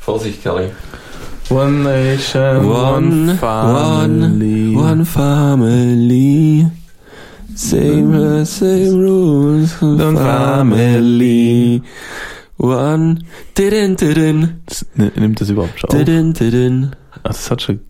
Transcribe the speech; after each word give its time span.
Vorsicht, 0.00 0.42
Kerry. 0.42 0.70
One 1.50 1.82
nation, 1.82 2.64
one, 2.66 3.28
One, 3.28 3.38
family. 3.38 4.74
one, 4.76 4.84
one 4.90 5.04
family. 5.04 6.66
Same, 7.54 8.44
same 8.46 8.94
rules. 9.00 9.82
One 9.82 10.16
family. 10.16 11.82
One. 12.56 13.18
Didin, 13.56 13.96
didin. 13.96 14.60
S- 14.70 14.86
n- 14.96 15.10
Nimmt 15.16 15.40
das 15.40 15.50
überhaupt 15.50 15.80
schon 15.80 15.90
auf? 15.90 15.96
Didin, 15.96 16.32
didin. 16.32 16.90
Ach, 17.22 17.32
das 17.32 17.50
hat 17.50 17.62
schon. 17.62 17.80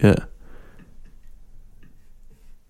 Ja. 0.00 0.14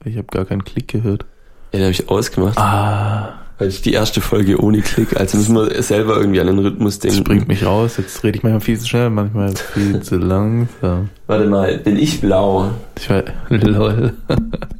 Ich 0.05 0.17
habe 0.17 0.27
gar 0.31 0.45
keinen 0.45 0.65
Klick 0.65 0.89
gehört. 0.89 1.27
Ja, 1.73 1.79
den 1.81 1.83
habe 1.83 1.93
ich 1.93 2.09
ausgemacht. 2.09 2.57
Ah, 2.57 3.40
Weil 3.61 3.69
ich 3.69 3.83
die 3.83 3.93
erste 3.93 4.23
Folge 4.23 4.59
ohne 4.59 4.81
Klick. 4.81 5.17
Also 5.21 5.37
müssen 5.37 5.55
wir 5.55 5.83
selber 5.83 6.17
irgendwie 6.17 6.41
an 6.41 6.47
den 6.47 6.59
Rhythmus 6.61 6.99
das 6.99 7.13
denken. 7.13 7.25
bringt 7.25 7.47
mich 7.49 7.63
raus. 7.65 7.99
Jetzt 7.99 8.25
rede 8.25 8.39
ich 8.39 8.43
manchmal 8.43 8.63
viel 8.63 8.79
zu 8.81 8.89
schnell, 8.89 9.11
manchmal 9.11 9.55
viel 9.55 10.01
zu 10.01 10.17
langsam. 10.17 11.11
Warte 11.27 11.47
mal, 11.47 11.77
bin 11.79 11.97
ich 11.99 12.23
blau? 12.23 12.71
Ich 12.99 13.11
war. 13.11 13.23
Lol. 13.51 14.15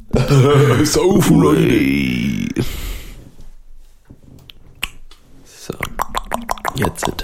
Sauf, 0.83 1.29
Ui. 1.29 2.47
So. 5.45 5.73
Jetzt. 6.75 7.05
Jetzt 7.07 7.23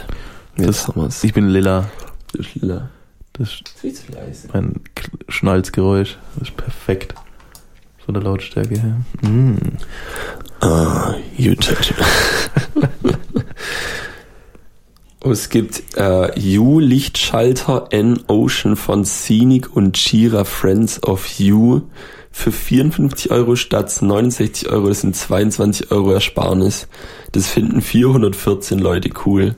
Das- 0.58 0.88
haben 0.88 1.02
wir's. 1.02 1.24
Ich 1.24 1.34
bin 1.34 1.50
lila. 1.50 1.90
Das 2.34 2.46
ist 2.46 2.56
lila. 2.56 2.90
Das 3.34 3.50
ist 3.50 3.70
Viel 3.82 3.94
zu 3.94 4.12
leise. 4.12 4.48
mein 4.54 4.74
Schnalzgeräusch. 5.28 6.18
Das 6.38 6.50
ist 6.50 6.58
perfekt. 6.58 7.14
Von 8.08 8.14
der 8.14 8.24
Lautstärke 8.24 8.80
her. 8.80 9.02
Mm. 9.22 9.58
Ah, 10.62 11.16
YouTube. 11.36 11.78
Es 15.30 15.50
gibt 15.50 15.84
äh, 15.98 16.58
U 16.58 16.80
Lichtschalter 16.80 17.88
N 17.90 18.22
Ocean 18.28 18.78
von 18.78 19.04
Scenic 19.04 19.76
und 19.76 19.98
Jira 19.98 20.46
Friends 20.46 21.04
of 21.04 21.28
You 21.38 21.82
für 22.32 22.54
54 22.54 23.30
Euro 23.32 23.58
statt 23.58 23.94
69 24.02 24.70
Euro. 24.70 24.88
Das 24.88 25.02
sind 25.02 25.14
22 25.14 25.92
Euro 25.92 26.14
Ersparnis. 26.14 26.88
Das 27.34 27.48
finden 27.48 27.82
414 27.82 28.80
Leute 28.80 29.10
cool. 29.26 29.58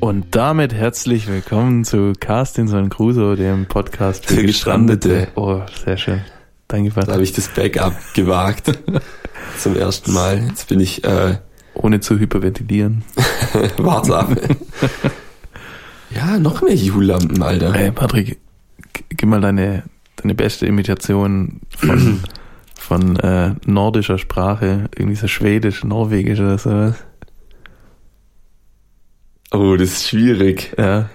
Und 0.00 0.26
damit 0.34 0.72
herzlich 0.74 1.26
willkommen 1.26 1.84
zu 1.84 2.12
Carstinson 2.18 2.88
Crusoe, 2.90 3.36
dem 3.36 3.66
Podcast 3.66 4.26
für 4.26 4.34
Für 4.36 4.42
Gestrandete. 4.42 5.28
Oh, 5.34 5.62
sehr 5.84 5.96
schön. 5.96 6.20
Danke, 6.68 6.90
Da 6.90 6.94
Vater. 7.00 7.12
habe 7.14 7.22
ich 7.22 7.32
das 7.32 7.48
Backup 7.48 7.94
gewagt. 8.14 8.78
Zum 9.58 9.76
ersten 9.76 10.12
Mal. 10.12 10.42
Jetzt 10.48 10.68
bin 10.68 10.80
ich 10.80 11.02
äh, 11.04 11.38
Ohne 11.74 12.00
zu 12.00 12.18
hyperventilieren. 12.18 13.04
wachsam. 13.78 14.36
ja, 16.14 16.38
noch 16.38 16.62
mehr 16.62 16.76
U-Lampen, 16.94 17.42
Alter. 17.42 17.74
Ey, 17.74 17.90
Patrick, 17.90 18.38
gib 19.08 19.28
mal 19.28 19.40
deine, 19.40 19.84
deine 20.16 20.34
beste 20.34 20.66
Imitation 20.66 21.60
von, 21.76 22.20
von 22.74 23.16
äh, 23.16 23.54
nordischer 23.64 24.18
Sprache. 24.18 24.88
Irgendwie 24.94 25.16
so 25.16 25.26
schwedisch, 25.28 25.84
norwegisch 25.84 26.38
oder 26.40 26.58
sowas. 26.58 26.94
Oh, 29.56 29.76
das 29.76 29.90
ist 29.92 30.08
schwierig. 30.08 30.72
Ja, 30.78 31.08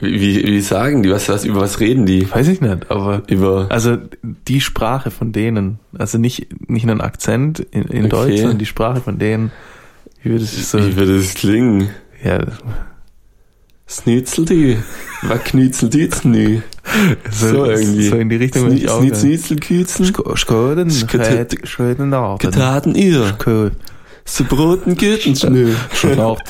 Wie, 0.00 0.20
wie, 0.20 0.44
wie 0.44 0.60
sagen 0.60 1.02
die? 1.02 1.10
Was, 1.10 1.28
was, 1.28 1.44
über 1.44 1.60
was 1.60 1.78
reden 1.80 2.06
die? 2.06 2.28
weiß 2.30 2.48
ich 2.48 2.60
nicht, 2.60 2.90
aber 2.90 3.22
Über. 3.28 3.66
also 3.70 3.96
die 4.48 4.60
Sprache 4.60 5.10
von 5.10 5.32
denen, 5.32 5.78
also 5.96 6.18
nicht, 6.18 6.68
nicht 6.68 6.88
einen 6.88 7.00
Akzent 7.00 7.60
in, 7.60 7.82
in 7.84 7.98
Okay. 8.06 8.08
Deutsch, 8.08 8.36
sondern 8.40 8.58
die 8.58 8.66
Sprache 8.66 9.00
von 9.00 9.18
denen, 9.18 9.52
wie 10.22 10.30
würde 10.30 10.44
es 10.44 10.70
so, 10.70 10.78
Wie 10.78 10.96
würde 10.96 11.16
das 11.18 11.34
klingen? 11.34 11.90
ja, 12.24 12.40
Snitzel 13.86 14.46
die. 14.46 14.78
Was 15.22 15.44
knützel 15.44 15.90
die 15.90 15.98
jetzt 15.98 16.24
nie? 16.24 16.62
so, 17.30 17.48
So 17.48 17.64
irgendwie. 17.66 18.08
so 18.08 18.16
in 18.16 18.30
die 18.30 18.36
Richtung 18.36 18.62
würde 18.62 18.76
ich 18.76 18.88
auch 18.88 19.00
Snitzel, 19.00 19.28
gehen. 19.28 19.38
Snitzel, 19.38 19.56
Kützen. 19.60 20.04
Schkoden, 20.06 20.90
Schkoden, 20.90 22.14
Abend. 22.14 22.40
Getaten 22.40 22.94
ihr. 22.94 23.26
Schko- 23.38 23.70
So 24.24 24.44
Broten 24.44 24.96
Gürten 24.96 25.36
schnell. 25.36 25.76
Schon 25.92 26.18
auch. 26.18 26.40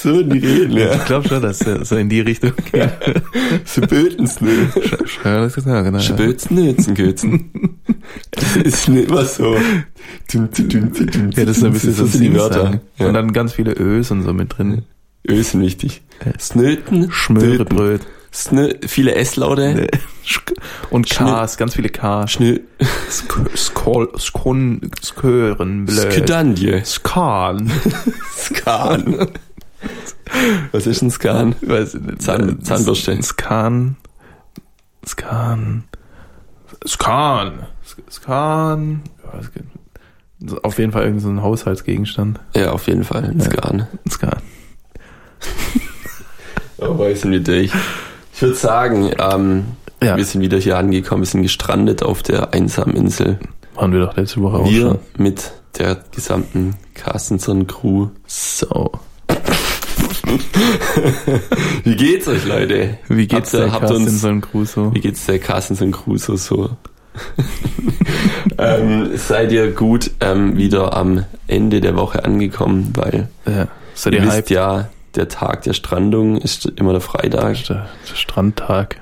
So 0.00 0.20
in 0.20 0.30
die 0.30 0.38
Reden, 0.38 0.76
Ich 0.76 0.84
ja. 0.84 0.96
glaube 1.04 1.28
schon, 1.28 1.42
dass 1.42 1.58
so 1.58 1.96
in 1.96 2.08
die 2.08 2.20
Richtung 2.20 2.52
geht. 2.72 2.90
So 3.64 3.80
Böten 3.80 4.28
schnell. 4.28 4.68
Ja, 5.24 5.40
das 5.40 5.56
ist 5.56 5.64
genau. 5.64 5.82
ja. 5.82 6.00
Spötzen 6.00 6.56
Nützen 6.56 6.94
Gürzen. 6.94 7.80
Das 8.30 8.56
ist 8.56 8.88
nicht 8.88 9.08
immer 9.08 9.24
so. 9.24 9.56
Dum, 10.32 10.48
dum, 10.56 10.68
dum, 10.68 10.92
dum, 10.92 11.30
Ja, 11.32 11.44
das 11.44 11.56
ist 11.58 11.64
ein 11.64 11.72
bisschen 11.72 11.94
so 11.94 12.06
die 12.06 12.32
Wörter. 12.32 12.80
Ja. 12.98 13.08
Und 13.08 13.14
dann 13.14 13.32
ganz 13.32 13.54
viele 13.54 13.72
Ös 13.72 14.12
und 14.12 14.22
so 14.22 14.32
mit 14.32 14.56
drin. 14.56 14.82
Öl 15.28 15.42
sind 15.42 15.62
wichtig. 15.62 16.02
Snöten. 16.38 17.10
Schmörebröt. 17.10 18.02
Snö, 18.44 18.72
viele 18.86 19.14
S-Laute. 19.16 19.88
Sch- 20.24 20.54
Und 20.90 21.06
Ks, 21.06 21.56
ganz 21.56 21.74
viele 21.74 21.88
Ks. 21.88 22.30
Schnö, 22.32 22.60
Sk- 23.10 23.56
Skol, 23.56 24.08
Skon, 24.18 24.80
Skören. 25.02 25.88
Skedandje. 25.88 26.84
Skan. 26.84 27.70
Skan. 28.36 29.28
Was 30.72 30.86
ist 30.86 31.02
ein 31.02 31.10
Skan? 31.10 31.54
Weiß 31.62 31.94
ich 31.94 32.00
nicht. 32.00 32.22
Zahn- 32.22 32.62
Zahnbürste. 32.62 33.20
Skan. 33.22 33.96
Skan. 35.06 35.84
Skan. 36.86 37.66
Skan. 38.10 39.02
Auf 40.62 40.78
jeden 40.78 40.92
Fall 40.92 41.02
irgendein 41.02 41.20
so 41.24 41.28
ein 41.30 41.42
Haushaltsgegenstand. 41.42 42.38
Ja, 42.54 42.70
auf 42.70 42.86
jeden 42.86 43.02
Fall. 43.02 43.24
Ein. 43.24 43.40
Skan. 43.40 43.88
Skan. 44.08 44.40
Oh, 46.78 47.12
sind 47.14 47.32
wir 47.32 47.40
durch. 47.40 47.72
Ich 48.38 48.42
würde 48.42 48.54
sagen, 48.54 49.10
ähm, 49.18 49.64
Ja, 50.00 50.16
wir 50.16 50.24
sind 50.24 50.40
wieder 50.42 50.58
hier 50.58 50.78
angekommen, 50.78 51.22
wir 51.22 51.26
sind 51.26 51.42
gestrandet 51.42 52.04
auf 52.04 52.22
der 52.22 52.54
einsamen 52.54 52.94
Insel. 52.94 53.40
waren 53.74 53.92
wir 53.92 53.98
doch 53.98 54.16
letzte 54.16 54.40
Woche 54.40 54.58
auch 54.58 54.70
Wir 54.70 54.82
schon. 54.82 54.98
mit 55.16 55.50
der 55.76 55.96
gesamten 56.14 56.76
Carstenson 56.94 57.66
Crew. 57.66 58.10
So. 58.28 58.92
Wie 61.82 61.96
geht's 61.96 62.28
euch, 62.28 62.46
Leute? 62.46 62.98
Wie 63.08 63.26
geht's 63.26 63.52
Habt 63.54 63.72
der 63.72 63.80
Carstenson 63.80 64.40
Crusoe? 64.40 64.94
Wie 64.94 65.00
geht's 65.00 65.26
der 65.26 65.40
Carstenson 65.40 65.90
Crusoe 65.90 66.36
so? 66.38 66.70
ähm, 68.58 69.16
seid 69.16 69.50
ihr 69.50 69.72
gut 69.72 70.12
ähm, 70.20 70.56
wieder 70.56 70.96
am 70.96 71.24
Ende 71.48 71.80
der 71.80 71.96
Woche 71.96 72.24
angekommen, 72.24 72.92
weil 72.94 73.26
Ja. 73.46 73.66
Seid 73.94 74.12
ihr 74.12 74.20
ihr 74.20 74.26
wisst 74.28 74.50
ja, 74.50 74.90
der 75.14 75.28
Tag 75.28 75.62
der 75.62 75.72
Strandung 75.72 76.36
ist 76.36 76.66
immer 76.76 76.92
der 76.92 77.00
Freitag. 77.00 77.62
Der, 77.64 77.88
der 78.10 78.14
Strandtag. 78.16 79.00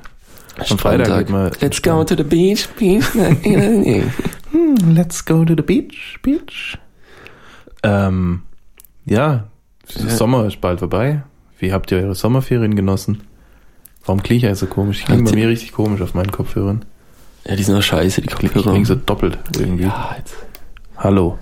Am 0.70 0.78
Freitag 0.78 1.08
wird 1.18 1.30
mal 1.30 1.50
Let's 1.60 1.82
go 1.82 2.02
to 2.04 2.16
the 2.16 2.22
beach, 2.22 2.68
beach. 2.78 3.04
Hm, 4.52 4.94
let's 4.94 5.24
go 5.24 5.44
to 5.44 5.54
the 5.56 5.62
beach, 5.62 6.18
beach. 6.22 6.78
Ähm, 7.82 8.42
ja, 9.04 9.48
der 9.94 10.04
Ja. 10.06 10.10
Sommer 10.10 10.46
ist 10.46 10.60
bald 10.60 10.78
vorbei. 10.80 11.22
Wie 11.58 11.72
habt 11.72 11.90
ihr 11.92 11.98
eure 11.98 12.14
Sommerferien 12.14 12.74
genossen? 12.76 13.22
Warum 14.04 14.22
klinge 14.22 14.38
ich 14.38 14.46
eigentlich 14.46 14.58
so 14.58 14.66
komisch? 14.66 15.00
Ich 15.00 15.04
klinge 15.06 15.24
bei 15.24 15.32
mir 15.34 15.48
richtig 15.48 15.72
komisch 15.72 16.00
auf 16.00 16.14
meinen 16.14 16.30
Kopfhörern. 16.30 16.84
ja, 17.44 17.56
die 17.56 17.62
sind 17.62 17.74
doch 17.74 17.82
scheiße, 17.82 18.20
die 18.22 18.28
Ich 18.28 18.34
Kopfhörer. 18.34 18.70
klinge 18.70 18.86
so 18.86 18.94
doppelt 18.94 19.38
irgendwie. 19.58 19.84
ja, 19.84 20.14
jetzt. 20.18 20.36
Hallo. 20.96 21.38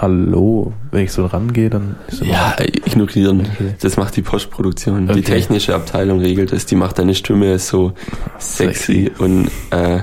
Hallo. 0.00 0.72
Wenn 0.90 1.04
ich 1.04 1.12
so 1.12 1.26
rangehe, 1.26 1.70
dann 1.70 1.96
ja, 2.20 2.56
ignorieren. 2.58 3.40
Okay. 3.40 3.74
Das 3.80 3.96
macht 3.96 4.16
die 4.16 4.22
Postproduktion. 4.22 5.04
Okay. 5.04 5.20
Die 5.20 5.22
technische 5.22 5.74
Abteilung 5.74 6.20
regelt 6.20 6.52
das. 6.52 6.66
Die 6.66 6.74
macht 6.74 6.98
deine 6.98 7.14
Stimme 7.14 7.58
so 7.58 7.92
sexy, 8.38 9.12
und 9.18 9.50
äh, 9.70 10.00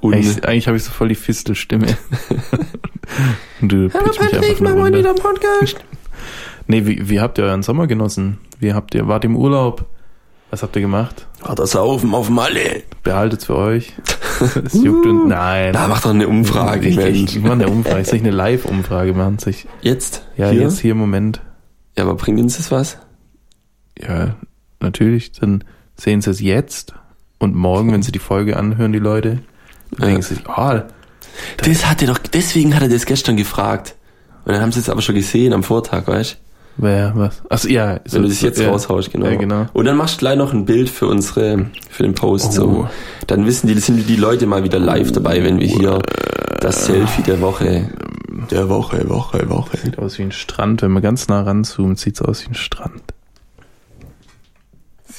un 0.00 0.14
Eigentlich, 0.14 0.44
eigentlich 0.44 0.68
habe 0.68 0.76
ich 0.76 0.84
so 0.84 0.92
voll 0.92 1.08
die 1.08 1.14
Fistelstimme. 1.14 1.86
Du 3.60 3.76
mich 3.76 3.94
einfach 3.94 4.60
nur 4.60 4.76
mal 4.76 4.92
wieder 4.92 5.14
Podcast. 5.14 5.76
Nee, 6.70 6.84
wie, 6.84 7.08
wie 7.08 7.18
habt 7.18 7.38
ihr 7.38 7.44
euren 7.44 7.62
Sommer 7.62 7.86
genossen? 7.86 8.36
Wie 8.60 8.74
habt 8.74 8.94
ihr, 8.94 9.08
wart 9.08 9.24
ihr 9.24 9.30
im 9.30 9.36
Urlaub? 9.36 9.86
Was 10.50 10.62
habt 10.62 10.76
ihr 10.76 10.82
gemacht? 10.82 11.26
Hat 11.42 11.58
das 11.58 11.70
Saufen 11.70 12.14
auf 12.14 12.28
Malle. 12.28 12.82
Behaltet's 13.02 13.46
für 13.46 13.56
euch. 13.56 13.94
Es 14.40 14.74
juckt 14.74 15.06
und 15.06 15.28
nein. 15.28 15.72
Da 15.72 15.88
macht 15.88 16.04
doch 16.04 16.10
eine 16.10 16.28
Umfrage, 16.28 16.88
ich, 16.88 16.96
Mensch. 16.96 17.18
ich, 17.18 17.36
ich 17.36 17.42
mache 17.42 17.52
eine 17.54 17.68
Umfrage. 17.68 18.00
Ist 18.00 18.12
nicht 18.12 18.22
eine 18.24 18.30
Live-Umfrage, 18.34 19.12
machen 19.14 19.38
sich. 19.38 19.66
Jetzt? 19.82 20.22
Ja, 20.36 20.50
Hier? 20.50 20.62
jetzt 20.62 20.78
hier 20.80 20.92
im 20.92 20.98
Moment. 20.98 21.40
Ja, 21.96 22.04
aber 22.04 22.14
bringt 22.14 22.38
uns 22.40 22.56
das 22.56 22.70
was? 22.70 22.98
Ja, 24.00 24.36
natürlich. 24.80 25.32
Dann 25.32 25.64
sehen 25.96 26.20
sie 26.22 26.30
es 26.30 26.40
jetzt 26.40 26.94
und 27.38 27.54
morgen, 27.54 27.92
wenn 27.92 28.02
sie 28.02 28.12
die 28.12 28.18
Folge 28.20 28.56
anhören, 28.56 28.92
die 28.92 28.98
Leute, 29.00 29.40
dann 29.90 30.00
Ja. 30.00 30.06
denken 30.06 30.22
sie 30.22 30.34
sich, 30.36 30.46
ah, 30.48 30.84
Das 31.58 31.86
hat 31.86 32.02
er 32.02 32.08
doch, 32.08 32.18
deswegen 32.18 32.74
hat 32.74 32.82
er 32.82 32.88
das 32.88 33.06
gestern 33.06 33.36
gefragt. 33.36 33.94
Und 34.44 34.52
dann 34.52 34.62
haben 34.62 34.72
sie 34.72 34.80
es 34.80 34.88
aber 34.88 35.02
schon 35.02 35.14
gesehen 35.14 35.52
am 35.52 35.62
Vortag, 35.62 36.06
weißt 36.06 36.38
Wer, 36.80 37.12
was? 37.16 37.42
Achso, 37.48 37.68
ja. 37.68 38.00
Wenn 38.08 38.22
du 38.22 38.28
das 38.28 38.40
jetzt 38.40 38.60
ja. 38.60 38.70
raushaust, 38.70 39.10
genau. 39.10 39.26
Ja, 39.26 39.34
genau. 39.34 39.66
Und 39.72 39.84
dann 39.84 39.96
machst 39.96 40.16
du 40.16 40.18
gleich 40.20 40.36
noch 40.36 40.52
ein 40.52 40.64
Bild 40.64 40.88
für 40.88 41.08
unsere, 41.08 41.66
für 41.90 42.04
den 42.04 42.14
Post. 42.14 42.50
Oh. 42.50 42.52
So. 42.52 42.88
Dann 43.26 43.46
wissen 43.46 43.66
die, 43.66 43.74
sind 43.74 44.08
die 44.08 44.16
Leute 44.16 44.46
mal 44.46 44.62
wieder 44.62 44.78
live 44.78 45.10
dabei, 45.10 45.42
wenn 45.42 45.58
wir 45.58 45.66
hier 45.66 46.00
das 46.60 46.86
Selfie 46.86 47.22
der 47.22 47.40
Woche, 47.40 47.90
der 48.52 48.68
Woche, 48.68 49.08
Woche, 49.08 49.50
Woche. 49.50 49.76
Sieht 49.76 49.98
aus 49.98 50.18
wie 50.18 50.22
ein 50.22 50.32
Strand. 50.32 50.82
Wenn 50.82 50.92
man 50.92 51.02
ganz 51.02 51.26
nah 51.26 51.42
ranzoomt, 51.42 51.98
sieht's 51.98 52.22
aus 52.22 52.44
wie 52.44 52.50
ein 52.50 52.54
Strand. 52.54 53.02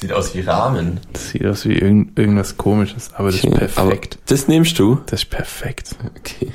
Sieht 0.00 0.14
aus 0.14 0.34
wie 0.34 0.40
Rahmen. 0.40 0.98
Das 1.12 1.28
sieht 1.28 1.44
aus 1.44 1.66
wie 1.66 1.74
irgend, 1.74 2.18
irgendwas 2.18 2.56
komisches, 2.56 3.10
aber 3.14 3.30
das 3.30 3.44
Okay, 3.44 3.66
ist 3.66 3.74
perfekt. 3.74 4.18
Das 4.28 4.48
nimmst 4.48 4.78
du? 4.78 4.98
Das 5.04 5.24
ist 5.24 5.30
perfekt. 5.30 5.94
Okay. 6.18 6.52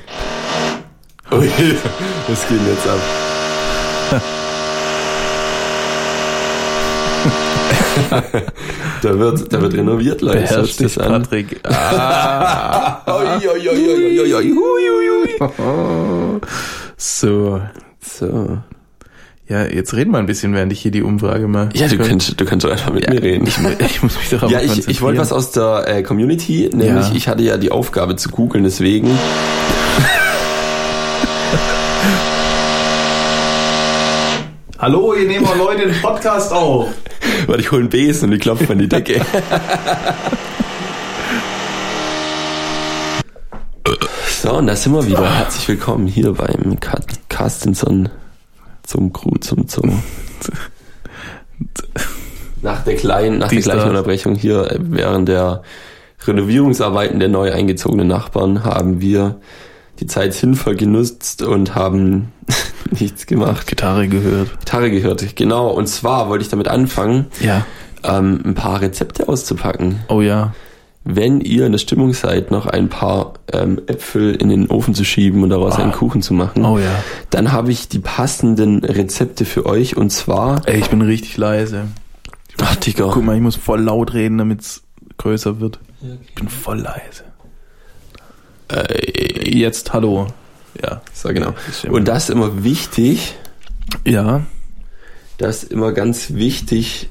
Ui, 1.30 1.48
was 2.28 2.48
geht 2.48 2.58
denn 2.58 2.66
jetzt 2.66 2.88
ab? 2.88 2.98
Da 9.02 9.18
wird, 9.18 9.52
da 9.52 9.60
wird 9.60 9.74
renoviert, 9.74 10.20
Leute. 10.20 10.38
Beherrscht 10.38 10.80
dich, 10.80 10.94
das 10.94 10.98
an. 10.98 11.22
Patrick. 11.22 11.60
Ah. 11.68 13.02
So. 16.96 17.60
So. 18.00 18.58
Ja, 19.48 19.64
jetzt 19.64 19.94
reden 19.94 20.10
wir 20.10 20.18
ein 20.18 20.26
bisschen, 20.26 20.52
während 20.54 20.72
ich 20.72 20.80
hier 20.80 20.90
die 20.90 21.02
Umfrage 21.02 21.46
mache. 21.46 21.68
Ja, 21.74 21.86
du 21.86 21.98
kannst, 21.98 22.40
du 22.40 22.44
kannst 22.44 22.64
doch 22.66 22.70
einfach 22.70 22.92
mit 22.92 23.04
Ja, 23.06 23.14
mir 23.14 23.22
reden. 23.22 23.46
Ich, 23.46 23.56
ich 23.78 24.02
muss 24.02 24.16
mich 24.16 24.28
darauf 24.28 24.50
Ja, 24.50 24.60
ich, 24.60 24.88
ich 24.88 25.02
wollte 25.02 25.20
was 25.20 25.32
aus 25.32 25.52
der 25.52 25.84
äh, 25.86 26.02
Community, 26.02 26.68
nämlich 26.72 27.08
Ja. 27.08 27.14
ich 27.14 27.28
hatte 27.28 27.42
ja 27.44 27.56
die 27.56 27.70
Aufgabe 27.70 28.16
zu 28.16 28.30
googeln, 28.30 28.64
deswegen. 28.64 29.10
Hallo, 34.78 35.14
ihr 35.14 35.26
nehmt 35.26 35.44
mal 35.46 35.56
Leute 35.56 35.86
den 35.86 36.00
Podcast 36.02 36.52
auf. 36.52 36.88
Warte, 37.46 37.60
ich 37.60 37.70
hole 37.70 37.82
einen 37.82 37.90
Besen 37.90 38.30
und 38.30 38.34
ich 38.34 38.40
klopfe 38.42 38.72
an 38.72 38.78
die 38.78 38.88
Decke. 38.88 39.20
so, 44.42 44.54
und 44.54 44.66
da 44.66 44.74
sind 44.74 44.92
wir 44.92 45.06
wieder. 45.06 45.32
Herzlich 45.32 45.68
willkommen 45.68 46.08
hier 46.08 46.32
beim 46.32 46.76
Carstenson 47.28 48.08
zum 48.82 49.12
Crew 49.12 49.36
zum 49.40 49.68
Zoo. 49.68 49.82
Nach 52.62 52.82
der 52.82 52.96
kleinen, 52.96 53.38
nach 53.38 53.48
der 53.48 53.60
gleichen. 53.60 53.90
Unterbrechung 53.90 54.34
hier 54.34 54.68
äh, 54.72 54.78
während 54.80 55.28
der 55.28 55.62
Renovierungsarbeiten 56.26 57.20
der 57.20 57.28
neu 57.28 57.52
eingezogenen 57.52 58.08
Nachbarn 58.08 58.64
haben 58.64 59.00
wir 59.00 59.40
die 60.00 60.06
Zeit 60.06 60.34
sinnvoll 60.34 60.76
genutzt 60.76 61.42
und 61.42 61.74
haben 61.74 62.32
nichts 62.90 63.26
gemacht. 63.26 63.66
Gitarre 63.66 64.08
gehört. 64.08 64.58
Gitarre 64.60 64.90
gehört, 64.90 65.36
genau. 65.36 65.68
Und 65.70 65.86
zwar 65.88 66.28
wollte 66.28 66.42
ich 66.42 66.48
damit 66.50 66.68
anfangen, 66.68 67.26
Ja. 67.40 67.66
ähm, 68.04 68.40
ein 68.44 68.54
paar 68.54 68.80
Rezepte 68.80 69.28
auszupacken. 69.28 70.00
Oh 70.08 70.20
ja. 70.20 70.54
Wenn 71.08 71.40
ihr 71.40 71.66
in 71.66 71.72
der 71.72 71.78
Stimmung 71.78 72.12
seid, 72.14 72.50
noch 72.50 72.66
ein 72.66 72.88
paar 72.88 73.34
ähm, 73.52 73.80
Äpfel 73.86 74.34
in 74.34 74.48
den 74.48 74.66
Ofen 74.68 74.92
zu 74.92 75.04
schieben 75.04 75.44
und 75.44 75.50
daraus 75.50 75.74
Ah. 75.76 75.82
einen 75.84 75.92
Kuchen 75.92 76.20
zu 76.20 76.34
machen, 76.34 76.64
Oh 76.64 76.78
ja. 76.80 76.90
dann 77.30 77.52
habe 77.52 77.70
ich 77.70 77.88
die 77.88 78.00
passenden 78.00 78.84
Rezepte 78.84 79.44
für 79.44 79.66
euch. 79.66 79.96
Und 79.96 80.10
zwar, 80.10 80.66
Ey, 80.66 80.80
ich 80.80 80.90
bin 80.90 81.02
richtig 81.02 81.36
leise. 81.36 81.84
ach 82.60 82.74
Digga, 82.76 83.08
Guck 83.12 83.22
mal, 83.24 83.36
ich 83.36 83.42
muss 83.42 83.54
voll 83.54 83.82
laut 83.82 84.14
reden, 84.14 84.36
damit's 84.38 84.82
größer 85.18 85.60
wird. 85.60 85.78
Ich 86.26 86.34
bin 86.34 86.48
voll 86.48 86.80
leise. 86.80 87.22
Äh, 88.68 89.50
jetzt 89.56 89.92
hallo. 89.92 90.26
Ja. 90.82 91.00
so 91.14 91.28
genau. 91.30 91.54
Und 91.88 92.06
das 92.08 92.24
ist 92.24 92.30
immer 92.30 92.62
wichtig, 92.64 93.34
Ja. 94.06 94.42
das 95.38 95.62
ist 95.64 95.72
immer 95.72 95.92
ganz 95.92 96.34
wichtig, 96.34 97.08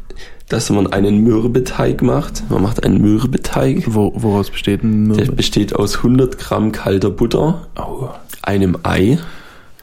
dass 0.49 0.69
man 0.69 0.85
einen 0.93 1.23
Mürbeteig 1.23 2.03
macht. 2.03 2.43
Man 2.51 2.61
macht 2.61 2.83
einen 2.83 3.01
Mürbeteig. 3.01 3.83
Wo, 3.87 4.13
woraus 4.15 4.51
besteht 4.51 4.83
ein 4.83 5.09
Der 5.09 5.17
Mürbe? 5.25 5.31
besteht 5.37 5.75
aus 5.75 5.97
100 5.97 6.37
Gramm 6.37 6.71
kalter 6.71 7.09
Butter, 7.09 7.67
Oh. 7.77 8.09
einem 8.43 8.77
Ei, 8.83 9.17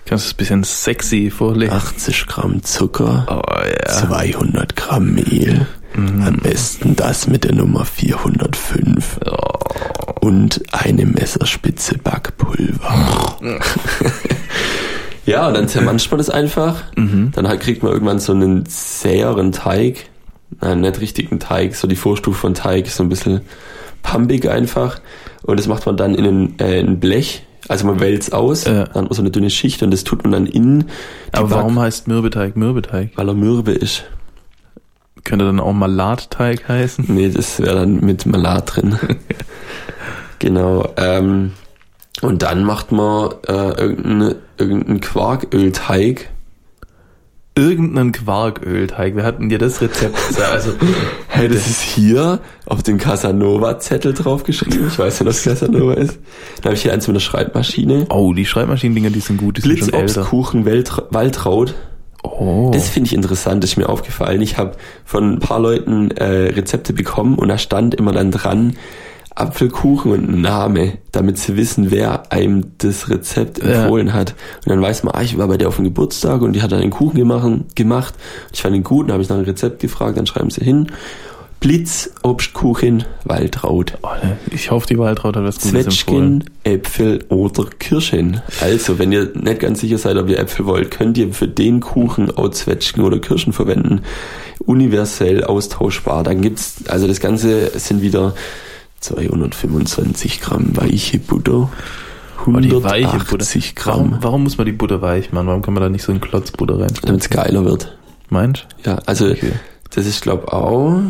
Kannst 0.05 0.25
du 0.25 0.29
es 0.29 0.35
ein 0.35 0.37
bisschen 0.37 0.65
sexy 0.65 1.31
vorlesen? 1.31 1.73
80 1.73 2.27
Gramm 2.27 2.63
Zucker, 2.65 3.25
Oh 3.29 3.61
ja. 3.87 3.89
200 3.93 4.75
Gramm 4.77 5.15
Mehl. 5.15 5.67
Am 5.95 6.37
besten 6.43 6.97
das 6.97 7.27
mit 7.29 7.45
der 7.45 7.55
Nummer 7.55 7.85
405. 7.85 9.19
Und 10.23 10.63
eine 10.73 11.05
Messerspitze 11.05 11.99
Backpulver. 11.99 13.37
ja, 15.27 15.49
und 15.49 15.55
dann 15.55 15.67
zermanscht 15.67 16.11
man 16.13 16.19
das 16.19 16.31
einfach. 16.31 16.83
Dann 16.95 17.49
halt 17.49 17.61
kriegt 17.61 17.83
man 17.83 17.91
irgendwann 17.93 18.21
so 18.21 18.33
einen 18.33 18.65
zäheren 18.67 19.51
Teig. 19.51 20.09
Nein, 20.61 20.83
nicht 20.83 21.01
richtigen 21.01 21.41
Teig, 21.41 21.75
so 21.75 21.89
die 21.89 21.97
Vorstufe 21.97 22.39
von 22.39 22.55
Teig, 22.55 22.87
so 22.89 23.03
ein 23.03 23.09
bisschen 23.09 23.41
pumpig 24.05 24.49
einfach. 24.49 25.01
Und 25.43 25.59
das 25.59 25.67
macht 25.67 25.87
man 25.87 25.97
dann 25.97 26.15
in 26.15 26.25
ein, 26.25 26.59
äh, 26.61 26.79
in 26.79 26.87
ein 26.89 27.01
Blech. 27.01 27.45
Also 27.67 27.85
man 27.87 27.99
wälzt 27.99 28.33
aus, 28.33 28.65
Ja. 28.65 28.85
dann 28.85 29.09
so 29.11 29.23
eine 29.23 29.31
dünne 29.33 29.51
Schicht 29.51 29.83
und 29.83 29.91
das 29.93 30.05
tut 30.05 30.23
man 30.23 30.31
dann 30.33 30.47
in 30.47 30.81
die 30.81 30.87
Aber 31.33 31.49
Back- 31.49 31.57
warum 31.59 31.81
heißt 31.81 32.07
Mürbeteig 32.07 32.57
Mürbeteig? 32.57 33.11
weil 33.17 33.27
er 33.29 33.35
mürbe 33.35 33.73
ist. 33.73 34.05
Könnte 35.25 35.45
dann 35.47 35.59
auch 35.61 35.73
Malatteig 35.73 36.69
heißen? 36.69 37.07
Nee, 37.09 37.29
das 37.31 37.59
wäre 37.61 37.75
dann 37.77 38.01
mit 38.05 38.25
Malat 38.27 38.77
drin. 38.77 38.99
genau. 40.43 40.93
Ähm, 40.99 41.53
und 42.21 42.43
dann 42.43 42.65
macht 42.65 42.93
man 42.93 43.31
äh, 43.49 43.53
irgendeinen 43.53 44.35
irgendein 44.59 45.01
Quarkölteig. 45.01 46.29
Irgendeinen 47.55 48.13
Quarkölteig. 48.13 49.15
Wir 49.17 49.25
hatten 49.25 49.49
dir 49.49 49.59
das 49.59 49.81
Rezept. 49.81 50.17
Also, 50.53 50.73
Hey, 51.29 51.49
das 51.49 51.67
ist 51.67 51.81
hier 51.81 52.41
auf 52.67 52.83
dem 52.83 52.99
Casanova-Zettel 52.99 54.13
draufgeschrieben. 54.15 54.89
Ich 54.89 54.99
weiß 54.99 55.21
ja, 55.21 55.27
was 55.27 55.43
Casanova 55.43 55.95
ist. 55.95 56.19
Dann 56.57 56.65
habe 56.67 56.75
ich 56.75 56.83
hier 56.83 56.93
eins 56.93 57.07
mit 57.07 57.15
einer 57.15 57.21
Schreibmaschine. 57.21 58.07
oh, 58.11 58.33
die 58.33 58.45
Schreibmaschinendinger, 58.45 59.11
die 59.11 59.21
sind 59.21 59.39
gut, 59.39 59.59
die 59.59 59.63
sind 59.63 59.91
schon 59.91 59.95
älter. 59.95 60.27
Weltra 60.65 61.05
Waltraud. 61.11 61.75
Oh. 62.23 62.71
Das 62.73 62.89
finde 62.89 63.09
ich 63.09 63.15
interessant, 63.15 63.63
das 63.63 63.71
ist 63.71 63.77
mir 63.77 63.89
aufgefallen. 63.89 64.41
Ich 64.43 64.57
habe 64.57 64.73
von 65.05 65.35
ein 65.35 65.39
paar 65.41 65.59
Leuten 65.59 66.11
äh, 66.13 66.25
Rezepte 66.25 66.93
bekommen 66.93 67.37
und 67.37 67.49
da 67.49 67.59
stand 67.59 67.95
immer 67.95 68.13
dann 68.13 68.31
dran 68.31 68.77
Apfelkuchen 69.35 70.13
und 70.13 70.29
ein 70.29 70.41
Name, 70.41 70.99
damit 71.11 71.39
sie 71.39 71.57
wissen, 71.57 71.91
wer 71.91 72.31
einem 72.33 72.73
das 72.79 73.09
Rezept 73.09 73.63
Ja. 73.63 73.83
empfohlen 73.83 74.13
hat. 74.13 74.35
Und 74.65 74.71
dann 74.71 74.83
weiß 74.83 75.05
man, 75.05 75.15
ah, 75.15 75.23
ich 75.23 75.39
war 75.39 75.49
bei 75.49 75.57
der 75.57 75.69
auf 75.69 75.77
dem 75.77 75.85
Geburtstag 75.85 76.43
und 76.43 76.53
die 76.55 76.63
hat 76.63 76.73
dann 76.73 76.81
einen 76.83 76.91
Kuchen 76.91 77.17
gemacht. 77.19 77.51
gemacht. 77.75 78.15
Ich 78.53 78.63
fand 78.63 78.77
ihn 78.77 78.83
gut, 78.85 79.07
dann 79.09 79.15
habe 79.15 79.23
ich 79.23 79.29
nach 79.29 79.37
einem 79.37 79.45
Rezept 79.47 79.81
gefragt, 79.81 80.17
dann 80.19 80.27
schreiben 80.27 80.51
sie 80.51 80.65
hin. 80.65 80.89
Blitz, 81.61 82.11
Obstkuchen, 82.25 83.05
Waldraut. 83.25 83.97
Oh, 84.03 84.09
ne, 84.21 84.37
ich 84.51 84.73
hoffe, 84.73 84.89
die 84.89 84.99
Waltraud 84.99 85.37
hat 85.37 85.45
was 85.45 85.61
Gutes. 85.61 85.71
Zwetschgen, 85.71 86.43
Äpfel 86.65 87.25
oder 87.29 87.67
Kirschen. 87.79 88.43
Also, 88.61 88.99
wenn 88.99 89.13
ihr 89.13 89.31
nicht 89.35 89.61
ganz 89.61 89.79
sicher 89.81 89.97
seid, 89.97 90.17
ob 90.17 90.29
ihr 90.29 90.41
Äpfel 90.41 90.67
wollt, 90.67 90.91
könnt 90.91 91.17
ihr 91.19 91.33
für 91.33 91.47
den 91.47 91.79
Kuchen 91.79 92.37
auch 92.37 92.49
Zwetschgen 92.49 93.05
oder 93.05 93.21
Kirschen 93.21 93.53
verwenden. 93.53 94.01
Universell 94.67 95.45
austauschbar. 95.45 96.25
Dann 96.25 96.41
gibt's, 96.41 96.83
also 96.89 97.07
das 97.07 97.21
Ganze 97.21 97.71
sind 97.79 98.03
wieder 98.03 98.35
225 99.03 100.41
Gramm 100.41 100.77
weiche 100.77 101.19
Butter. 101.19 101.71
Oh, 102.47 102.59
die 102.59 102.73
weiche 102.83 103.19
Butter. 103.19 103.45
180 103.45 103.75
Warum, 103.85 104.11
Gramm, 104.11 104.23
warum 104.23 104.43
muss 104.45 104.57
man 104.59 104.65
die 104.67 104.73
Butter 104.73 105.03
weich 105.03 105.33
machen? 105.33 105.47
Warum 105.49 105.63
kann 105.63 105.75
man 105.75 105.83
da 105.83 105.89
nicht 105.89 106.03
so 106.03 106.13
einen 106.13 106.21
Klotz 106.21 106.51
Butter 106.51 106.81
rein? 106.81 106.93
damit 107.03 107.23
es 107.23 107.31
geiler 107.31 107.65
wird. 107.65 107.97
Meinst 108.31 108.67
Ja, 108.85 108.97
also 109.07 109.27
Okay. 109.29 109.53
das 109.91 110.07
ist 110.07 110.23
glaube 110.23 110.53
auch 110.53 111.01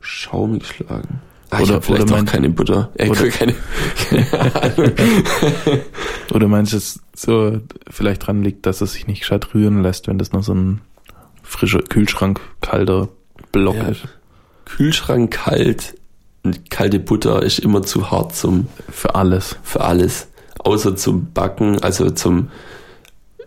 Schaum 0.00 0.58
geschlagen. 0.60 1.20
Ah, 1.50 1.56
ich 1.58 1.64
Oder- 1.64 1.74
habe 1.74 1.84
vielleicht 1.84 2.02
oder 2.04 2.20
auch 2.20 2.24
keine 2.24 2.48
Butter. 2.50 2.90
Äh, 2.94 3.08
oder- 3.08 3.28
keine, 3.28 3.54
keine 4.08 4.26
Ahnung. 4.62 4.92
Oder 6.32 6.48
meinst 6.48 6.72
du, 6.72 6.76
dass 6.76 7.00
so 7.16 7.60
vielleicht 7.90 8.26
dran 8.26 8.42
liegt, 8.42 8.66
dass 8.66 8.80
es 8.80 8.92
sich 8.92 9.06
nicht 9.08 9.20
gescheit 9.20 9.52
rühren 9.52 9.82
lässt, 9.82 10.06
wenn 10.06 10.16
das 10.18 10.32
noch 10.32 10.44
so 10.44 10.54
ein 10.54 10.80
frischer 11.42 11.80
Kühlschrank 11.82 12.40
kalter 12.60 13.08
Block 13.52 13.74
Ja. 13.76 13.88
ist? 13.88 14.02
Kühlschrank 14.64 15.32
kalt, 15.32 15.94
kalte 16.70 16.98
Butter 16.98 17.42
ist 17.42 17.58
immer 17.58 17.82
zu 17.82 18.10
hart 18.10 18.34
zum, 18.34 18.66
Für 18.90 19.14
alles. 19.14 19.56
für 19.62 19.80
alles. 19.82 20.28
Außer 20.58 20.96
zum 20.96 21.32
Backen, 21.32 21.82
also 21.82 22.10
zum 22.10 22.48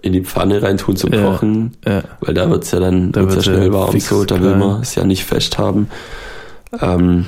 in 0.02 0.12
die 0.14 0.22
Pfanne 0.22 0.62
reintun 0.62 0.96
zum 0.98 1.14
Ja. 1.14 1.24
Kochen, 1.24 1.78
Ja. 1.86 2.04
weil 2.20 2.34
da 2.34 2.50
wird's 2.50 2.72
ja 2.72 2.80
dann 2.82 3.12
Da 3.14 3.22
wird's 3.22 3.36
ja 3.46 3.54
schnell 3.54 3.72
warm 3.72 3.98
so, 4.00 4.26
da 4.26 4.36
will 4.42 4.50
klein. 4.50 4.60
man 4.60 4.82
es 4.82 4.96
ja 4.96 5.06
nicht 5.06 5.24
fest 5.24 5.58
haben. 5.58 5.88
Ähm, 6.82 7.26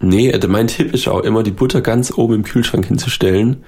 nee, 0.00 0.32
also 0.32 0.48
mein 0.48 0.66
Tipp 0.66 0.92
ist 0.94 1.06
auch 1.08 1.20
immer, 1.20 1.42
die 1.42 1.50
Butter 1.52 1.80
ganz 1.80 2.12
oben 2.16 2.34
im 2.34 2.42
Kühlschrank 2.42 2.86
hinzustellen, 2.86 3.58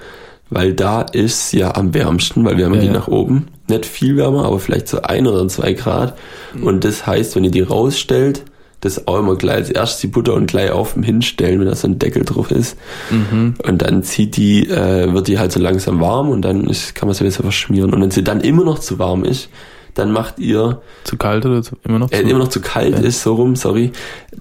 weil 0.48 0.72
da 0.72 1.02
ist 1.02 1.52
ja 1.52 1.74
am 1.76 1.94
wärmsten, 1.94 2.44
weil 2.44 2.58
Ja, 2.58 2.68
geht 2.70 2.82
ja. 2.84 2.92
nach 2.92 3.08
oben. 3.08 3.46
Nicht 3.68 3.86
viel 3.86 4.16
wärmer, 4.16 4.44
aber 4.46 4.58
vielleicht 4.58 4.88
so 4.88 5.00
ein 5.02 5.26
oder 5.28 5.46
zwei 5.48 5.72
Grad. 5.74 6.18
Mhm. 6.54 6.64
Und 6.64 6.84
das 6.84 7.06
heißt, 7.06 7.36
wenn 7.36 7.44
ihr 7.44 7.52
die 7.52 7.60
rausstellt, 7.60 8.42
das 8.80 9.06
auch 9.06 9.18
immer 9.18 9.36
gleich 9.36 9.56
als 9.56 9.70
erstes 9.70 10.00
die 10.00 10.06
Butter 10.06 10.34
und 10.34 10.46
gleich 10.46 10.70
auf 10.70 10.94
dem 10.94 11.02
hinstellen, 11.02 11.60
wenn 11.60 11.66
da 11.68 11.74
so 11.74 11.86
ein 11.86 11.98
Deckel 11.98 12.24
drauf 12.24 12.50
ist. 12.50 12.76
Mhm. 13.10 13.54
Und 13.66 13.82
dann 13.82 14.02
zieht 14.02 14.36
die, 14.36 14.68
äh, 14.68 15.12
wird 15.12 15.28
die 15.28 15.38
halt 15.38 15.52
so 15.52 15.60
langsam 15.60 16.00
warm 16.00 16.30
und 16.30 16.42
dann 16.42 16.66
ist, 16.66 16.94
kann 16.94 17.06
man 17.06 17.14
sie 17.14 17.24
besser 17.24 17.42
verschmieren. 17.42 17.92
Und 17.92 18.00
wenn 18.00 18.10
sie 18.10 18.24
dann 18.24 18.40
immer 18.40 18.64
noch 18.64 18.78
zu 18.78 18.98
warm 18.98 19.24
ist, 19.24 19.48
dann 19.94 20.12
macht 20.12 20.38
ihr, 20.38 20.80
Zu 21.04 21.16
kalt 21.16 21.44
oder 21.44 21.62
zu, 21.62 21.74
immer 21.84 21.98
noch 21.98 22.10
zu? 22.10 22.16
äh, 22.16 22.20
immer 22.20 22.38
noch 22.38 22.48
zu 22.48 22.60
kalt 22.60 22.94
Ja. 22.94 23.00
ist, 23.00 23.22
so 23.22 23.34
rum, 23.34 23.56
sorry, 23.56 23.92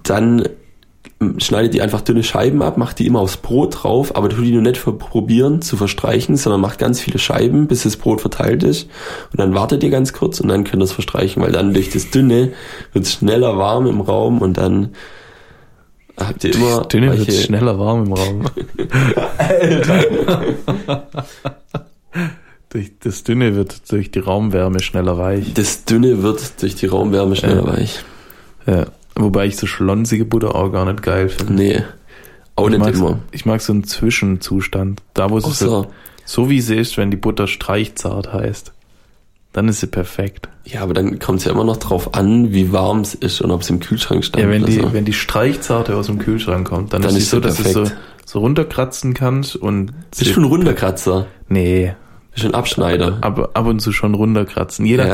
dann 0.04 0.48
schneidet 1.36 1.74
die 1.74 1.82
einfach 1.82 2.00
dünne 2.00 2.22
Scheiben 2.22 2.62
ab, 2.62 2.78
macht 2.78 2.98
die 2.98 3.06
immer 3.06 3.20
aufs 3.20 3.36
Brot 3.36 3.82
drauf, 3.82 4.16
aber 4.16 4.30
tut 4.30 4.44
die 4.44 4.52
nur 4.52 4.62
nicht 4.62 4.82
probieren 4.82 5.60
zu 5.60 5.76
verstreichen, 5.76 6.36
sondern 6.36 6.62
macht 6.62 6.78
ganz 6.78 6.98
viele 6.98 7.18
Scheiben, 7.18 7.66
bis 7.66 7.82
das 7.82 7.96
Brot 7.98 8.22
verteilt 8.22 8.62
ist. 8.62 8.88
Und 9.30 9.38
dann 9.38 9.54
wartet 9.54 9.82
ihr 9.82 9.90
ganz 9.90 10.14
kurz 10.14 10.40
und 10.40 10.48
dann 10.48 10.64
könnt 10.64 10.80
ihr 10.82 10.84
es 10.84 10.92
verstreichen, 10.92 11.42
weil 11.42 11.52
dann 11.52 11.74
durch 11.74 11.90
das 11.90 12.10
Dünne 12.10 12.52
wird 12.94 13.04
es 13.04 13.12
schneller 13.12 13.58
warm 13.58 13.86
im 13.86 14.00
Raum 14.00 14.40
und 14.40 14.56
dann 14.56 14.94
habt 16.16 16.42
ihr 16.44 16.54
immer 16.54 16.84
Dünne 16.86 17.18
wird 17.18 17.32
schneller 17.32 17.78
warm 17.78 18.06
im 18.06 18.12
Raum. 18.14 18.44
durch, 22.70 22.92
das 23.00 23.24
Dünne 23.24 23.54
wird 23.56 23.92
durch 23.92 24.10
die 24.10 24.20
Raumwärme 24.20 24.80
schneller 24.80 25.18
weich. 25.18 25.52
das 25.52 25.84
Dünne 25.84 26.22
wird 26.22 26.62
durch 26.62 26.76
die 26.76 26.86
Raumwärme 26.86 27.36
schneller 27.36 27.66
Ja. 27.66 27.76
weich. 27.76 28.00
Ja. 28.66 28.86
Wobei 29.22 29.46
ich 29.46 29.56
so 29.56 29.66
schlonsige 29.66 30.24
Butter 30.24 30.54
auch 30.54 30.70
gar 30.70 30.84
nicht 30.90 31.02
geil 31.02 31.28
finde. 31.28 31.52
Nee. 31.52 31.82
Auch 32.56 32.66
ich, 32.66 32.70
nicht 32.72 32.80
mag, 32.80 32.94
immer. 32.94 33.18
ich 33.32 33.46
mag 33.46 33.60
so 33.60 33.72
einen 33.72 33.84
Zwischenzustand. 33.84 35.02
Da, 35.14 35.30
wo 35.30 35.38
es 35.38 35.44
so, 35.44 35.50
Außer, 35.50 35.88
so 36.24 36.50
wie 36.50 36.60
sie 36.60 36.76
ist, 36.76 36.96
wenn 36.96 37.10
die 37.10 37.16
Butter 37.16 37.46
streichzart 37.46 38.32
heißt. 38.32 38.72
Dann 39.52 39.66
ist 39.68 39.80
sie 39.80 39.88
perfekt. 39.88 40.48
ja, 40.64 40.80
aber 40.82 40.94
dann 40.94 41.18
kommt 41.18 41.40
es 41.40 41.44
ja 41.44 41.50
immer 41.50 41.64
noch 41.64 41.78
drauf 41.78 42.14
an, 42.14 42.52
wie 42.52 42.72
warm 42.72 43.00
es 43.00 43.14
ist 43.14 43.40
und 43.40 43.50
ob 43.50 43.62
es 43.62 43.70
im 43.70 43.80
Kühlschrank 43.80 44.24
stand 44.24 44.44
Ja, 44.44 44.48
wenn 44.48 44.62
oder 44.62 44.70
die, 44.72 44.78
so. 44.80 44.92
wenn 44.92 45.04
die 45.04 45.12
Streichzarte 45.12 45.96
aus 45.96 46.06
dem 46.06 46.18
Kühlschrank 46.20 46.68
kommt, 46.68 46.92
dann, 46.92 47.02
Dann 47.02 47.10
ist 47.10 47.16
sie 47.16 47.22
ist 47.22 47.30
so, 47.30 47.40
dass 47.40 47.56
du 47.56 47.64
so, 47.64 47.84
so 48.24 48.38
runterkratzen 48.38 49.12
kannst 49.12 49.56
und 49.56 49.92
Bist 50.16 50.36
du 50.36 50.40
ein 50.40 50.44
Runterkratzer? 50.44 51.26
nee, 51.48 51.94
Bist 52.32 52.44
du 52.44 52.48
ein 52.48 52.54
Abschneider? 52.54 53.18
ab, 53.22 53.50
ab 53.54 53.66
und 53.66 53.80
zu 53.80 53.90
schon 53.90 54.14
runterkratzen. 54.14 54.86
Je 54.86 54.96
Ja. 54.98 55.04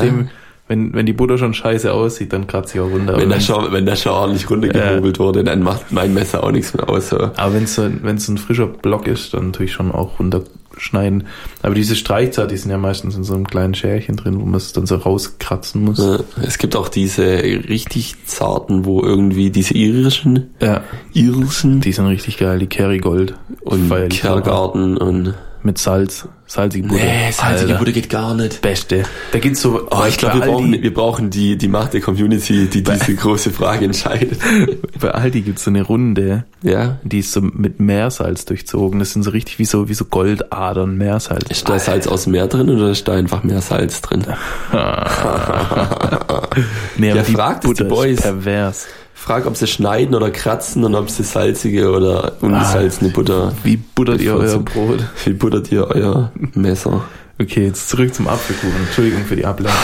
Wenn, 0.67 0.93
wenn 0.93 1.05
die 1.05 1.13
Butter 1.13 1.37
schon 1.37 1.53
scheiße 1.53 1.93
aussieht, 1.93 2.33
dann 2.33 2.45
kratze 2.47 2.75
ich 2.77 2.81
auch 2.81 2.89
runter. 2.91 3.17
Wenn 3.17 3.29
das 3.29 3.45
schon, 3.45 3.71
wenn 3.71 3.85
das 3.85 4.01
schon 4.01 4.11
ordentlich 4.11 4.49
runtergehobelt 4.49 5.17
wurde, 5.19 5.43
dann 5.43 5.63
macht 5.63 5.91
mein 5.91 6.13
Messer 6.13 6.43
auch 6.43 6.51
nichts 6.51 6.73
mehr 6.73 6.89
aus. 6.89 7.09
So. 7.09 7.17
Aber 7.19 7.53
wenn 7.53 7.63
es 7.63 7.75
so, 7.75 7.87
wenn's 8.01 8.27
ein 8.27 8.37
frischer 8.37 8.67
Block 8.67 9.07
ist, 9.07 9.33
dann 9.33 9.47
natürlich 9.47 9.71
schon 9.71 9.91
auch 9.93 10.19
runterschneiden. 10.19 11.23
Aber 11.63 11.73
diese 11.73 11.95
Streichzart, 11.95 12.51
die 12.51 12.57
sind 12.57 12.69
ja 12.71 12.77
meistens 12.77 13.15
in 13.15 13.23
so 13.23 13.33
einem 13.33 13.47
kleinen 13.47 13.75
Scherchen 13.75 14.17
drin, 14.17 14.39
wo 14.41 14.45
man 14.45 14.55
es 14.55 14.73
dann 14.73 14.85
so 14.85 14.95
rauskratzen 14.95 15.83
muss. 15.85 15.99
Ja, 15.99 16.19
Es 16.45 16.57
gibt 16.57 16.75
auch 16.75 16.89
diese 16.89 17.21
richtig 17.25 18.15
zarten, 18.25 18.83
wo 18.85 19.01
irgendwie 19.01 19.49
diese 19.51 19.73
irischen, 19.73 20.49
Ja, 20.61 20.81
irischen 21.13 21.79
die 21.81 21.91
sind 21.93 22.07
richtig 22.07 22.37
geil, 22.37 22.59
die 22.59 22.67
Kerrygold. 22.67 23.35
und 23.61 23.87
Feier 23.87 24.07
ich 24.07 24.19
Kergarten 24.21 24.97
und 24.97 25.33
Mit 25.67 25.77
Salz, 25.79 26.25
salzige 26.45 26.87
Butter. 26.87 27.03
nee, 27.03 27.29
salzige 27.31 27.71
Alter. 27.71 27.79
Butter 27.79 27.91
geht 27.91 28.09
gar 28.09 28.33
nicht. 28.33 28.61
Beste. 28.61 29.03
Da 29.33 29.39
gibt's 29.39 29.61
so, 29.61 29.85
Oh, 29.91 30.03
ich 30.07 30.17
glaube, 30.17 30.35
wir 30.39 30.45
brauchen, 30.47 30.71
wir 30.81 30.93
brauchen 30.93 31.29
die, 31.29 31.57
die 31.57 31.67
Macht 31.67 31.93
der 31.93 31.99
Community, 31.99 32.67
die 32.67 32.83
diese 32.83 33.15
große 33.15 33.51
Frage 33.51 33.83
entscheidet. 33.83 34.39
bei 35.01 35.11
Aldi 35.11 35.41
gibt's 35.41 35.65
so 35.65 35.71
eine 35.71 35.81
Runde, 35.81 36.45
Ja? 36.61 36.99
die 37.03 37.19
ist 37.19 37.33
so 37.33 37.41
mit 37.41 37.81
Meersalz 37.81 38.45
durchzogen. 38.45 38.99
Das 38.99 39.11
sind 39.11 39.23
so 39.23 39.31
richtig 39.31 39.59
wie 39.59 39.65
so, 39.65 39.89
wie 39.89 39.93
so 39.93 40.05
Goldadern 40.05 40.95
Meersalz. 40.97 41.49
Ist 41.49 41.67
da 41.67 41.77
Salz 41.79 42.07
aus 42.07 42.23
dem 42.23 42.31
Meer 42.31 42.47
drin 42.47 42.69
oder 42.69 42.91
ist 42.91 43.05
da 43.09 43.13
einfach 43.13 43.43
mehr 43.43 43.59
Salz 43.61 44.01
drin? 44.01 44.25
Nee, 46.97 47.11
aber 47.11 47.19
Ja, 47.19 47.23
fragt 47.25 47.65
es 47.65 47.73
die 47.73 47.83
Butter 47.83 47.93
Boys. 47.93 48.21
Pervers. 48.21 48.87
Frag, 49.27 49.45
ob 49.45 49.57
sie 49.57 49.67
schneiden 49.67 50.15
oder 50.15 50.31
kratzen 50.31 50.85
und 50.85 50.95
ob 50.95 51.09
sie 51.09 51.23
salzige 51.23 51.91
oder 51.91 52.33
ungesalzene 52.41 53.09
Butter. 53.09 53.51
Wie 53.63 53.75
buttert 53.75 54.21
ihr 54.21 54.35
euer. 54.35 54.59
Brot? 54.59 55.03
Wie 55.25 55.33
buttert 55.33 55.69
ihr 55.69 55.85
euer 55.87 56.31
Messer? 56.53 57.03
Okay, 57.39 57.65
jetzt 57.65 57.89
zurück 57.89 58.13
zum 58.15 58.29
Apfelkuchen. 58.29 58.71
Entschuldigung 58.85 59.25
für 59.25 59.35
die 59.35 59.45
Ablenkung. 59.45 59.75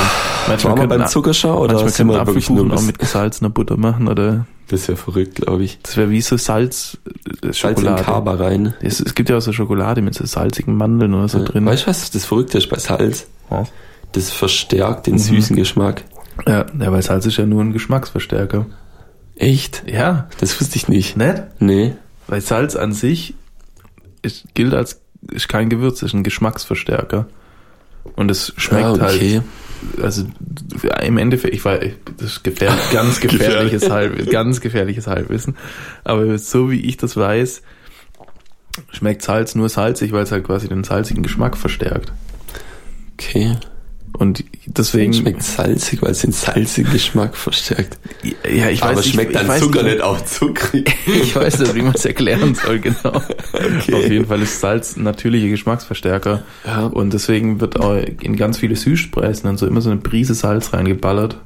Manchmal 0.48 0.78
Waren 0.78 0.90
wir 0.90 0.98
beim 0.98 1.08
Zuckerschau 1.08 1.60
oder 1.62 1.74
Manchmal 1.74 1.92
können 1.92 2.10
wir 2.12 2.22
Apfelkuchen 2.22 2.72
auch 2.72 2.82
mit 2.84 2.98
gesalzener 3.00 3.50
Butter 3.50 3.76
machen 3.76 4.08
oder 4.08 4.46
Das 4.70 4.88
wäre 4.88 4.96
verrückt, 4.98 5.36
glaube 5.36 5.64
ich. 5.66 5.78
das 5.84 5.98
wäre 5.98 6.10
wie 6.10 6.22
so 6.22 6.38
Salz, 6.38 6.98
äh, 7.06 7.52
Salz 7.52 7.58
in 7.58 7.86
Schokolade. 7.86 8.04
Kaba 8.04 8.34
rein. 8.36 8.74
es, 8.82 9.02
es 9.02 9.14
gibt 9.14 9.30
ja 9.30 9.36
auch 9.38 9.42
so 9.42 9.52
Schokolade 9.52 10.02
mit 10.02 10.16
so 10.16 10.26
salzigen 10.26 10.78
Mandeln 10.78 11.14
oder 11.14 11.28
so 11.28 11.44
drin. 11.44 11.66
Weißt 11.66 11.84
du, 11.84 11.88
was 11.88 12.10
das 12.10 12.24
Verrückte 12.26 12.58
ist 12.60 12.70
bei 12.70 12.80
Salz? 12.80 13.28
Ja. 13.52 13.66
Das 14.14 14.32
verstärkt 14.32 15.06
Mhm. 15.08 15.12
den 15.12 15.20
süßen 15.20 15.56
Geschmack. 15.58 16.06
Ja, 16.48 16.66
ja, 16.80 16.92
weil 16.94 17.02
Salz 17.04 17.26
ist 17.26 17.38
ja 17.38 17.46
nur 17.46 17.62
ein 17.62 17.74
Geschmacksverstärker. 17.74 18.66
Echt? 19.36 19.84
Ja, 19.88 20.30
Das 20.40 20.60
wusste 20.60 20.76
ich 20.78 20.88
nicht. 20.88 21.18
nicht? 21.18 21.44
Nee. 21.60 21.94
Weil 22.28 22.42
Salz 22.42 22.76
an 22.76 22.94
sich 22.94 23.34
ist, 24.22 24.46
gilt 24.54 24.74
als 24.74 25.02
ist 25.32 25.50
kein 25.50 25.70
Gewürz, 25.70 26.02
ist 26.02 26.14
ein 26.14 26.24
Geschmacksverstärker. 26.24 27.28
Und 28.16 28.30
es 28.30 28.54
schmeckt 28.58 28.86
Ah, 28.86 28.94
okay. 28.94 29.42
halt, 29.98 30.04
also 30.04 30.26
im 31.02 31.18
Endeffekt, 31.18 31.54
ich 31.56 31.64
weiß, 31.64 31.92
das 32.18 32.28
ist 32.34 32.44
gefährlich, 32.44 32.92
ganz 32.92 33.20
gefährliches 33.22 33.90
Halb, 33.90 34.30
ganz 34.30 34.60
gefährliches 34.62 35.08
Halbwissen. 35.08 35.56
Aber 36.04 36.38
so 36.38 36.70
wie 36.72 36.82
ich 36.82 36.98
das 36.98 37.16
weiß, 37.18 37.62
schmeckt 38.92 39.22
Salz 39.22 39.56
nur 39.56 39.70
salzig, 39.70 40.12
weil 40.12 40.24
es 40.24 40.32
halt 40.32 40.44
quasi 40.46 40.68
den 40.68 40.84
salzigen 40.84 41.24
Geschmack 41.24 41.58
verstärkt. 41.58 42.12
Okay. 43.14 43.56
Und 44.18 44.44
deswegen 44.68 45.14
Schmeckt 45.14 45.42
salzig, 45.42 46.02
weil 46.02 46.12
es 46.12 46.20
den 46.20 46.32
salzigen 46.32 46.92
Geschmack 46.92 47.36
verstärkt. 47.36 47.98
ja, 48.24 48.70
ich 48.70 48.82
weiß 48.82 48.92
Aber 48.92 49.00
nicht, 49.02 49.14
schmeckt 49.14 49.32
ich 49.32 49.38
dann 49.38 49.48
weiß 49.48 49.60
Zucker 49.62 49.84
nicht, 49.84 50.02
auch 50.02 50.24
zuckrig? 50.24 50.96
Ich 51.08 51.36
weiß 51.36 51.60
nicht, 51.60 51.76
wie 51.76 51.82
man 51.82 51.94
es 51.94 52.06
erklären 52.06 52.56
soll, 52.56 52.80
genau. 52.80 53.22
Okay. 53.52 53.94
Auf 53.94 54.10
jeden 54.10 54.28
Fall 54.28 54.42
ist 54.42 54.60
Salz 54.60 54.96
ein 54.96 55.04
natürlicher 55.04 55.48
Geschmacksverstärker. 55.48 56.44
Ja. 56.66 56.86
Und 56.86 57.14
deswegen 57.14 57.60
wird 57.60 57.80
auch 57.80 57.96
in 57.96 58.36
ganz 58.36 58.60
viele 58.60 58.76
Süßspeisen 58.76 59.46
dann 59.46 59.58
so 59.58 59.66
immer 59.66 59.82
so 59.82 59.90
eine 59.90 60.00
Prise 60.00 60.36
Salz 60.36 60.74
reingeballert. 60.74 61.38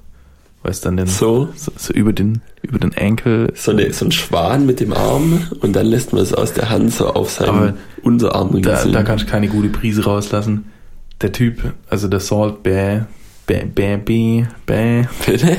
Weil 0.64 0.72
es 0.72 0.82
dann 0.82 0.98
den, 0.98 1.08
so, 1.08 1.50
So, 1.56 1.72
so 1.78 1.94
über 1.94 2.12
den, 2.12 2.42
über 2.64 2.80
den 2.80 2.92
Enkel, 2.92 3.54
so, 3.56 3.72
eine, 3.72 3.94
so 3.94 4.06
ein 4.06 4.12
Schwan 4.12 4.66
mit 4.66 4.80
dem 4.80 4.92
Arm 4.92 5.48
und 5.62 5.74
dann 5.76 5.86
lässt 5.86 6.14
man 6.14 6.22
es 6.22 6.34
aus 6.34 6.54
der 6.54 6.70
Hand 6.70 6.94
so 6.94 7.08
auf 7.08 7.32
seinen 7.32 7.50
Aber 7.50 7.74
Unterarm 8.02 8.62
da, 8.62 8.84
da 8.86 9.04
kannst 9.04 9.26
du 9.26 9.30
keine 9.30 9.48
gute 9.48 9.70
Prise 9.70 10.04
rauslassen. 10.04 10.66
Der 11.22 11.32
Typ, 11.32 11.74
also 11.90 12.08
der 12.08 12.20
Salt 12.20 12.64
Bear, 12.64 13.08
Bear, 13.48 13.66
Bear, 13.66 13.98
Bear, 13.98 14.48
Bear, 14.66 15.08
Bitte? 15.26 15.58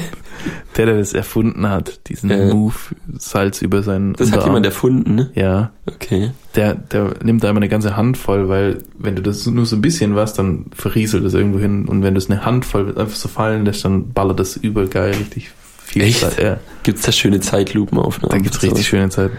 der, 0.77 0.87
der 0.87 0.99
das 0.99 1.15
erfunden 1.15 1.69
hat, 1.69 2.09
diesen 2.09 2.31
Ja. 2.31 2.55
Move, 2.55 2.75
Salz 3.19 3.61
über 3.61 3.83
seinen 3.83 4.13
Das 4.13 4.29
hat 4.29 4.35
Unterarm. 4.35 4.51
jemand 4.51 4.67
erfunden, 4.67 5.15
ne? 5.17 5.31
Ja, 5.35 5.73
Okay. 5.87 6.31
der, 6.55 6.75
der 6.75 7.15
nimmt 7.25 7.43
da 7.43 7.51
immer 7.51 7.57
eine 7.59 7.69
ganze 7.69 7.97
Handvoll, 7.97 8.49
weil 8.49 8.79
wenn 8.97 9.17
du 9.17 9.23
das 9.23 9.45
nur 9.47 9.67
so 9.67 9.75
ein 9.75 9.81
bisschen 9.83 10.15
was, 10.15 10.35
dann 10.35 10.67
verrieselt 10.75 11.25
das 11.25 11.35
irgendwo 11.35 11.59
hin. 11.59 11.89
Und 11.89 12.03
wenn 12.05 12.15
du 12.15 12.19
es 12.19 12.31
eine 12.31 12.45
Handvoll 12.45 12.97
einfach 12.97 13.17
so 13.17 13.29
fallen 13.29 13.65
lässt, 13.65 13.85
dann 13.85 14.13
ballert 14.13 14.39
das 14.39 14.57
übel 14.57 14.87
geil, 14.87 15.15
richtig 15.19 15.51
viel 15.83 16.03
Echt? 16.03 16.21
Zeit. 16.21 16.41
Ja, 16.41 16.59
Gibt's 16.85 17.03
da 17.03 17.11
schöne 17.11 17.41
Zeitlupenaufnahmen? 17.41 18.31
da 18.31 18.39
gibt's 18.39 18.63
richtig 18.63 18.87
schöne 18.87 19.09
Zeit. 19.09 19.33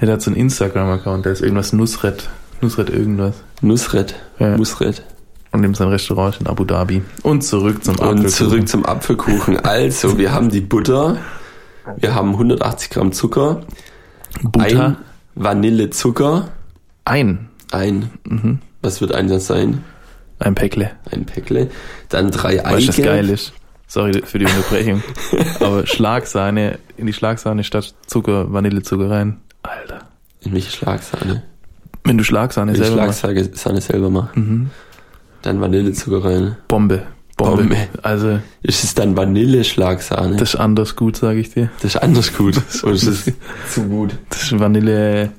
Der 0.00 0.10
hat 0.12 0.22
so 0.22 0.30
einen 0.30 0.40
Instagram-Account, 0.40 1.26
der 1.26 1.32
ist 1.32 1.42
irgendwas 1.42 1.72
Nusret, 1.74 2.30
Nusret 2.62 2.88
irgendwas. 2.88 3.34
Nusret. 3.60 4.14
Ja. 4.38 4.56
Musret. 4.56 5.02
Und 5.50 5.60
nimmt 5.62 5.76
sein 5.76 5.88
Restaurant 5.88 6.40
in 6.40 6.46
Abu 6.46 6.64
Dhabi. 6.64 7.02
Und 7.22 7.42
zurück 7.42 7.82
zum 7.84 7.94
Und 7.96 8.02
Apfelkuchen. 8.02 8.28
zurück 8.28 8.68
zum 8.68 8.84
Apfelkuchen. 8.86 9.58
Also, 9.60 10.18
wir 10.18 10.32
haben 10.32 10.50
die 10.50 10.60
Butter, 10.60 11.16
wir 11.96 12.14
haben 12.14 12.32
180 12.32 12.90
Gramm 12.90 13.12
Zucker, 13.12 13.62
ein 14.42 14.50
Butter. 14.52 14.96
Vanillezucker, 15.34 16.48
Ein. 17.04 17.48
ein, 17.72 18.10
Mhm. 18.24 18.58
was 18.82 19.00
wird 19.00 19.12
ein 19.14 19.28
das 19.28 19.46
sein? 19.46 19.84
Ein 20.40 20.54
Päckle. 20.54 20.90
Ein 21.10 21.24
Päckle, 21.26 21.70
dann 22.10 22.30
drei 22.30 22.58
Weißt 22.62 22.84
du, 22.84 22.88
was 22.88 22.98
Eigelb. 22.98 23.06
geil 23.08 23.30
ist? 23.30 23.52
Sorry 23.86 24.20
für 24.24 24.38
die 24.38 24.44
Unterbrechung. 24.44 25.02
Aber 25.60 25.86
Schlagsahne, 25.86 26.78
in 26.98 27.06
die 27.06 27.12
Schlagsahne 27.14 27.64
statt 27.64 27.94
Zucker, 28.06 28.52
Vanillezucker 28.52 29.10
rein. 29.10 29.38
Alter. 29.62 30.00
In 30.42 30.52
welche 30.52 30.70
Schlagsahne? 30.70 31.42
Wenn 32.04 32.18
du 32.18 32.24
Schlagsahne 32.24 32.72
Wenn 32.74 32.82
selber 32.84 33.06
machst. 33.06 33.20
Schlagsahne 33.20 33.50
Sahne 33.54 33.80
selber 33.80 34.10
mache. 34.10 34.38
Mhm. 34.38 34.70
Dann 35.42 35.60
Vanillezucker 35.60 36.24
rein. 36.24 36.56
Bombe. 36.68 37.02
Bombe. 37.36 37.56
Bombe. 37.62 37.76
Also, 38.02 38.40
Ist 38.62 38.82
es 38.82 38.94
dann 38.94 39.16
Vanille-Schlagsahne? 39.16 40.36
das 40.36 40.54
ist 40.54 40.60
anders 40.60 40.96
gut, 40.96 41.16
sage 41.16 41.38
ich 41.38 41.50
dir. 41.50 41.70
Das 41.80 41.94
ist 41.94 42.02
anders 42.02 42.36
gut. 42.36 42.60
Oder 42.82 42.92
ist 42.92 43.04
es 43.06 43.32
zu 43.72 43.82
gut? 43.84 44.16
Das 44.30 44.42
ist 44.42 44.58
Vanille 44.58 45.30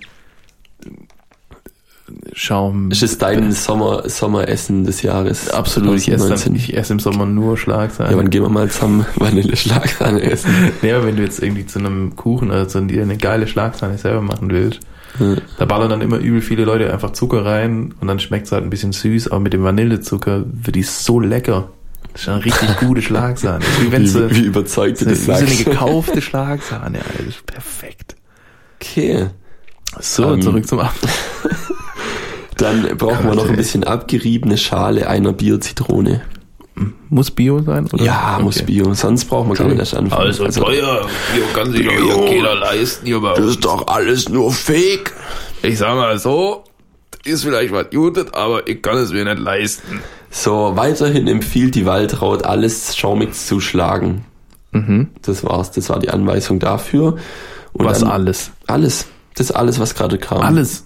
Schaum. 2.33 2.89
Ist 2.91 3.03
es 3.03 3.17
dein 3.17 3.51
Sommer, 3.51 4.07
Sommeressen 4.09 4.83
des 4.85 5.01
Jahres? 5.01 5.49
Absolut, 5.49 5.97
ich 5.97 6.09
esse, 6.09 6.27
dann, 6.29 6.37
2019? 6.37 6.55
ich 6.55 6.77
esse 6.77 6.93
im 6.93 6.99
Sommer 6.99 7.25
nur 7.25 7.57
Schlagsahne. 7.57 8.11
Ja, 8.11 8.17
wann 8.17 8.29
gehen 8.29 8.43
wir 8.43 8.49
mal 8.49 8.69
zusammen 8.69 9.05
Vanille-Schlagsahne 9.15 10.21
essen? 10.23 10.49
Nee, 10.81 10.93
aber 10.93 11.05
wenn 11.05 11.17
du 11.17 11.23
jetzt 11.23 11.41
irgendwie 11.41 11.65
zu 11.65 11.79
einem 11.79 12.15
Kuchen 12.15 12.49
oder 12.49 12.67
so 12.69 12.79
dir 12.81 13.03
eine 13.03 13.17
geile 13.17 13.47
Schlagsahne 13.47 13.97
selber 13.97 14.21
machen 14.21 14.49
willst, 14.49 14.79
Ja. 15.19 15.35
da 15.57 15.65
ballern 15.65 15.89
dann 15.89 16.01
immer 16.01 16.17
übel 16.17 16.41
viele 16.41 16.65
Leute 16.65 16.91
einfach 16.93 17.11
Zucker 17.11 17.43
rein 17.45 17.93
und 17.99 18.07
dann 18.07 18.19
schmeckt 18.19 18.45
es 18.45 18.51
halt 18.51 18.63
ein 18.63 18.69
bisschen 18.69 18.91
süß, 18.93 19.29
aber 19.29 19.39
mit 19.39 19.53
dem 19.53 19.63
Vanillezucker 19.63 20.43
wird 20.45 20.75
die 20.75 20.83
so 20.83 21.19
lecker. 21.19 21.69
Das 22.13 22.21
ist 22.23 22.29
eine 22.29 22.45
richtig 22.45 22.77
gute 22.77 23.01
Schlagsahne. 23.03 23.59
Das 23.59 23.67
ist 23.67 23.81
Wie 23.81 23.91
wenn 23.91 24.07
sie, 24.07 24.29
Wie, 24.31 24.35
wie 24.35 24.41
überzeugt 24.45 25.01
du 25.01 25.05
so, 25.05 25.09
wie 25.11 25.15
das 25.15 25.25
so 25.25 25.31
eine 25.33 25.47
sagst. 25.47 25.65
gekaufte 25.65 26.21
Schlagsahne, 26.23 26.99
Alter. 26.99 27.17
Das 27.17 27.27
ist 27.27 27.45
perfekt. 27.45 28.15
Okay. 28.79 29.27
So, 29.99 30.33
Ähm, 30.33 30.41
zurück 30.41 30.67
zum 30.67 30.79
Apfel. 30.79 31.09
Dann 32.57 32.97
brauchen 32.97 33.25
wir 33.27 33.35
noch 33.35 33.47
ein 33.49 33.55
bisschen 33.55 33.83
abgeriebene 33.85 34.57
Schale 34.57 35.07
einer 35.07 35.31
Bierzitrone. 35.33 36.21
Muss 37.09 37.31
Bio 37.31 37.61
sein? 37.61 37.87
Oder? 37.91 38.03
Ja, 38.03 38.33
okay. 38.35 38.43
muss 38.43 38.61
Bio. 38.63 38.93
Sonst 38.93 39.25
braucht 39.25 39.47
man 39.47 39.51
okay. 39.51 39.63
gar 39.63 39.69
nicht 39.69 39.79
erst 39.79 39.95
anfangen. 39.95 40.27
Also, 40.27 40.45
also 40.45 40.61
teuer. 40.61 41.07
Bio 41.33 41.43
kann 41.53 41.71
sich 41.71 41.85
doch 41.85 41.93
hier 41.93 42.25
keiner 42.25 42.55
leisten. 42.55 43.05
Hier 43.05 43.19
bei 43.19 43.33
das 43.33 43.45
ist 43.45 43.65
doch 43.65 43.87
alles 43.87 44.29
nur 44.29 44.51
Fake. 44.51 45.13
Ich 45.61 45.77
sag 45.77 45.95
mal 45.95 46.17
so, 46.19 46.63
ist 47.25 47.43
vielleicht 47.43 47.73
was 47.73 47.87
Jutet, 47.91 48.33
aber 48.33 48.67
ich 48.67 48.81
kann 48.81 48.97
es 48.97 49.11
mir 49.11 49.25
nicht 49.25 49.39
leisten. 49.39 50.01
So, 50.29 50.73
weiterhin 50.75 51.27
empfiehlt 51.27 51.75
die 51.75 51.85
Waldraut, 51.85 52.43
alles 52.43 52.95
schaumig 52.95 53.33
zu 53.33 53.59
schlagen. 53.59 54.25
Mhm. 54.71 55.09
Das 55.21 55.43
war's. 55.43 55.71
Das 55.71 55.89
war 55.89 55.99
die 55.99 56.09
Anweisung 56.09 56.59
dafür. 56.59 57.17
Und 57.73 57.85
was 57.85 58.03
alles? 58.03 58.51
Alles. 58.67 59.07
Das 59.35 59.49
ist 59.49 59.55
alles, 59.55 59.79
was 59.79 59.95
gerade 59.95 60.17
kam. 60.17 60.41
Alles. 60.41 60.85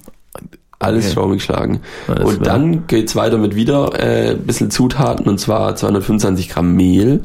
Alles 0.80 1.06
okay. 1.06 1.13
schaumig 1.13 1.44
schlagen. 1.44 1.82
Alles 2.08 2.25
und 2.25 2.42
klar. 2.42 2.58
dann 2.58 2.88
geht's 2.88 3.15
weiter 3.15 3.38
mit 3.38 3.56
wieder 3.56 4.00
äh, 4.00 4.32
ein 4.32 4.44
bisschen 4.44 4.72
Zutaten 4.72 5.27
und 5.27 5.39
zwar 5.39 5.75
225 5.75 6.50
Gramm 6.50 6.75
Mehl, 6.75 7.22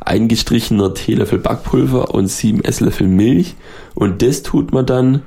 ein 0.00 0.28
gestrichener 0.28 0.94
Teelöffel 0.94 1.38
Backpulver 1.38 2.14
und 2.14 2.28
sieben 2.28 2.64
Esslöffel 2.64 3.06
Milch. 3.06 3.54
Und 3.94 4.22
das 4.22 4.42
tut 4.42 4.72
man 4.72 4.86
dann 4.86 5.22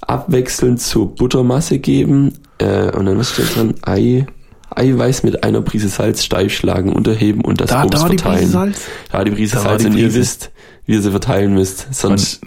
abwechselnd 0.00 0.80
zur 0.80 1.14
Buttermasse 1.14 1.78
geben. 1.78 2.34
Äh, 2.58 2.90
und 2.96 3.06
dann 3.06 3.18
was 3.18 3.30
steht 3.30 3.56
dran? 3.56 3.74
Ei, 3.82 4.26
Eiweiß 4.74 5.22
mit 5.22 5.44
einer 5.44 5.62
Prise 5.62 5.88
Salz 5.88 6.24
steif 6.24 6.52
schlagen, 6.52 6.92
unterheben 6.92 7.42
und 7.42 7.60
das 7.60 7.70
da, 7.70 7.84
Obst 7.84 7.94
da 7.94 8.06
verteilen. 8.06 8.16
Die 8.16 8.40
Prise 8.40 8.52
Salz? 8.52 8.80
Da 9.10 9.24
die 9.24 9.30
Prise 9.30 9.56
da 9.56 9.62
Salz 9.62 9.82
die 9.82 9.88
und 9.88 9.96
ihr 9.96 10.14
wisst, 10.14 10.50
wie 10.86 10.94
ihr 10.94 11.02
sie 11.02 11.10
verteilen 11.10 11.54
müsst. 11.54 11.92
Sonst 11.94 12.40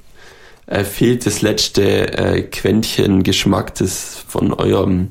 äh, 0.71 0.85
fehlt 0.85 1.25
das 1.25 1.41
letzte 1.41 2.17
äh, 2.17 2.41
Quäntchen 2.43 3.23
Geschmack, 3.23 3.75
das 3.75 4.23
von 4.27 4.53
eurem 4.53 5.09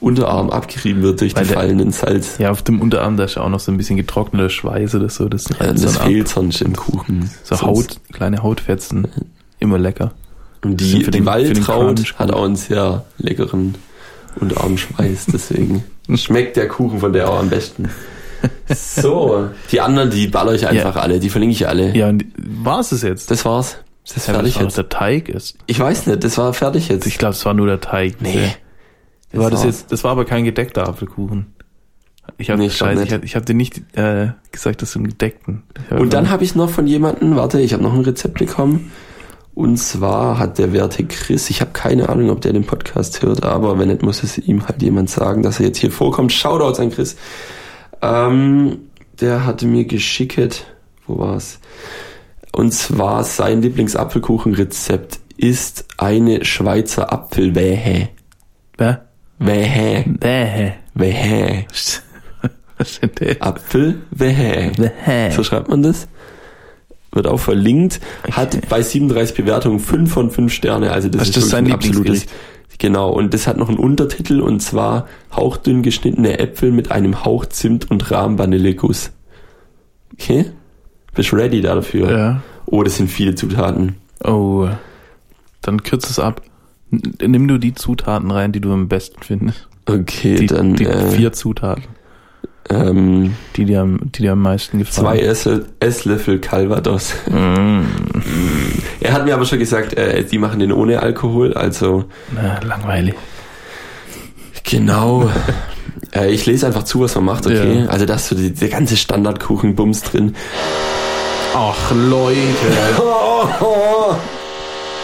Unterarm 0.00 0.50
abgerieben 0.50 1.02
wird 1.02 1.20
durch 1.20 1.36
Weil 1.36 1.46
die 1.46 1.52
fallenden 1.52 1.92
Salz. 1.92 2.38
Ja, 2.38 2.50
auf 2.50 2.62
dem 2.62 2.80
Unterarm 2.80 3.16
da 3.16 3.24
ist 3.24 3.38
auch 3.38 3.48
noch 3.48 3.60
so 3.60 3.70
ein 3.72 3.76
bisschen 3.76 3.96
getrockneter 3.96 4.50
Schweiß 4.50 4.96
oder 4.96 5.08
so. 5.08 5.28
Das, 5.28 5.46
ja, 5.48 5.72
das 5.72 5.98
fehlt 5.98 6.28
sonst 6.28 6.62
im 6.62 6.74
Kuchen. 6.74 7.30
So 7.44 7.54
sonst. 7.54 7.62
Haut, 7.62 8.00
kleine 8.12 8.42
Hautfetzen. 8.42 9.08
Immer 9.60 9.78
lecker. 9.78 10.12
Und 10.64 10.80
die, 10.80 11.04
die 11.04 11.10
den, 11.10 11.26
Waldtraut 11.26 12.14
hat 12.18 12.32
auch 12.32 12.44
einen 12.44 12.56
sehr 12.56 13.04
leckeren 13.18 13.76
Unterarmschweiß, 14.40 15.26
deswegen 15.32 15.84
schmeckt 16.16 16.56
der 16.56 16.66
Kuchen 16.66 16.98
von 16.98 17.12
der 17.12 17.30
auch 17.30 17.38
am 17.38 17.50
besten. 17.50 17.88
So, 18.68 19.48
die 19.72 19.80
anderen, 19.80 20.10
die 20.10 20.28
baller 20.28 20.54
ich 20.54 20.68
einfach 20.68 20.94
ja. 20.94 21.02
alle, 21.02 21.18
die 21.18 21.28
verlinke 21.28 21.54
ich 21.54 21.66
alle. 21.66 21.96
Ja, 21.96 22.08
und 22.08 22.24
war's 22.36 22.92
es 22.92 23.02
jetzt? 23.02 23.32
Das 23.32 23.44
war's. 23.44 23.78
Das 24.08 24.16
ist 24.16 24.26
ja, 24.28 24.34
fertig 24.34 24.54
das 24.54 24.62
jetzt. 24.62 24.76
der 24.78 24.88
Teig 24.88 25.28
ist. 25.28 25.58
Ich 25.66 25.78
weiß 25.78 26.06
nicht, 26.06 26.24
das 26.24 26.38
war 26.38 26.54
fertig 26.54 26.88
jetzt. 26.88 27.06
Ich 27.06 27.18
glaube, 27.18 27.34
es 27.34 27.44
war 27.44 27.52
nur 27.52 27.66
der 27.66 27.80
Teig. 27.80 28.20
Nee. 28.20 28.54
Das 29.32 29.40
war 29.42 29.50
das 29.50 29.64
jetzt, 29.64 29.92
das 29.92 30.02
war 30.04 30.12
aber 30.12 30.24
kein 30.24 30.44
gedeckter 30.44 30.88
Apfelkuchen. 30.88 31.54
Ich 32.38 32.50
habe 32.50 32.60
nee, 32.60 32.66
ich, 32.66 32.80
ich 32.80 33.36
hab 33.36 33.46
dir 33.46 33.54
nicht 33.54 33.82
äh, 33.96 34.28
gesagt, 34.50 34.80
dass 34.80 34.92
du 34.92 35.00
einen 35.00 35.08
gedeckten. 35.08 35.62
Und 35.90 36.12
dann 36.12 36.30
habe 36.30 36.44
ich 36.44 36.54
noch 36.54 36.70
von 36.70 36.86
jemandem, 36.86 37.36
warte, 37.36 37.60
ich 37.60 37.72
habe 37.72 37.82
noch 37.82 37.92
ein 37.92 38.00
Rezept 38.00 38.38
bekommen. 38.38 38.90
Und 39.54 39.76
zwar 39.76 40.38
hat 40.38 40.58
der 40.58 40.72
werte 40.72 41.04
Chris, 41.04 41.50
ich 41.50 41.60
habe 41.60 41.72
keine 41.72 42.08
Ahnung, 42.08 42.30
ob 42.30 42.40
der 42.40 42.52
den 42.52 42.64
Podcast 42.64 43.22
hört, 43.22 43.44
aber 43.44 43.78
wenn 43.78 43.88
nicht, 43.88 44.02
muss 44.02 44.22
es 44.22 44.38
ihm 44.38 44.66
halt 44.68 44.80
jemand 44.82 45.10
sagen, 45.10 45.42
dass 45.42 45.58
er 45.58 45.66
jetzt 45.66 45.78
hier 45.78 45.90
vorkommt. 45.90 46.32
Shoutouts 46.32 46.78
an 46.78 46.90
Chris. 46.90 47.16
Ähm, 48.00 48.78
der 49.20 49.44
hatte 49.44 49.66
mir 49.66 49.84
geschickt, 49.84 50.64
wo 51.06 51.18
war's? 51.18 51.58
Und 52.58 52.72
zwar 52.72 53.22
sein 53.22 53.62
Lieblingsapfelkuchenrezept 53.62 55.20
ist 55.36 55.84
eine 55.96 56.44
Schweizer 56.44 57.12
Apfelwähe. 57.12 58.08
Wer? 58.76 59.06
Wähe. 59.38 60.04
Wähe. 60.18 60.74
Wähe. 60.92 61.66
Was 62.76 62.94
steht 62.94 63.20
der? 63.20 63.40
Apfelwähe. 63.40 64.72
Wähe. 64.76 65.30
So 65.30 65.44
schreibt 65.44 65.68
man 65.68 65.84
das 65.84 66.08
wird 67.12 67.28
auch 67.28 67.38
verlinkt, 67.38 68.00
hat 68.32 68.68
bei 68.68 68.82
37 68.82 69.36
Bewertungen 69.36 69.78
5 69.78 70.12
von 70.12 70.30
5 70.30 70.52
Sterne, 70.52 70.90
also 70.90 71.08
das 71.08 71.20
Was 71.20 71.28
ist 71.28 71.36
das 71.36 71.48
sein 71.50 71.72
absolutes. 71.72 72.26
Genau, 72.78 73.10
und 73.10 73.34
das 73.34 73.46
hat 73.46 73.56
noch 73.56 73.68
einen 73.68 73.78
Untertitel 73.78 74.40
und 74.40 74.60
zwar 74.60 75.06
hauchdünn 75.32 75.82
geschnittene 75.82 76.40
Äpfel 76.40 76.72
mit 76.72 76.90
einem 76.90 77.24
Hauch 77.24 77.46
Zimt 77.46 77.90
und 77.90 78.10
Rahmvanilleguss. 78.10 79.12
Okay? 80.12 80.52
Bist 81.18 81.32
du 81.32 81.36
ready 81.36 81.60
dafür? 81.60 82.16
Ja. 82.16 82.42
Oh, 82.66 82.84
das 82.84 82.96
sind 82.96 83.10
viele 83.10 83.34
Zutaten. 83.34 83.96
Oh, 84.22 84.68
dann 85.62 85.82
kürze 85.82 86.10
es 86.10 86.20
ab. 86.20 86.42
Nimm 86.92 87.48
du 87.48 87.58
die 87.58 87.74
Zutaten 87.74 88.30
rein, 88.30 88.52
die 88.52 88.60
du 88.60 88.72
am 88.72 88.86
besten 88.86 89.20
findest. 89.20 89.66
Okay, 89.86 90.36
die, 90.36 90.46
dann. 90.46 90.76
Die 90.76 90.86
äh, 90.86 91.10
vier 91.10 91.32
Zutaten. 91.32 91.82
Ähm, 92.70 93.34
die, 93.56 93.64
dir 93.64 93.80
am, 93.80 93.98
die 94.12 94.22
dir 94.22 94.32
am 94.32 94.42
meisten 94.42 94.78
gefallen. 94.78 95.18
Zwei 95.18 95.18
Esslöffel, 95.18 95.66
Esslöffel 95.80 96.38
Calvados. 96.38 97.12
Mm. 97.26 97.80
er 99.00 99.12
hat 99.12 99.24
mir 99.24 99.34
aber 99.34 99.44
schon 99.44 99.58
gesagt, 99.58 99.94
äh, 99.94 100.22
die 100.22 100.38
machen 100.38 100.60
den 100.60 100.70
ohne 100.70 101.02
Alkohol, 101.02 101.52
also. 101.54 102.04
Na, 102.32 102.60
langweilig. 102.60 103.16
Genau. 104.62 105.28
äh, 106.14 106.30
ich 106.30 106.46
lese 106.46 106.68
einfach 106.68 106.84
zu, 106.84 107.00
was 107.00 107.16
man 107.16 107.24
macht, 107.24 107.44
okay? 107.44 107.80
Ja. 107.80 107.86
Also 107.86 108.06
da 108.06 108.14
ist 108.14 108.28
so 108.28 108.36
der 108.36 108.68
ganze 108.68 108.96
Standardkuchenbums 108.96 110.02
drin. 110.02 110.36
Ach, 111.60 111.90
Leute. 111.92 112.38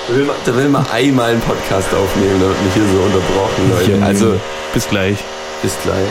Da 0.06 0.14
will, 0.14 0.24
man, 0.26 0.36
da 0.44 0.54
will 0.54 0.68
man 0.68 0.86
einmal 0.92 1.30
einen 1.30 1.40
Podcast 1.40 1.88
aufnehmen, 1.94 2.38
da 2.38 2.46
wird 2.46 2.62
mich 2.62 2.74
hier 2.74 2.82
so 2.82 2.98
unterbrochen, 2.98 3.70
Leute. 3.70 4.04
Also, 4.04 4.34
bis 4.74 4.86
gleich. 4.86 5.16
Bis 5.62 5.78
gleich. 5.82 6.06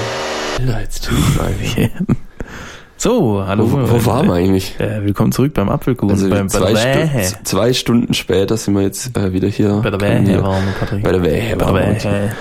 So, 2.97 3.45
hallo. 3.45 3.71
Wo, 3.71 3.77
wo 3.91 4.06
waren 4.08 4.27
wir 4.27 4.34
eigentlich? 4.34 4.79
Äh, 4.79 5.06
willkommen 5.06 5.32
zurück 5.32 5.53
beim 5.53 5.69
Apfelkuchen. 5.69 6.12
Also 6.12 6.27
beim, 6.27 6.49
zwei, 6.49 6.73
Stu 7.23 7.43
zwei 7.43 7.73
Stunden 7.73 8.13
später 8.15 8.58
sind 8.58 8.73
wir 8.73 8.82
jetzt 8.82 9.15
äh, 9.15 9.32
wieder 9.32 9.49
hier. 9.49 9.82
Bei 9.84 9.91
der 9.91 10.01
Wähe 10.01 10.41
waren 10.43 10.65
wir, 10.65 10.73
Patrick. 10.79 11.03
Bei 11.03 11.12
der 11.12 11.23
Wähe 11.23 11.60
waren 11.62 11.75
wir. 11.75 12.32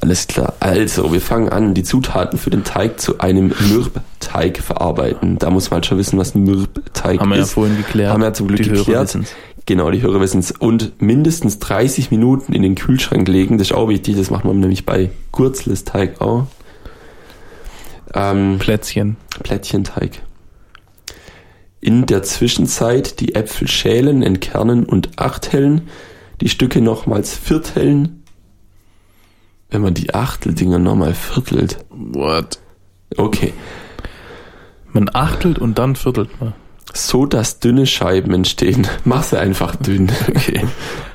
Alles 0.00 0.26
klar. 0.26 0.54
Also, 0.60 1.12
wir 1.12 1.20
fangen 1.20 1.48
an, 1.48 1.74
die 1.74 1.82
Zutaten 1.82 2.38
für 2.38 2.50
den 2.50 2.64
Teig 2.64 3.00
zu 3.00 3.18
einem 3.18 3.52
Mürbteig 3.68 4.58
verarbeiten. 4.58 5.38
Da 5.38 5.50
muss 5.50 5.70
man 5.70 5.76
halt 5.76 5.86
schon 5.86 5.98
wissen, 5.98 6.18
was 6.18 6.34
ein 6.34 6.44
Mürbteig 6.44 7.14
ist. 7.14 7.20
Haben 7.20 7.30
wir 7.30 7.38
ja 7.38 7.44
vorhin 7.44 7.76
geklärt. 7.76 8.12
Haben 8.12 8.20
wir 8.20 8.28
ja 8.28 8.32
zum 8.32 8.48
Glück 8.48 8.62
die 8.62 8.70
geklärt. 8.70 9.18
Genau, 9.66 9.90
die 9.90 10.02
Hörer 10.02 10.20
wissen 10.20 10.40
es. 10.40 10.52
Und 10.52 11.00
mindestens 11.02 11.58
30 11.58 12.10
Minuten 12.10 12.52
in 12.52 12.62
den 12.62 12.76
Kühlschrank 12.76 13.28
legen. 13.28 13.58
Das 13.58 13.68
ist 13.68 13.76
auch 13.76 13.88
wichtig. 13.88 14.16
Das 14.16 14.30
macht 14.30 14.44
man 14.44 14.58
nämlich 14.60 14.86
bei 14.86 15.10
Kurzlesteig 15.32 16.20
auch. 16.20 16.46
Ähm, 18.14 18.58
Plätzchen. 18.58 19.16
Plätzchenteig. 19.42 20.22
In 21.80 22.06
der 22.06 22.22
Zwischenzeit 22.22 23.20
die 23.20 23.34
Äpfel 23.34 23.68
schälen, 23.68 24.22
entkernen 24.22 24.84
und 24.84 25.18
achthellen. 25.18 25.88
Die 26.40 26.48
Stücke 26.48 26.80
nochmals 26.80 27.34
vierteln. 27.34 28.19
Wenn 29.70 29.82
man 29.82 29.94
die 29.94 30.14
Achteldinger 30.14 30.78
nochmal 30.78 31.14
viertelt. 31.14 31.84
What? 31.90 32.58
Okay. 33.16 33.52
Man 34.92 35.10
achtelt 35.12 35.58
und 35.58 35.78
dann 35.78 35.96
viertelt 35.96 36.40
man. 36.40 36.54
So, 36.92 37.24
dass 37.24 37.60
dünne 37.60 37.86
Scheiben 37.86 38.34
entstehen. 38.34 38.86
Mach 39.04 39.22
sie 39.22 39.38
einfach 39.38 39.76
dünn. 39.76 40.10
Okay. 40.28 40.64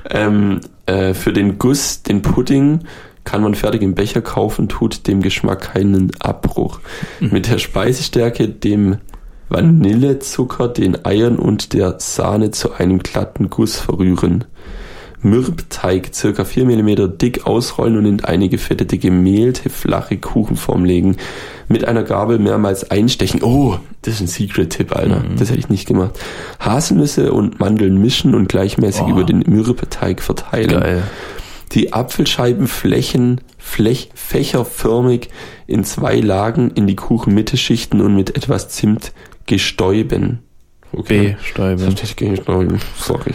ähm, 0.10 0.62
äh, 0.86 1.14
für 1.14 1.34
den 1.34 1.58
Guss, 1.58 2.04
den 2.04 2.22
Pudding, 2.22 2.82
kann 3.24 3.42
man 3.42 3.56
fertig 3.56 3.82
im 3.82 3.96
Becher 3.96 4.22
kaufen, 4.22 4.70
tut 4.70 5.08
dem 5.08 5.22
Geschmack 5.22 5.74
keinen 5.74 6.12
Abbruch. 6.20 6.80
Mhm. 7.20 7.30
Mit 7.32 7.50
der 7.50 7.58
Speisestärke, 7.58 8.48
dem 8.48 8.98
Vanillezucker, 9.50 10.68
den 10.68 11.06
Eiern 11.06 11.38
und 11.38 11.74
der 11.74 11.96
Sahne 12.00 12.52
zu 12.52 12.74
einem 12.74 13.00
glatten 13.00 13.50
Guss 13.50 13.80
verrühren. 13.80 14.46
Mürbteig 15.26 16.14
circa 16.14 16.46
4 16.46 16.66
mm 16.66 17.18
dick 17.18 17.46
ausrollen 17.46 17.98
und 17.98 18.06
in 18.06 18.24
eine 18.24 18.48
gefettete 18.48 18.98
gemehlte 18.98 19.70
flache 19.70 20.18
Kuchenform 20.18 20.86
legen. 20.86 21.18
Mit 21.68 21.86
einer 21.86 22.04
Gabel 22.04 22.40
mehrmals 22.40 22.90
einstechen. 22.92 23.42
Oh, 23.44 23.78
das 24.04 24.16
ist 24.16 24.22
ein 24.22 24.28
Secret-Tipp, 24.28 24.96
Alter. 24.96 25.22
Mhm. 25.22 25.38
Das 25.38 25.50
hätte 25.50 25.60
ich 25.60 25.70
nicht 25.70 25.88
gemacht. 25.88 26.20
Haselnüsse 26.60 27.34
und 27.34 27.60
Mandeln 27.60 28.00
mischen 28.00 28.36
und 28.36 28.48
gleichmäßig 28.48 29.04
oh. 29.08 29.10
über 29.10 29.24
den 29.24 29.44
Mürbteig 29.48 30.22
verteilen. 30.22 30.70
Geil 30.70 31.04
die 31.72 31.94
Apfelscheibenflächen 31.94 33.42
flech, 33.58 34.10
fächerförmig 34.14 35.30
in 35.68 35.84
zwei 35.84 36.20
Lagen 36.20 36.72
in 36.72 36.88
die 36.88 36.96
Kuchenmitte 36.96 37.58
schichten 37.58 38.02
und 38.02 38.16
mit 38.16 38.36
etwas 38.36 38.70
Zimt 38.70 39.12
gestäuben. 39.46 40.45
Okay. 40.96 41.36
Bestäuben. 41.38 41.96
Gestäuben. 41.96 42.80
Sorry. 42.98 43.34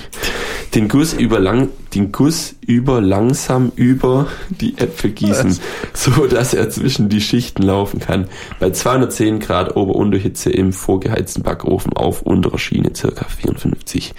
Den 0.74 0.88
Guss 0.88 1.12
über 1.12 1.40
lang, 1.40 1.68
den 1.94 2.12
Guss 2.12 2.54
über 2.64 3.00
langsam 3.00 3.72
über 3.74 4.28
die 4.48 4.78
Äpfel 4.78 5.10
gießen, 5.10 5.58
so 5.92 6.26
dass 6.26 6.54
er 6.54 6.70
zwischen 6.70 7.08
die 7.08 7.20
Schichten 7.20 7.62
laufen 7.62 8.00
kann. 8.00 8.28
Bei 8.60 8.70
210 8.70 9.40
Grad 9.40 9.76
Ober-Unterhitze 9.76 10.50
im 10.50 10.72
vorgeheizten 10.72 11.42
Backofen 11.42 11.92
auf 11.94 12.22
unterer 12.22 12.58
Schiene, 12.58 12.92
circa 12.94 13.26
54, 13.26 14.14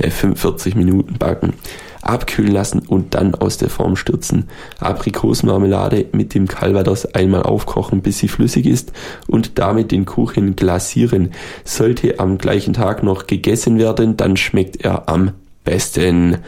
äh, 0.00 0.10
45 0.10 0.74
Minuten 0.74 1.18
backen. 1.18 1.54
abkühlen 2.02 2.52
lassen 2.52 2.80
und 2.80 3.14
dann 3.14 3.34
aus 3.34 3.58
der 3.58 3.68
Form 3.68 3.94
stürzen. 3.94 4.48
Aprikosenmarmelade 4.78 6.06
mit 6.12 6.34
dem 6.34 6.48
Calvados 6.48 7.04
einmal 7.04 7.42
aufkochen, 7.42 8.00
bis 8.00 8.18
sie 8.18 8.28
flüssig 8.28 8.64
ist 8.64 8.92
und 9.28 9.58
damit 9.58 9.92
den 9.92 10.06
Kuchen 10.06 10.56
glasieren. 10.56 11.32
Sollte 11.62 12.18
am 12.18 12.38
gleichen 12.38 12.72
Tag 12.72 13.02
noch 13.02 13.26
gegessen 13.26 13.78
werden, 13.78 14.16
dann 14.16 14.38
schmeckt 14.38 14.82
er 14.82 15.10
am 15.10 15.32
besten. 15.64 16.38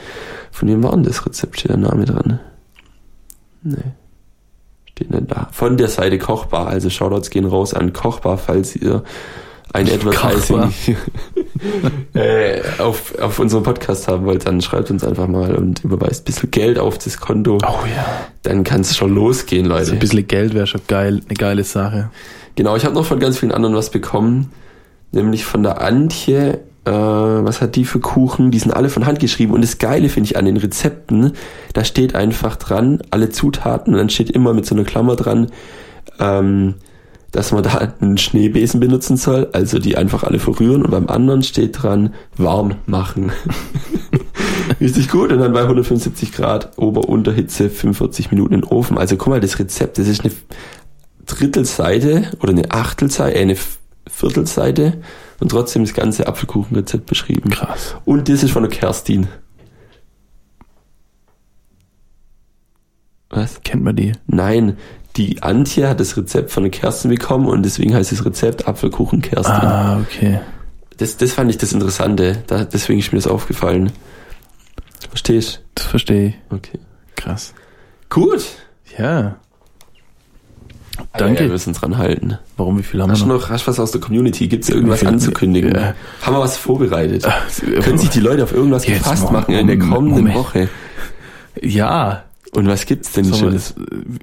Von 0.50 0.68
wem 0.68 0.82
war 0.82 0.92
denn 0.92 1.02
das 1.02 1.26
Rezept? 1.26 1.58
Steht 1.58 1.70
der 1.70 1.76
Name 1.76 2.06
dran? 2.06 2.40
Nee. 3.62 3.92
Steht 4.90 5.10
nicht 5.10 5.30
da. 5.30 5.48
Von 5.52 5.76
der 5.76 5.88
Seite 5.88 6.18
Kochbar. 6.18 6.66
Also 6.66 6.90
Shoutouts 6.90 7.30
gehen 7.30 7.44
raus 7.46 7.74
an 7.74 7.92
Kochbar, 7.92 8.38
falls 8.38 8.76
ihr 8.76 9.02
ein 9.72 9.88
Advertising 9.88 10.72
äh, 12.14 12.61
auf, 12.78 13.18
auf 13.18 13.38
unserem 13.38 13.62
Podcast 13.62 14.08
haben 14.08 14.26
wollt, 14.26 14.46
dann 14.46 14.61
schreibt 14.61 14.90
uns 14.90 15.04
einfach 15.04 15.26
mal 15.26 15.54
und 15.54 15.82
überweist 15.85 16.22
ein 16.22 16.24
bisschen 16.24 16.50
Geld 16.50 16.78
auf 16.78 16.98
das 16.98 17.18
Konto. 17.18 17.58
Oh 17.66 17.87
ja. 17.87 18.26
Dann 18.42 18.64
kann 18.64 18.82
es 18.82 18.96
schon 18.96 19.14
losgehen, 19.14 19.66
Leute. 19.66 19.80
Also 19.80 19.92
ein 19.92 19.98
bisschen 19.98 20.26
Geld 20.26 20.54
wäre 20.54 20.66
schon 20.66 20.82
geil, 20.88 21.20
eine 21.24 21.35
geile 21.35 21.64
Sache. 21.64 22.11
Genau, 22.54 22.76
ich 22.76 22.85
habe 22.85 22.94
noch 22.94 23.06
von 23.06 23.18
ganz 23.18 23.38
vielen 23.38 23.52
anderen 23.52 23.74
was 23.74 23.90
bekommen, 23.90 24.52
nämlich 25.11 25.44
von 25.44 25.62
der 25.62 25.80
Antje. 25.80 26.61
Äh, 26.85 26.90
was 26.90 27.62
hat 27.62 27.76
die 27.76 27.85
für 27.85 28.00
Kuchen? 28.00 28.50
Die 28.50 28.58
sind 28.58 28.72
alle 28.72 28.90
von 28.90 29.06
Hand 29.06 29.20
geschrieben. 29.20 29.54
Und 29.54 29.62
das 29.62 29.78
Geile 29.78 30.08
finde 30.08 30.26
ich 30.26 30.37
an 30.37 30.44
den 30.44 30.56
Rezepten, 30.58 31.32
da 31.72 31.85
steht 31.85 32.14
einfach 32.14 32.56
dran, 32.56 33.02
alle 33.11 33.30
Zutaten 33.30 33.94
und 33.94 33.98
dann 33.98 34.11
steht 34.11 34.30
immer 34.30 34.52
mit 34.52 34.66
so 34.66 34.74
einer 34.74 34.85
Klammer 34.85 35.16
dran, 35.16 35.50
ähm, 36.18 36.74
dass 37.32 37.50
man 37.50 37.62
da 37.62 37.92
einen 38.00 38.18
Schneebesen 38.18 38.78
benutzen 38.78 39.16
soll, 39.16 39.48
also 39.52 39.78
die 39.78 39.96
einfach 39.96 40.22
alle 40.22 40.38
verrühren 40.38 40.84
und 40.84 40.90
beim 40.90 41.08
anderen 41.08 41.42
steht 41.42 41.82
dran, 41.82 42.14
warm 42.36 42.76
machen. 42.86 43.32
Richtig 44.80 45.08
gut 45.08 45.32
und 45.32 45.38
dann 45.38 45.52
bei 45.52 45.62
175 45.62 46.32
Grad 46.32 46.78
Ober-Unterhitze 46.78 47.70
45 47.70 48.30
Minuten 48.30 48.54
in 48.54 48.60
den 48.60 48.70
Ofen. 48.70 48.98
Also 48.98 49.16
guck 49.16 49.28
mal, 49.28 49.40
das 49.40 49.58
Rezept, 49.58 49.98
das 49.98 50.08
ist 50.08 50.24
eine 50.24 50.32
Drittelseite 51.26 52.30
oder 52.40 52.50
eine 52.50 52.70
Achtelseite, 52.70 53.38
eine 53.38 53.56
Viertelseite 54.10 54.98
und 55.40 55.50
trotzdem 55.50 55.84
das 55.84 55.94
ganze 55.94 56.26
Apfelkuchenrezept 56.26 57.06
beschrieben. 57.06 57.50
Krass. 57.50 57.96
Und 58.04 58.28
das 58.28 58.42
ist 58.42 58.52
von 58.52 58.62
der 58.62 58.70
Kerstin. 58.70 59.28
Was? 63.32 63.60
Kennt 63.64 63.82
man 63.82 63.96
die? 63.96 64.12
Nein, 64.26 64.76
die 65.16 65.42
Antje 65.42 65.88
hat 65.88 66.00
das 66.00 66.16
Rezept 66.16 66.50
von 66.50 66.62
der 66.62 66.70
Kerstin 66.70 67.10
bekommen 67.10 67.46
und 67.48 67.62
deswegen 67.64 67.94
heißt 67.94 68.12
das 68.12 68.24
Rezept 68.24 68.68
Apfelkuchen 68.68 69.20
Kerstin. 69.22 69.54
Ah, 69.54 70.00
okay. 70.00 70.40
Das, 70.98 71.16
das 71.16 71.32
fand 71.32 71.50
ich 71.50 71.58
das 71.58 71.72
Interessante. 71.72 72.42
Da, 72.46 72.64
deswegen 72.64 73.00
ist 73.00 73.12
mir 73.12 73.18
das 73.18 73.26
aufgefallen. 73.26 73.90
Verstehst 75.08 75.62
Das 75.74 75.86
verstehe 75.86 76.28
ich. 76.28 76.34
Okay. 76.50 76.78
Krass. 77.16 77.52
Gut. 78.08 78.44
Ja. 78.98 79.36
Danke. 80.96 81.06
Danke. 81.14 81.34
Ja, 81.40 81.46
wir 81.46 81.52
müssen 81.52 81.72
dran 81.72 81.96
halten. 81.98 82.38
Warum, 82.56 82.78
wie 82.78 82.82
viel 82.82 83.00
haben 83.02 83.10
Hast 83.10 83.22
du 83.22 83.26
wir 83.26 83.32
noch? 83.34 83.42
noch 83.42 83.50
hast 83.50 83.66
du 83.66 83.70
was 83.70 83.80
aus 83.80 83.90
der 83.92 84.00
Community? 84.00 84.46
Gibt 84.48 84.64
es 84.64 84.70
irgendwas 84.70 85.04
anzukündigen? 85.04 85.74
Ja. 85.74 85.94
Haben 86.22 86.36
wir 86.36 86.40
was 86.40 86.56
vorbereitet? 86.58 87.26
Ah, 87.26 87.34
Können 87.82 87.98
sich 87.98 88.10
die 88.10 88.20
Leute 88.20 88.42
auf 88.44 88.52
irgendwas 88.52 88.84
gefasst 88.84 89.30
machen 89.32 89.54
in 89.54 89.66
der 89.66 89.78
kommenden. 89.78 90.32
Woche? 90.34 90.68
Ja. 91.60 92.24
Und 92.54 92.66
was 92.68 92.84
gibt's 92.86 93.12
denn 93.12 93.24
Sollen 93.24 93.44
wir 93.44 93.50
das, 93.52 93.70
äh, 93.72 93.74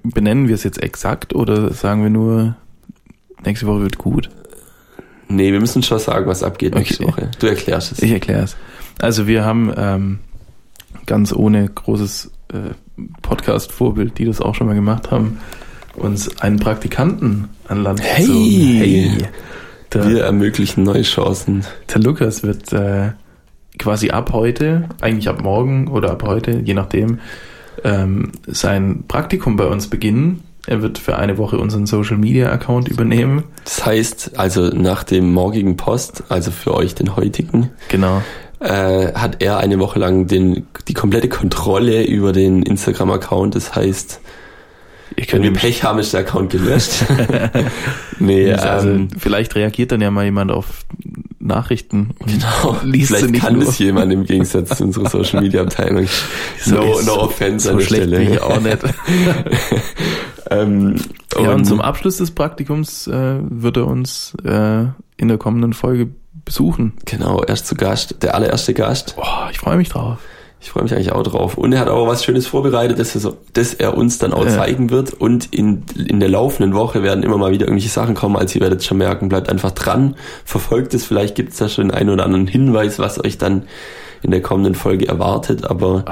benennen 0.03 0.47
wir 0.47 0.55
es 0.55 0.63
jetzt 0.63 0.81
exakt 0.81 1.33
oder 1.33 1.73
sagen 1.73 2.03
wir 2.03 2.09
nur, 2.11 2.55
nächste 3.43 3.65
Woche 3.67 3.81
wird 3.81 3.97
gut? 3.97 4.29
Nee, 5.27 5.51
wir 5.51 5.59
müssen 5.59 5.83
schon 5.83 5.99
sagen, 5.99 6.27
was 6.27 6.43
abgeht 6.43 6.75
nächste 6.75 7.03
Okay. 7.03 7.11
Woche. 7.11 7.31
Du 7.39 7.47
erklärst 7.47 7.91
es. 7.93 8.01
Ich 8.01 8.11
erkläre 8.11 8.43
es. 8.43 8.55
Also 8.99 9.27
wir 9.27 9.43
haben 9.45 9.71
ähm, 9.75 10.19
ganz 11.05 11.33
ohne 11.33 11.67
großes 11.67 12.31
äh, 12.53 12.73
Podcast-Vorbild, 13.21 14.17
die 14.17 14.25
das 14.25 14.41
auch 14.41 14.55
schon 14.55 14.67
mal 14.67 14.73
gemacht 14.75 15.11
haben, 15.11 15.39
uns 15.95 16.39
einen 16.41 16.59
Praktikanten 16.59 17.49
an 17.67 17.83
Land 17.83 18.01
Hey! 18.01 18.25
gezogen. 18.25 18.77
Hey! 18.77 19.17
Der, 19.93 20.07
wir 20.07 20.23
ermöglichen 20.23 20.83
neue 20.83 21.01
Chancen. 21.01 21.65
der 21.91 22.01
Lukas 22.01 22.43
wird 22.43 22.71
äh, 22.73 23.11
quasi 23.79 24.11
ab 24.11 24.33
heute, 24.33 24.87
eigentlich 25.01 25.29
ab 25.29 25.41
morgen 25.41 25.87
oder 25.87 26.11
ab 26.11 26.23
heute, 26.23 26.61
je 26.63 26.75
nachdem, 26.75 27.19
ähm, 27.83 28.31
sein 28.47 29.03
Praktikum 29.07 29.55
bei 29.55 29.65
uns 29.65 29.87
beginnen. 29.87 30.43
Er 30.67 30.81
wird 30.81 30.97
für 30.97 31.17
eine 31.17 31.37
Woche 31.37 31.57
unseren 31.57 31.85
Social 31.87 32.17
Media 32.17 32.51
Account 32.51 32.87
übernehmen. 32.89 33.43
Das 33.63 33.85
heißt, 33.85 34.37
also 34.37 34.67
nach 34.69 35.03
dem 35.03 35.31
morgigen 35.33 35.77
Post, 35.77 36.23
also 36.29 36.51
für 36.51 36.75
euch 36.75 36.93
den 36.95 37.15
heutigen, 37.15 37.71
Genau. 37.87 38.21
äh, 38.59 39.13
hat 39.13 39.41
er 39.41 39.57
eine 39.57 39.79
Woche 39.79 39.99
lang 39.99 40.27
den, 40.27 40.67
die 40.87 40.93
komplette 40.93 41.29
Kontrolle 41.29 42.05
über 42.05 42.33
den 42.33 42.61
Instagram-Account. 42.61 43.55
Das 43.55 43.73
heißt, 43.75 44.19
wenn 45.31 45.43
wir 45.43 45.53
Pech 45.53 45.83
haben, 45.83 45.99
ist 45.99 46.13
der 46.13 46.21
Account 46.21 46.51
gelöscht. 46.51 47.05
nee, 48.19 48.51
also, 48.53 48.89
ähm, 48.89 49.07
vielleicht 49.17 49.55
reagiert 49.55 49.91
dann 49.91 50.01
ja 50.01 50.11
mal 50.11 50.25
jemand 50.25 50.51
auf 50.51 50.85
Nachrichten 51.49 52.11
und 52.19 52.31
genau. 52.31 52.77
liest 52.83 53.09
Vielleicht 53.09 53.29
nicht 53.31 53.43
kann 53.43 53.59
nur. 53.59 53.67
es 53.67 53.77
jemand 53.77 54.13
im 54.13 54.23
Gegensatz 54.23 54.77
zu 54.77 54.85
unserer 54.85 55.09
Social 55.09 55.41
Media 55.41 55.61
Abteilung. 55.61 56.07
So- 56.61 56.75
no, 56.75 57.01
no 57.01 57.13
offense 57.23 57.65
so 57.65 57.71
an 57.71 57.77
der 57.79 57.85
Stelle. 57.85 58.17
bin 58.19 58.33
ich 58.33 58.41
auch 58.41 58.61
nicht. 58.61 58.77
ähm, 60.51 60.95
Ja, 61.39 61.53
und 61.53 61.65
zum 61.65 61.81
Abschluss 61.81 62.17
des 62.17 62.31
Praktikums 62.31 63.07
äh, 63.07 63.37
wird 63.41 63.77
er 63.77 63.87
uns 63.87 64.33
äh, 64.43 64.85
in 65.17 65.27
der 65.27 65.37
kommenden 65.37 65.73
Folge 65.73 66.09
besuchen. 66.45 66.93
Genau, 67.05 67.43
erst 67.43 67.67
zu 67.67 67.75
Gast, 67.75 68.23
der 68.23 68.35
allererste 68.35 68.73
Gast. 68.73 69.15
Boah, 69.15 69.49
ich 69.51 69.59
freue 69.59 69.77
mich 69.77 69.89
drauf. 69.89 70.17
Ich 70.61 70.71
freue 70.71 70.83
mich 70.83 70.93
eigentlich 70.93 71.11
auch 71.13 71.23
drauf. 71.23 71.57
Und 71.57 71.71
er 71.71 71.79
hat 71.79 71.87
auch 71.87 72.05
was 72.07 72.23
Schönes 72.25 72.45
vorbereitet, 72.45 72.99
dass 72.99 73.15
er, 73.15 73.21
so, 73.21 73.37
dass 73.53 73.73
er 73.73 73.95
uns 73.97 74.17
dann 74.17 74.33
auch 74.33 74.43
Ja. 74.45 74.51
zeigen 74.51 74.89
wird. 74.89 75.13
Und 75.13 75.53
in, 75.53 75.83
in 76.07 76.19
der 76.19 76.27
laufenden 76.29 76.73
Woche 76.73 77.01
werden 77.01 77.23
immer 77.23 77.37
mal 77.37 77.51
wieder 77.51 77.65
irgendwelche 77.65 77.89
Sachen 77.89 78.13
kommen. 78.13 78.35
Also 78.35 78.55
ihr 78.59 78.61
werdet 78.63 78.83
schon 78.83 78.97
merken, 78.97 79.29
bleibt 79.29 79.49
einfach 79.49 79.71
dran, 79.71 80.15
verfolgt 80.43 80.93
es. 80.93 81.05
Vielleicht 81.05 81.35
gibt 81.35 81.53
es 81.53 81.59
da 81.59 81.69
schon 81.69 81.91
einen 81.91 82.09
oder 82.09 82.25
anderen 82.25 82.45
Hinweis, 82.47 82.99
was 82.99 83.23
euch 83.23 83.37
dann 83.37 83.63
in 84.21 84.31
der 84.31 84.41
kommenden 84.41 84.75
Folge 84.75 85.07
erwartet. 85.07 85.63
Aber 85.69 86.03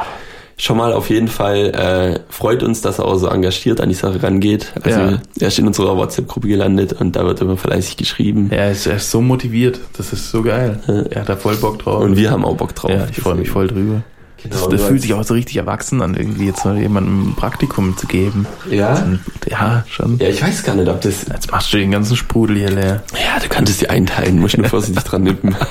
schon 0.56 0.78
mal 0.78 0.94
auf 0.94 1.10
jeden 1.10 1.28
Fall 1.28 1.58
äh, 1.76 2.20
freut 2.34 2.64
uns, 2.64 2.80
dass 2.82 3.00
er 3.00 3.06
auch 3.06 3.18
so 3.18 3.28
engagiert 3.28 3.82
an 3.82 3.90
die 3.90 3.96
Sache 3.96 4.24
rangeht. 4.24 4.72
Also 4.82 4.98
Ja. 5.00 5.20
er 5.42 5.48
ist 5.50 5.60
in 5.60 5.68
unserer 5.68 5.98
WhatsApp-Gruppe 5.98 6.48
gelandet 6.48 6.94
und 6.94 7.18
da 7.18 7.26
wird 7.26 7.42
immer 7.42 7.58
fleißig 7.58 7.98
geschrieben. 7.98 8.48
Er 8.52 8.72
ist, 8.72 8.88
er 8.88 8.96
ist 8.96 9.12
so 9.12 9.20
motiviert. 9.20 9.82
Das 9.98 10.14
ist 10.14 10.32
so 10.32 10.42
geil. 10.42 10.80
Ja. 10.88 10.94
Er 11.10 11.22
hat 11.24 11.30
da 11.30 11.36
voll 11.36 11.58
Bock 11.58 11.80
drauf. 11.80 12.02
Und 12.02 12.16
wir 12.16 12.32
haben 12.32 12.46
auch 12.46 12.56
Bock 12.56 12.74
drauf. 12.74 12.90
ja, 12.90 13.06
ich 13.12 13.18
freue 13.20 13.36
mich 13.36 13.50
voll 13.50 13.68
drüber. 13.68 14.04
Genau, 14.44 14.56
Das, 14.56 14.70
das 14.70 14.84
fühlt 14.88 15.02
sich 15.02 15.14
auch 15.14 15.24
so 15.24 15.34
richtig 15.34 15.58
erwachsen 15.58 16.02
an, 16.02 16.14
irgendwie 16.16 16.46
jetzt 16.46 16.64
mal 16.64 16.78
jemandem 16.78 17.30
ein 17.30 17.36
Praktikum 17.36 17.98
zu 17.98 18.06
geben. 18.08 18.46
Ja? 18.70 18.96
Und, 18.96 19.20
ja, 19.50 19.84
schon. 19.90 20.20
Ja, 20.20 20.28
ich 20.30 20.42
weiß 20.42 20.64
gar 20.64 20.76
nicht, 20.76 20.88
ob 20.88 21.02
das 21.02 21.26
Jetzt 21.28 21.52
machst 21.52 21.74
du 21.74 21.78
den 21.78 21.92
ganzen 21.92 22.16
Sprudel 22.16 22.58
hier 22.58 22.70
leer. 22.72 23.04
Ja, 23.14 23.40
du 23.42 23.48
könntest 23.50 23.82
die 23.82 23.90
einteilen, 23.90 24.40
musst 24.40 24.58
nur 24.58 24.68
vorsichtig 24.70 25.04
dran 25.04 25.24
nippen. 25.24 25.56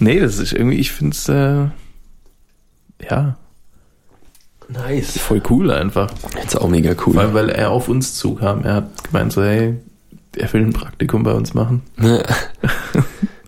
Nee, 0.00 0.18
das 0.18 0.38
ist 0.38 0.52
irgendwie, 0.52 0.78
ich 0.78 0.90
finde 0.90 1.14
es, 1.16 1.28
äh, 1.28 1.66
ja, 3.08 3.36
Nice. 4.68 5.18
voll 5.18 5.40
cool 5.50 5.70
einfach. 5.70 6.10
Jetzt 6.40 6.60
auch 6.60 6.68
mega 6.68 6.94
cool. 7.06 7.14
Weil, 7.14 7.32
weil 7.34 7.48
er 7.50 7.70
auf 7.70 7.88
uns 7.88 8.14
zukam. 8.14 8.64
Er 8.64 8.74
hat 8.74 9.04
gemeint 9.04 9.32
so, 9.32 9.42
hey, 9.44 9.74
er 10.36 10.52
will 10.52 10.62
ein 10.62 10.72
Praktikum 10.72 11.22
bei 11.22 11.32
uns 11.32 11.54
machen. 11.54 11.82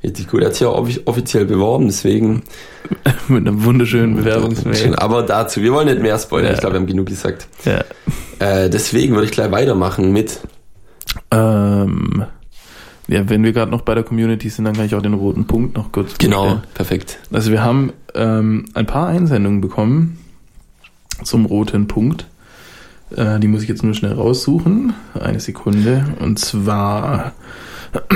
Richtig 0.07 0.29
gut. 0.29 0.41
Er 0.43 0.47
hat 0.49 0.55
sich 0.55 0.67
auch 0.67 0.79
offi- 0.81 1.03
offiziell 1.05 1.45
beworben, 1.45 1.87
deswegen. 1.89 2.43
Mit 3.29 3.47
einem 3.47 3.65
wunderschönen 3.65 4.17
Bewerbungsmail. 4.17 4.95
Aber 4.97 5.23
dazu, 5.25 5.61
wir 5.61 5.73
wollen 5.73 5.89
nicht 5.89 6.01
mehr 6.01 6.19
spoilern. 6.19 6.47
Ja. 6.51 6.55
Ich 6.55 6.61
glaube, 6.61 6.75
wir 6.77 6.81
haben 6.81 6.87
genug 6.87 7.07
gesagt. 7.07 7.49
Ja. 7.65 7.81
Äh, 8.39 8.71
deswegen 8.71 9.15
würde 9.15 9.25
ich 9.27 9.33
gleich 9.33 9.51
weitermachen 9.51 10.13
mit. 10.13 10.39
Ähm, 11.33 12.25
ja, 13.09 13.29
wenn 13.29 13.43
wir 13.45 13.53
gerade 13.53 13.71
noch 13.71 13.83
bei 13.83 13.95
der 13.95 14.05
Community 14.05 14.49
sind, 14.49 14.65
dann 14.65 14.75
kann 14.75 14.87
ich 14.87 14.95
auch 14.95 15.03
den 15.03 15.15
roten 15.15 15.47
Punkt 15.47 15.77
noch 15.77 15.91
kurz 15.93 16.17
Genau, 16.19 16.39
vorstellen. 16.43 16.63
perfekt. 16.75 17.19
Also 17.33 17.51
wir 17.51 17.63
haben 17.65 17.93
ähm, 18.15 18.67
ein 18.75 18.87
paar 18.87 19.09
Einsendungen 19.09 19.61
bekommen 19.61 20.19
zum 21.25 21.47
roten 21.47 21.89
Punkt. 21.89 22.27
Äh, 23.17 23.39
die 23.41 23.49
muss 23.49 23.63
ich 23.63 23.69
jetzt 23.69 23.83
nur 23.83 23.95
schnell 23.95 24.13
raussuchen. 24.13 24.93
Eine 25.19 25.41
Sekunde. 25.41 26.05
Und 26.21 26.39
zwar 26.39 27.33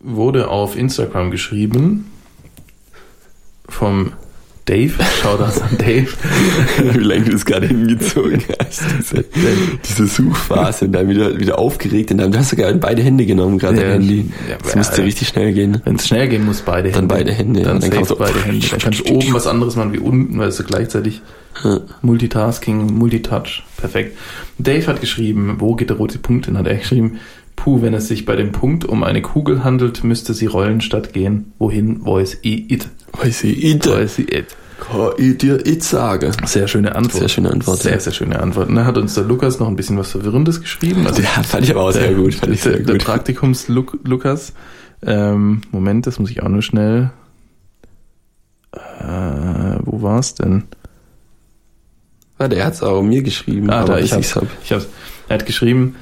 wurde 0.00 0.48
auf 0.48 0.76
Instagram 0.76 1.30
geschrieben 1.30 2.06
vom 3.68 4.12
Dave. 4.64 4.92
Shoutouts 5.22 5.62
an 5.62 5.70
Dave. 5.78 6.08
Wie 6.92 6.98
lange 6.98 7.24
du 7.24 7.32
das 7.32 7.46
gerade 7.46 7.66
hingezogen 7.68 8.42
hast. 8.62 8.82
Diese, 8.98 9.24
diese 9.88 10.06
Suchphase 10.06 10.84
und 10.84 10.92
dann 10.92 11.08
wieder, 11.08 11.38
wieder 11.40 11.58
aufgeregt. 11.58 12.10
Und 12.10 12.18
dann 12.18 12.32
du 12.32 12.38
hast 12.38 12.50
sogar 12.50 12.68
in 12.70 12.78
beide 12.78 13.02
Hände 13.02 13.24
genommen, 13.24 13.58
gerade 13.58 13.76
Ja, 13.78 13.82
dein 13.84 14.02
Handy. 14.02 14.30
ja, 14.48 14.56
Das 14.62 14.72
ja, 14.72 14.76
müsste 14.78 14.98
ja. 14.98 15.04
richtig 15.04 15.28
schnell 15.28 15.54
gehen. 15.54 15.80
Wenn 15.84 15.96
es 15.96 16.06
schnell 16.06 16.28
gehen 16.28 16.44
muss, 16.44 16.60
beide 16.60 16.90
Dann 16.90 17.00
Hände. 17.02 17.14
beide 17.14 17.32
Hände, 17.32 17.62
Dann. 17.62 17.80
Dann 17.80 17.80
dann 17.80 17.90
kann 17.90 18.00
man 18.00 18.08
so- 18.08 18.16
beide 18.16 18.44
Hände. 18.44 18.66
Dann 18.70 18.78
kannst 18.78 19.00
du 19.08 19.14
oben 19.14 19.32
was 19.32 19.46
anderes 19.46 19.74
machen 19.76 19.92
wie 19.94 19.98
unten, 20.00 20.38
weil 20.38 20.48
es 20.48 20.56
so 20.58 20.64
gleichzeitig 20.64 21.22
Ja. 21.64 21.80
Multitasking, 22.02 22.92
Multitouch. 22.94 23.62
Perfekt. 23.78 24.18
Dave 24.58 24.86
hat 24.86 25.00
geschrieben, 25.00 25.56
wo 25.60 25.76
geht 25.76 25.88
der 25.88 25.96
rote 25.96 26.18
Punkt 26.18 26.44
hin? 26.44 26.58
Hat 26.58 26.66
er 26.66 26.74
geschrieben, 26.76 27.20
Puh, 27.58 27.82
wenn 27.82 27.92
es 27.92 28.06
sich 28.06 28.24
bei 28.24 28.36
dem 28.36 28.52
Punkt 28.52 28.84
um 28.84 29.02
eine 29.02 29.20
Kugel 29.20 29.64
handelt, 29.64 30.04
müsste 30.04 30.32
sie 30.32 30.46
rollen 30.46 30.80
statt 30.80 31.12
gehen. 31.12 31.52
Wohin 31.58 32.06
weiß 32.06 32.38
ich 32.42 32.70
it? 32.70 32.88
Weiß 33.12 33.42
ich 33.42 33.64
it. 33.64 33.84
Weiß 33.84 34.20
ich 34.20 34.32
it. 34.32 34.56
Kann 34.78 35.10
ich 35.18 35.38
dir 35.38 35.66
it 35.66 35.82
sagen. 35.82 36.30
Sehr 36.44 36.68
schöne 36.68 36.94
Antwort. 36.94 37.18
Sehr 37.18 37.28
schöne 37.28 37.50
Antwort. 37.50 37.82
Sehr, 37.82 37.98
sehr 37.98 38.12
schöne 38.12 38.38
Antwort. 38.38 38.68
Da 38.72 38.84
hat 38.84 38.96
uns 38.96 39.14
der 39.14 39.24
Lukas 39.24 39.58
noch 39.58 39.66
ein 39.66 39.74
bisschen 39.74 39.98
was 39.98 40.12
Verwirrendes 40.12 40.60
geschrieben. 40.60 41.04
Also 41.04 41.20
ja, 41.20 41.42
fand 41.42 41.64
ich 41.64 41.72
aber 41.72 41.82
auch 41.82 41.90
sehr 41.90 42.14
gut. 42.14 42.36
Fand 42.36 42.52
ich 42.52 42.62
sehr 42.62 42.74
der, 42.74 42.82
gut. 42.82 42.88
der 42.90 42.98
Praktikums-Lukas. 42.98 44.52
Ähm, 45.02 45.62
Moment, 45.72 46.06
das 46.06 46.20
muss 46.20 46.30
ich 46.30 46.44
auch 46.44 46.48
nur 46.48 46.62
schnell. 46.62 47.10
Äh, 48.70 49.78
wo 49.82 50.00
war's 50.02 50.36
denn? 50.36 50.62
Warte, 52.36 52.54
er 52.54 52.66
hat's 52.66 52.84
auch 52.84 53.02
mir 53.02 53.22
geschrieben. 53.22 53.68
Ah, 53.68 53.84
da, 53.84 53.98
ich 53.98 54.12
hab's, 54.12 54.38
ich 54.62 54.72
hab's. 54.72 54.86
Er 55.28 55.34
hat 55.34 55.46
geschrieben, 55.46 55.96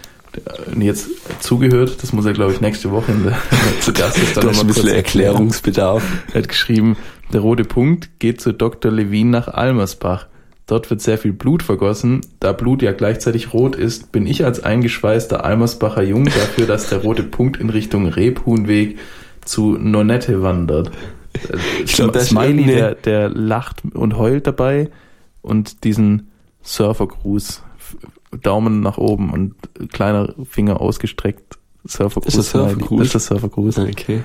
jetzt 0.79 1.09
zugehört, 1.41 2.03
das 2.03 2.13
muss 2.13 2.25
er, 2.27 2.33
glaube 2.33 2.53
ich, 2.53 2.61
nächste 2.61 2.91
Woche 2.91 3.13
in 3.13 3.25
der, 3.25 3.39
zu 3.81 3.93
Gast 3.93 4.19
ist. 4.19 4.37
Da 4.37 4.49
ist 4.51 4.61
ein 4.61 4.67
bisschen 4.67 4.89
Erklärungsbedarf. 4.89 6.03
Er 6.33 6.41
hat 6.43 6.49
geschrieben, 6.49 6.97
der 7.33 7.41
rote 7.41 7.65
Punkt 7.65 8.19
geht 8.19 8.41
zu 8.41 8.53
Dr. 8.53 8.91
Levin 8.93 9.31
nach 9.31 9.49
Almersbach. 9.49 10.27
Dort 10.67 10.91
wird 10.91 11.01
sehr 11.01 11.17
viel 11.19 11.33
Blut 11.33 11.63
vergossen. 11.63 12.21
Da 12.41 12.53
Blut 12.53 12.83
ja 12.83 12.93
gleichzeitig 12.93 13.53
rot 13.53 13.77
ist, 13.77 14.11
bin 14.11 14.27
ich 14.27 14.45
als 14.45 14.63
eingeschweißter 14.65 15.45
Almersbacher 15.45 16.03
Jung 16.03 16.25
dafür, 16.25 16.67
dass 16.67 16.89
der 16.89 16.99
rote 17.03 17.23
Punkt 17.23 17.57
in 17.61 17.71
Richtung 17.71 18.07
Rebhuhnweg 18.09 18.99
zu 19.45 19.77
Nonette 19.79 20.43
wandert. 20.43 20.91
Ich 21.85 21.93
glaub, 21.95 22.13
das 22.13 22.29
Smiley, 22.31 22.63
irgendeine- 22.63 22.77
der, 22.81 22.95
der 22.95 23.29
lacht 23.29 23.83
und 23.95 24.17
heult 24.19 24.47
dabei 24.49 24.89
und 25.43 25.85
diesen 25.85 26.31
Surfergruß. 26.63 27.63
Daumen 28.43 28.81
nach 28.81 28.99
oben 28.99 29.31
und 29.31 29.55
kleiner 29.93 30.35
Finger 30.49 30.81
ausgestreckt. 30.81 31.59
Surfergruß. 31.87 32.35
Ist 32.35 32.39
das. 32.39 32.51
Surfergruß? 32.51 33.03
Ist 33.03 33.15
das 33.15 33.27
Surfergruß. 33.27 33.79
Okay. 33.79 34.23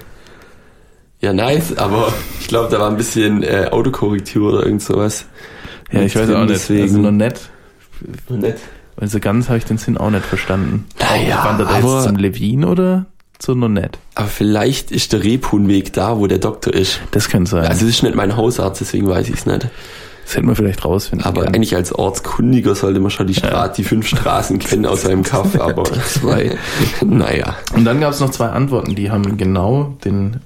Ja, 1.20 1.34
nice, 1.34 1.78
aber 1.78 2.12
ich 2.40 2.48
glaube, 2.48 2.70
da 2.72 2.80
war 2.80 2.90
ein 2.90 2.98
bisschen 2.98 3.44
äh, 3.44 3.68
Autokorrektur 3.72 4.54
oder 4.54 4.66
irgend 4.66 4.82
sowas. 4.82 5.26
Ja, 5.92 6.02
ich 6.02 6.16
weiß 6.16 6.30
auch 6.32 6.40
nicht. 6.40 6.50
deswegen. 6.52 6.82
Also 6.84 6.98
noch 6.98 7.12
nett. 7.12 7.40
Nett. 8.30 8.58
Also 8.98 9.20
ganz 9.20 9.48
habe 9.48 9.58
ich 9.60 9.66
den 9.66 9.78
Sinn 9.78 9.98
auch 9.98 10.10
nicht 10.10 10.26
verstanden. 10.26 10.86
Naja, 11.00 11.44
Wandert 11.46 11.70
er 11.70 11.76
aber- 11.76 11.96
jetzt 11.96 12.04
zum 12.08 12.16
Levin 12.16 12.66
oder 12.66 13.06
zu 13.38 13.54
Nonette? 13.56 14.00
Aber 14.16 14.28
vielleicht 14.28 14.92
ist 14.92 15.14
der 15.14 15.24
Rebhuhnweg 15.24 15.94
da, 15.94 16.18
wo 16.18 16.26
der 16.28 16.38
Doktor 16.40 16.74
ist. 16.74 17.00
Das 17.12 17.30
könnte 17.30 17.52
sein. 17.52 17.66
Also 17.66 17.86
es 17.86 17.96
ist 17.96 18.04
nicht 18.04 18.16
mein 18.16 18.36
Hausarzt, 18.36 18.82
deswegen 18.82 19.08
weiß 19.08 19.30
ich 19.30 19.36
es 19.36 19.46
nicht. 19.46 19.68
Das 20.32 20.38
hätten 20.38 20.48
wir 20.48 20.56
vielleicht 20.56 20.86
rausfinden 20.86 21.26
Aber 21.28 21.42
können. 21.42 21.56
eigentlich 21.56 21.76
als 21.76 21.94
Ortskundiger 21.94 22.74
sollte 22.76 23.00
man 23.02 23.12
schon 23.12 23.28
die, 23.28 23.34
Stra 23.36 23.68
die 23.68 23.84
fünf 23.84 24.08
Straßen 24.08 24.60
kennen 24.60 24.86
aus 24.86 25.02
seinem 25.02 25.24
Kaff, 25.24 25.56
aber 25.60 25.84
zwei, 25.84 26.56
naja. 27.06 27.56
Und 27.76 27.86
dann 27.86 28.00
gab 28.00 28.14
es 28.14 28.20
noch 28.20 28.30
zwei 28.32 28.48
Antworten, 28.48 28.96
die 28.96 29.12
haben 29.12 29.38
genau 29.38 29.98
den, 30.06 30.38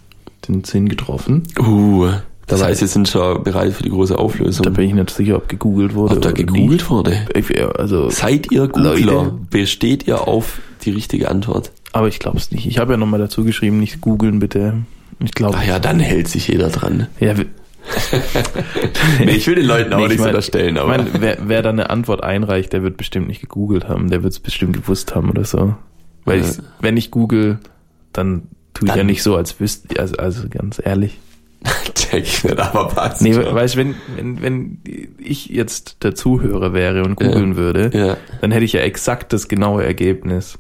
den 0.47 0.63
Sinn 0.63 0.89
getroffen. 0.89 1.43
Uh, 1.59 2.07
das 2.47 2.59
Da- 2.61 2.67
heißt, 2.67 2.81
wir 2.81 2.87
sind 2.87 3.07
schon 3.07 3.43
bereit 3.43 3.73
für 3.73 3.83
die 3.83 3.89
große 3.89 4.17
Auflösung. 4.17 4.63
Da 4.63 4.69
bin 4.71 4.87
ich 4.87 4.93
nicht 4.93 5.09
sicher, 5.11 5.37
ob 5.37 5.47
gegoogelt 5.49 5.93
wurde. 5.95 6.15
Ob 6.15 6.21
da 6.21 6.31
gegoogelt 6.31 6.89
wurde? 6.89 7.17
nicht. 7.35 7.59
Also, 7.77 8.09
Seid 8.09 8.51
ihr 8.51 8.67
Googler? 8.67 8.97
Leute. 8.99 9.33
Besteht 9.49 10.07
ihr 10.07 10.27
auf 10.27 10.59
die 10.83 10.91
richtige 10.91 11.29
Antwort? 11.29 11.71
aber 11.93 12.09
ich 12.09 12.19
glaube 12.19 12.37
es 12.37 12.51
nicht. 12.51 12.65
Ich 12.67 12.77
habe 12.77 12.91
ja 12.93 12.97
nochmal 12.97 13.21
dazu 13.21 13.45
geschrieben, 13.45 13.79
nicht 13.79 14.01
googeln 14.01 14.39
bitte. 14.39 14.73
Ich 15.23 15.31
glaube. 15.31 15.57
Ah 15.57 15.63
ja, 15.63 15.79
dann 15.79 16.01
hält 16.01 16.27
sich 16.27 16.49
jeder 16.49 16.67
dran. 16.67 17.07
Ja, 17.21 17.35
Nee, 19.19 19.31
ich 19.35 19.47
will 19.47 19.55
den 19.55 19.65
Leuten 19.65 19.93
auch 19.93 19.97
Nee, 19.97 20.03
ich 20.03 20.09
nichts 20.09 20.23
mein- 20.23 20.29
unterstellen, 20.31 20.77
aber 20.77 20.91
Ich 20.97 20.97
meine, 21.13 21.21
wer, 21.21 21.37
wer 21.45 21.61
da 21.61 21.69
eine 21.69 21.89
Antwort 21.89 22.23
einreicht, 22.23 22.73
der 22.73 22.83
wird 22.83 22.97
bestimmt 22.97 23.27
nicht 23.27 23.41
gegoogelt 23.41 23.87
haben. 23.87 24.09
Der 24.09 24.23
wird 24.23 24.33
es 24.33 24.39
bestimmt 24.39 24.73
gewusst 24.73 25.15
haben 25.15 25.29
oder 25.29 25.45
so. 25.45 25.75
Weil 26.25 26.39
Ja. 26.41 26.45
ich, 26.49 26.57
wenn 26.81 26.97
ich 26.97 27.11
google, 27.11 27.59
dann 28.13 28.43
tue 28.73 28.85
ich 28.87 28.89
Dann- 28.89 28.97
ja 28.99 29.03
nicht 29.03 29.23
so, 29.23 29.35
als 29.35 29.59
wüsste 29.59 29.99
also, 29.99 30.15
also 30.17 30.47
ganz 30.49 30.81
ehrlich. 30.83 31.19
check 31.95 32.23
ich 32.23 32.43
nicht, 32.43 32.59
aber 32.59 32.89
passt. 32.89 33.21
Nee, 33.21 33.33
schon. 33.33 33.45
weißt 33.55 33.75
du, 33.75 33.79
wenn, 33.79 33.95
wenn, 34.17 34.41
wenn 34.41 34.77
ich 35.17 35.47
jetzt 35.47 36.03
der 36.03 36.13
Zuhörer 36.13 36.73
wäre 36.73 37.03
und 37.03 37.15
googeln 37.15 37.55
würde, 37.55 37.89
ja. 37.93 38.17
dann 38.41 38.51
hätte 38.51 38.65
ich 38.65 38.73
ja 38.73 38.81
exakt 38.81 39.33
das 39.33 39.47
genaue 39.47 39.83
Ergebnis, 39.83 40.59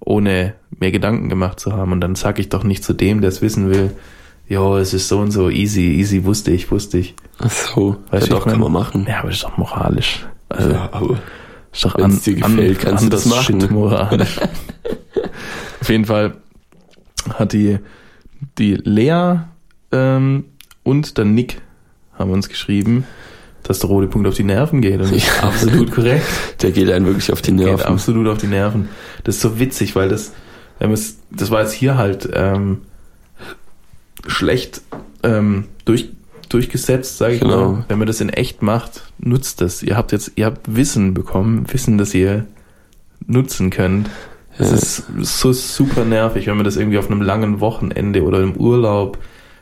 ohne 0.00 0.54
mir 0.78 0.90
Gedanken 0.90 1.28
gemacht 1.28 1.60
zu 1.60 1.72
haben. 1.72 1.92
Und 1.92 2.00
dann 2.00 2.14
sag 2.14 2.38
ich 2.38 2.48
doch 2.48 2.64
nicht 2.64 2.82
zu 2.82 2.94
dem, 2.94 3.20
der 3.20 3.28
es 3.28 3.42
wissen 3.42 3.68
will, 3.70 3.90
jo, 4.48 4.76
es 4.78 4.94
ist 4.94 5.08
so 5.08 5.18
und 5.20 5.30
so 5.30 5.50
easy, 5.50 5.82
easy, 5.82 6.24
wusste 6.24 6.50
ich, 6.50 6.70
wusste 6.70 6.98
ich. 6.98 7.14
Ach 7.38 7.50
so, 7.50 7.96
Weißt 8.10 8.26
ja, 8.28 8.34
du, 8.34 8.40
doch, 8.40 8.46
kann 8.46 8.60
man 8.60 8.72
machen. 8.72 9.06
Ja, 9.08 9.18
aber 9.20 9.28
das 9.28 9.36
ist 9.38 9.44
doch 9.44 9.56
moralisch. 9.56 10.26
Also, 10.48 10.70
ja, 10.70 10.88
aber 10.92 11.18
ist 11.72 11.84
doch 11.84 11.96
wenn's 11.98 12.22
dir 12.22 12.34
gefällt, 12.34 12.80
kannst 12.80 13.04
du 13.04 13.08
das 13.10 13.26
machen. 13.26 13.60
Shit 13.60 13.70
moralisch. 13.70 14.38
Auf 15.80 15.88
jeden 15.90 16.04
Fall 16.06 16.34
hat 17.34 17.52
die, 17.52 17.78
die 18.58 18.74
Lea 18.74 19.40
ähm, 19.92 20.44
und 20.82 21.18
der 21.18 21.24
Nick 21.24 21.60
haben 22.18 22.30
uns 22.30 22.48
geschrieben, 22.48 23.04
dass 23.62 23.78
der 23.80 23.90
rote 23.90 24.06
Punkt 24.08 24.26
auf 24.26 24.34
die 24.34 24.44
Nerven 24.44 24.80
geht. 24.80 25.00
Und 25.00 25.12
Ja. 25.14 25.42
absolut 25.42 25.92
korrekt. 25.92 26.24
der 26.62 26.72
geht 26.72 26.90
einen 26.90 27.06
wirklich 27.06 27.30
auf 27.32 27.42
die 27.42 27.50
Geht 27.54 27.66
Nerven. 27.66 27.84
absolut 27.86 28.26
auf 28.28 28.38
die 28.38 28.46
Nerven. 28.46 28.88
Das 29.24 29.36
ist 29.36 29.42
so 29.42 29.58
witzig, 29.60 29.94
weil 29.94 30.08
das, 30.08 30.32
das 31.30 31.50
war 31.50 31.60
jetzt 31.62 31.72
hier 31.72 31.96
halt 31.98 32.28
ähm, 32.32 32.82
schlecht 34.26 34.82
ähm, 35.22 35.64
durch, 35.84 36.10
durchgesetzt, 36.48 37.18
sage 37.18 37.34
ich 37.34 37.40
Genau. 37.40 37.72
mal. 37.72 37.84
Wenn 37.88 37.98
man 37.98 38.06
das 38.06 38.20
in 38.20 38.28
echt 38.30 38.62
macht, 38.62 39.02
nutzt 39.18 39.60
das. 39.60 39.82
Ihr 39.82 39.96
habt 39.96 40.12
jetzt, 40.12 40.32
ihr 40.36 40.46
habt 40.46 40.74
Wissen 40.74 41.14
bekommen, 41.14 41.64
Wissen, 41.72 41.98
das 41.98 42.14
ihr 42.14 42.46
nutzen 43.26 43.70
könnt. 43.70 44.08
Es 44.58 44.70
Ja. 44.70 44.76
ist 44.76 45.04
so 45.40 45.52
super 45.52 46.04
nervig, 46.04 46.46
wenn 46.46 46.56
man 46.56 46.64
das 46.64 46.76
irgendwie 46.76 46.98
auf 46.98 47.10
einem 47.10 47.22
langen 47.22 47.60
Wochenende 47.60 48.22
oder 48.22 48.40
im 48.40 48.56
Urlaub 48.56 49.18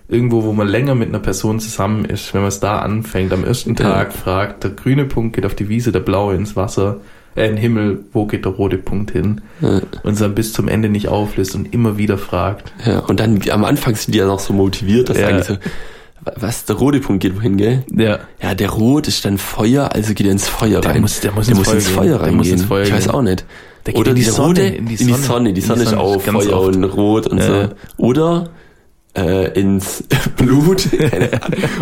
irgendwo, 0.09 0.45
wo 0.45 0.53
man 0.53 0.69
länger 0.69 0.95
mit 0.95 1.09
einer 1.09 1.19
Person 1.19 1.59
zusammen 1.59 2.05
ist, 2.05 2.33
wenn 2.33 2.41
man 2.43 2.49
es 2.49 2.61
da 2.61 2.79
anfängt, 2.79 3.33
am 3.33 3.45
ersten 3.45 3.71
Ja. 3.71 3.75
Tag 3.93 4.13
fragt, 4.13 4.63
der 4.65 4.71
grüne 4.71 5.05
Punkt 5.05 5.35
geht 5.35 5.45
auf 5.45 5.55
die 5.57 5.69
Wiese, 5.69 5.91
der 5.93 6.01
blaue 6.01 6.35
ins 6.37 6.55
Wasser, 6.55 7.01
in 7.37 7.43
den 7.53 7.57
Himmel, 7.57 8.05
wo 8.13 8.27
geht 8.27 8.45
der 8.45 8.53
rote 8.53 8.79
Punkt 8.79 9.11
hin? 9.13 9.41
Ja, 9.61 9.81
Und 10.03 10.21
dann 10.21 10.35
bis 10.35 10.53
zum 10.53 10.69
Ende 10.69 10.89
nicht 10.89 11.09
auflöst 11.09 11.55
und 11.55 11.73
immer 11.75 11.97
wieder 11.99 12.19
fragt. 12.19 12.73
ja, 12.85 13.01
und 13.01 13.21
dann 13.21 13.41
am 13.51 13.65
Anfang 13.65 13.95
sind 13.95 14.15
die 14.15 14.19
ja 14.19 14.27
noch 14.27 14.41
so 14.41 14.53
motiviert, 14.53 15.09
dass 15.11 15.19
Ja. 15.19 15.29
eigentlich 15.29 15.45
so, 15.47 15.55
wa- 16.25 16.33
was, 16.37 16.65
der 16.65 16.77
rote 16.77 16.99
Punkt 17.01 17.23
geht 17.23 17.37
wohin, 17.37 17.57
gell? 17.57 17.85
Ja, 17.95 18.19
Ja, 18.43 18.55
der 18.55 18.71
Rot 18.71 19.07
ist 19.09 19.25
dann 19.25 19.39
Feuer, 19.39 19.93
also 19.93 20.15
geht 20.15 20.27
er 20.27 20.33
ins 20.33 20.49
Feuer 20.49 20.81
Der 20.81 20.93
rein. 20.93 21.01
muss- 21.03 21.21
der 21.21 21.33
muss 21.33 21.47
der 21.47 21.57
ins 21.57 21.67
muss 21.67 21.75
ins 21.75 21.89
Feuer 21.89 21.95
Feuer 21.95 22.03
gehen. 22.05 22.11
Der 22.13 22.21
reingehen. 22.23 22.37
muss 22.39 22.49
ins 22.49 22.63
Feuer 22.65 22.83
ich 22.85 22.93
weiß 22.93 23.09
auch 23.09 23.23
nicht. 23.23 23.45
Der 23.85 23.93
geht 23.93 24.01
Oder 24.01 24.11
in 24.11 24.17
die 24.17 24.25
der 24.25 24.33
Sonne, 24.33 24.49
rote, 24.49 24.63
in 24.63 24.87
die 24.87 24.95
in 24.95 24.99
die 24.99 25.13
Sonne. 25.13 25.23
Sonne. 25.23 25.53
Die 25.53 25.61
Sonne 25.61 25.79
die 25.79 25.85
ist 25.85 25.91
Sonne, 25.91 26.03
auch 26.03 26.25
ganz 26.25 26.45
Feuer 26.45 26.59
oft. 26.59 26.75
und 26.77 26.85
Rot 26.85 27.27
und 27.29 27.39
Ja. 27.39 27.45
so. 27.69 27.69
Oder 27.99 28.49
äh, 29.17 29.59
ins 29.59 30.05
Blut. 30.37 30.89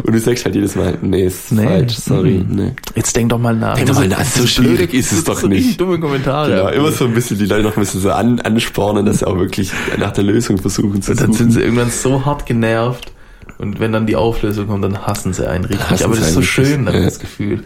Und 0.04 0.12
du 0.14 0.18
sagst 0.18 0.44
halt 0.44 0.54
jedes 0.54 0.74
Mal, 0.76 0.96
nee, 1.02 1.24
ist 1.26 1.52
Nee. 1.52 1.64
falsch, 1.64 1.96
sorry. 1.96 2.44
Mhm. 2.48 2.54
Nee. 2.56 2.72
jetzt 2.94 3.14
denk 3.16 3.30
doch 3.30 3.38
mal 3.38 3.54
nach. 3.56 3.74
Denk 3.74 3.88
doch 3.88 3.96
mal 3.96 4.08
nach, 4.08 4.24
so 4.24 4.46
schwierig 4.46 4.94
ist 4.94 5.12
es 5.12 5.18
das 5.18 5.24
doch 5.24 5.40
so 5.40 5.48
nicht. 5.48 5.80
Dumme 5.80 5.98
Kommentare. 5.98 6.50
Genau, 6.50 6.68
immer 6.68 6.92
so 6.92 7.04
ein 7.04 7.14
bisschen 7.14 7.38
die 7.38 7.46
Leute 7.46 7.62
noch 7.64 7.76
ein 7.76 7.80
bisschen 7.80 8.00
so 8.00 8.10
an, 8.12 8.40
anspornen, 8.40 9.04
dass 9.06 9.18
sie 9.18 9.26
auch 9.26 9.36
wirklich 9.38 9.72
nach 9.98 10.12
der 10.12 10.24
Lösung 10.24 10.58
versuchen 10.58 11.02
zu 11.02 11.12
Und 11.12 11.20
dann 11.20 11.32
suchen. 11.32 11.38
sind 11.38 11.50
sie 11.52 11.60
irgendwann 11.62 11.90
so 11.90 12.24
hart 12.24 12.46
genervt. 12.46 13.12
Und 13.58 13.78
wenn 13.80 13.92
dann 13.92 14.06
die 14.06 14.16
Auflösung 14.16 14.66
kommt, 14.66 14.84
dann 14.84 15.06
hassen 15.06 15.32
sie 15.32 15.48
einen 15.48 15.64
richtig. 15.64 15.88
Hassen 15.90 16.04
Aber 16.04 16.16
das 16.16 16.28
ist 16.28 16.34
so 16.34 16.42
schön, 16.42 16.86
dann 16.86 16.94
ja. 16.94 17.02
das 17.04 17.18
Gefühl. 17.18 17.62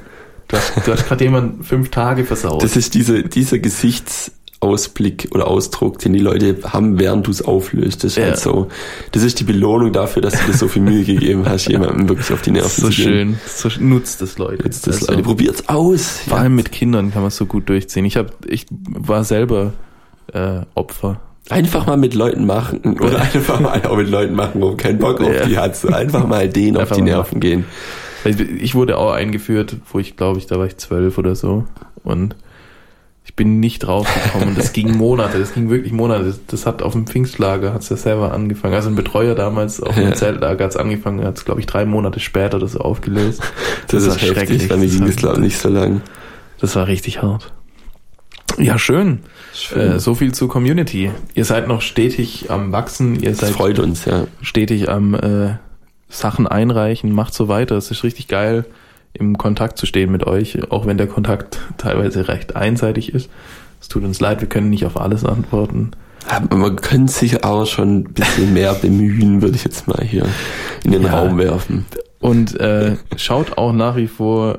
Du 0.49 0.57
hast, 0.57 0.73
du 0.87 0.93
hast 0.93 1.07
gerade 1.07 1.25
jemand 1.25 1.67
fünf 1.67 1.91
Tage 1.91 2.25
versaut. 2.25 2.63
Das 2.63 2.75
ist 2.77 2.95
diese, 2.95 3.23
dieser 3.23 3.59
Gesichtsausblick 4.61 5.29
oder 5.33 5.47
Ausdruck, 5.49 5.99
den 5.99 6.13
die 6.13 6.19
Leute 6.19 6.57
haben, 6.65 6.99
während 6.99 7.27
du 7.27 7.31
es 7.31 7.43
auflöst. 7.43 8.05
Das 8.05 8.13
ist 8.13 8.17
Ja. 8.19 8.25
halt 8.25 8.39
so. 8.39 8.69
Das 9.13 9.23
ist 9.23 9.39
die 9.41 9.45
Belohnung 9.45 9.93
dafür, 9.93 10.23
dass 10.23 10.35
du 10.39 10.47
dir 10.47 10.55
so 10.57 10.69
viel 10.69 10.83
Mühe 10.83 11.05
gegeben 11.05 11.45
hast, 11.49 11.67
jemandem 11.69 12.09
wirklich 12.09 12.33
auf 12.33 12.43
die 12.43 12.51
Nerven 12.51 12.69
so 12.83 12.91
zu 12.91 12.97
gehen. 13.03 13.05
schön. 13.05 13.39
So 13.47 13.69
nutzt 13.81 14.21
das 14.21 14.39
Leute. 14.39 14.65
Jetzt 14.65 14.87
das 14.87 14.97
Also, 15.01 15.13
Leute, 15.13 15.23
probiert's 15.23 15.69
aus. 15.69 16.21
Vor 16.29 16.39
allem 16.39 16.55
mit 16.57 16.73
Kindern 16.73 17.13
kann 17.13 17.23
man 17.23 17.29
es 17.29 17.37
so 17.37 17.47
gut 17.47 17.69
durchziehen. 17.69 18.05
Ich 18.05 18.17
hab, 18.17 18.33
ich 18.47 18.67
war 18.71 19.25
selber 19.25 19.73
äh, 20.33 20.61
Opfer. 20.75 21.21
Einfach 21.51 21.87
mal 21.87 21.97
mit 21.97 22.15
Leuten 22.15 22.45
machen 22.45 22.99
oder 23.01 23.23
einfach 23.23 23.59
mal 23.61 23.81
auch 23.87 23.97
mit 23.97 24.11
Leuten 24.11 24.35
machen, 24.35 24.61
wo 24.61 24.75
keinen 24.77 24.99
Bock 24.99 25.21
auf 25.23 25.33
Ja. 25.35 25.47
die 25.47 25.57
hat. 25.57 25.77
So 25.77 25.89
einfach 25.89 26.27
mal 26.27 26.47
denen 26.49 26.77
auf 26.77 26.91
die 26.91 27.01
Nerven 27.01 27.41
gehen. 27.41 27.65
Ich, 28.25 28.75
wurde 28.75 28.99
auch 28.99 29.13
eingeführt, 29.13 29.77
wo 29.91 29.99
ich 29.99 30.17
glaube 30.17 30.39
ich, 30.39 30.47
da 30.47 30.59
war 30.59 30.67
ich 30.67 30.77
zwölf 30.77 31.17
oder 31.17 31.35
so. 31.35 31.65
Und 32.05 32.35
bin 33.39 33.59
nicht 33.61 33.79
draufgekommen. 33.79 34.49
Und 34.51 34.59
das 34.59 34.75
ging 34.75 34.95
Monate, 34.95 35.39
das 35.39 35.55
ging 35.55 35.71
wirklich 35.71 35.93
Monate. 35.95 36.35
Das, 36.49 36.67
hat 36.67 36.83
auf 36.83 36.93
dem 36.93 37.07
Pfingstlager, 37.07 37.73
hat's 37.73 37.89
ja 37.89 37.97
selber 37.97 38.33
angefangen. 38.33 38.75
Also 38.75 38.91
ein 38.91 38.95
Betreuer 38.97 39.35
damals 39.35 39.81
auf 39.83 39.95
dem 39.95 40.05
Ja. 40.09 40.13
Zeltlager 40.15 40.67
hat's 40.67 40.77
angefangen, 40.77 41.25
hat's 41.25 41.47
glaube 41.47 41.61
ich 41.61 41.67
drei 41.67 41.87
Monate 41.87 42.21
später 42.21 42.59
das 42.59 42.77
aufgelöst. 42.77 43.41
Das, 43.87 44.05
Das 44.05 44.17
ist 44.17 44.21
schrecklich. 44.27 44.69
bei 44.69 44.77
mir 44.77 44.85
Das 44.85 44.93
ging 44.93 45.01
war- 45.01 45.07
das 45.09 45.17
glaube 45.17 45.37
ich 45.37 45.43
nicht 45.43 45.59
so 45.59 45.71
lang. 45.71 46.03
Das 46.61 46.77
war 46.77 46.87
richtig 46.87 47.23
hart. 47.23 47.55
Ja, 48.59 48.79
schön. 48.79 49.21
Schön. 49.55 49.93
Äh, 49.93 50.01
so 50.01 50.15
viel 50.15 50.35
zur 50.35 50.49
Community. 50.49 51.11
Ihr 51.35 51.45
seid 51.45 51.69
noch 51.69 51.81
stetig 51.81 52.51
am 52.51 52.73
Wachsen, 52.73 53.15
ihr 53.21 53.31
Das 53.31 53.39
seid 53.39 53.51
freut 53.53 53.79
uns, 53.79 54.05
ja. 54.05 54.27
stetig 54.43 54.89
am 54.91 55.15
äh, 55.15 55.55
Sachen 56.09 56.47
einreichen, 56.49 57.13
macht 57.13 57.35
so 57.35 57.47
weiter. 57.49 57.77
Es 57.77 57.91
ist 57.91 58.03
richtig 58.03 58.27
geil, 58.27 58.65
im 59.13 59.37
Kontakt 59.39 59.79
zu 59.79 59.87
stehen 59.87 60.13
mit 60.13 60.27
euch, 60.27 60.71
auch 60.71 60.87
wenn 60.87 60.99
der 60.99 61.07
Kontakt 61.07 61.59
teilweise 61.77 62.29
recht 62.29 62.57
einseitig 62.57 63.15
ist. 63.15 63.29
Es 63.81 63.89
tut 63.89 64.05
uns 64.05 64.21
leid, 64.21 64.41
wir 64.41 64.49
können 64.49 64.71
nicht 64.71 64.85
auf 64.85 65.01
alles 65.01 65.25
antworten. 65.25 65.91
Aber 66.29 66.57
man 66.57 66.77
könnte 66.77 67.13
sich 67.13 67.45
auch 67.45 67.65
schon 67.67 67.99
ein 68.01 68.05
bisschen 68.05 68.53
mehr 68.55 68.75
bemühen, 68.83 69.41
würde 69.43 69.57
ich 69.57 69.65
jetzt 69.65 69.89
mal 69.89 70.03
hier 70.05 70.27
in 70.85 70.93
den 70.93 71.03
Ja. 71.03 71.19
Raum 71.21 71.39
werfen. 71.39 71.87
Und 72.21 72.59
äh, 72.61 72.97
schaut 73.17 73.57
auch 73.57 73.73
nach 73.73 73.97
wie 73.97 74.09
vor 74.09 74.59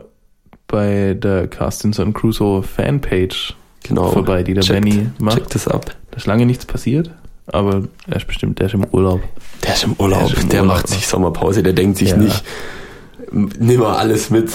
bei 0.67 1.15
der 1.19 1.47
Carstinson 1.47 2.13
Crusoe 2.13 2.63
Fanpage 2.63 3.55
Genau. 3.83 4.09
vorbei, 4.11 4.43
die 4.43 4.53
der 4.53 4.63
Checkt- 4.63 4.83
Benny 4.83 5.07
macht. 5.19 5.37
Checkt 5.37 5.55
das 5.55 5.67
ab. 5.67 5.95
Da 6.11 6.17
ist 6.17 6.25
lange 6.27 6.45
nichts 6.45 6.65
passiert, 6.65 7.11
aber 7.47 7.83
er 8.07 8.15
ist 8.17 8.27
bestimmt, 8.27 8.59
der 8.59 8.67
ist 8.67 8.73
im 8.73 8.85
Urlaub. 8.91 9.21
Der 9.63 9.73
ist 9.73 9.83
im 9.83 9.93
Urlaub, 9.93 10.27
Der 10.27 10.37
ist 10.37 10.43
im 10.43 10.49
Urlaub, 10.51 10.65
macht 10.67 10.87
sich 10.87 11.07
Sommerpause, 11.07 11.63
der 11.63 11.73
denkt 11.73 11.97
sich 11.97 12.09
Ja. 12.09 12.17
nicht, 12.17 12.43
nimm 13.31 13.79
mal 13.79 13.95
alles 13.97 14.29
mit 14.29 14.49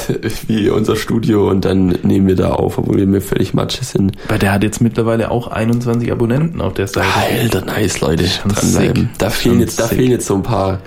wie 0.48 0.68
unser 0.70 0.96
Studio 0.96 1.48
und 1.50 1.64
dann 1.64 1.88
nehmen 2.02 2.26
wir 2.26 2.36
da 2.36 2.50
auf, 2.52 2.78
obwohl 2.78 2.96
wir 2.98 3.06
mir 3.06 3.20
völlig 3.20 3.54
Matsche 3.54 3.84
sind. 3.84 4.16
Weil 4.28 4.38
der 4.38 4.52
hat 4.52 4.62
jetzt 4.62 4.80
mittlerweile 4.80 5.30
auch 5.30 5.48
21 5.48 6.10
Abonnenten 6.10 6.60
auf 6.60 6.74
der 6.74 6.86
Seite. 6.88 7.06
Alter, 7.40 7.64
nice, 7.64 8.00
Leute. 8.00 8.24
Dranbleiben. 8.46 9.10
Da 9.18 9.30
fehlen 9.30 9.60
jetzt, 9.60 9.78
da 9.80 9.86
fehlen 9.86 10.10
jetzt 10.10 10.26
so 10.26 10.34
ein 10.34 10.42
paar, 10.42 10.80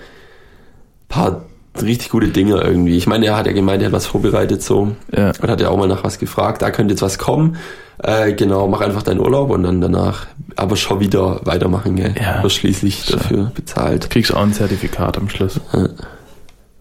paar 1.10 1.46
richtig 1.82 2.10
gute 2.10 2.30
Dinge 2.30 2.60
irgendwie. 2.62 2.98
Ich 2.98 3.08
meine, 3.08 3.28
er 3.28 3.38
hat 3.38 3.46
ja 3.46 3.52
gemeint, 3.54 3.82
er 3.82 3.88
hat 3.88 3.94
was 3.94 4.08
vorbereitet 4.08 4.64
so 4.64 4.96
Ja. 5.16 5.32
und 5.42 5.50
hat 5.50 5.62
ja 5.62 5.70
auch 5.70 5.78
mal 5.78 5.88
nach 5.88 6.04
was 6.04 6.18
gefragt. 6.20 6.62
Da 6.62 6.72
könnte 6.72 6.94
jetzt 6.94 7.02
was 7.02 7.18
kommen. 7.18 7.58
Äh, 8.04 8.34
genau, 8.34 8.68
mach 8.68 8.82
einfach 8.82 9.04
deinen 9.04 9.20
Urlaub 9.20 9.50
und 9.50 9.64
dann 9.64 9.82
danach 9.82 10.28
aber 10.56 10.76
schon 10.76 11.00
wieder 11.00 11.40
weitermachen, 11.44 11.96
gell? 11.96 12.14
Ja. 12.20 12.44
Wirst 12.44 12.58
schließlich 12.58 13.06
dafür 13.08 13.52
bezahlt. 13.56 14.10
Kriegst 14.10 14.34
auch 14.36 14.42
ein 14.42 14.54
Zertifikat 14.54 15.18
am 15.18 15.30
Schluss. 15.30 15.60
Ja. 15.74 15.88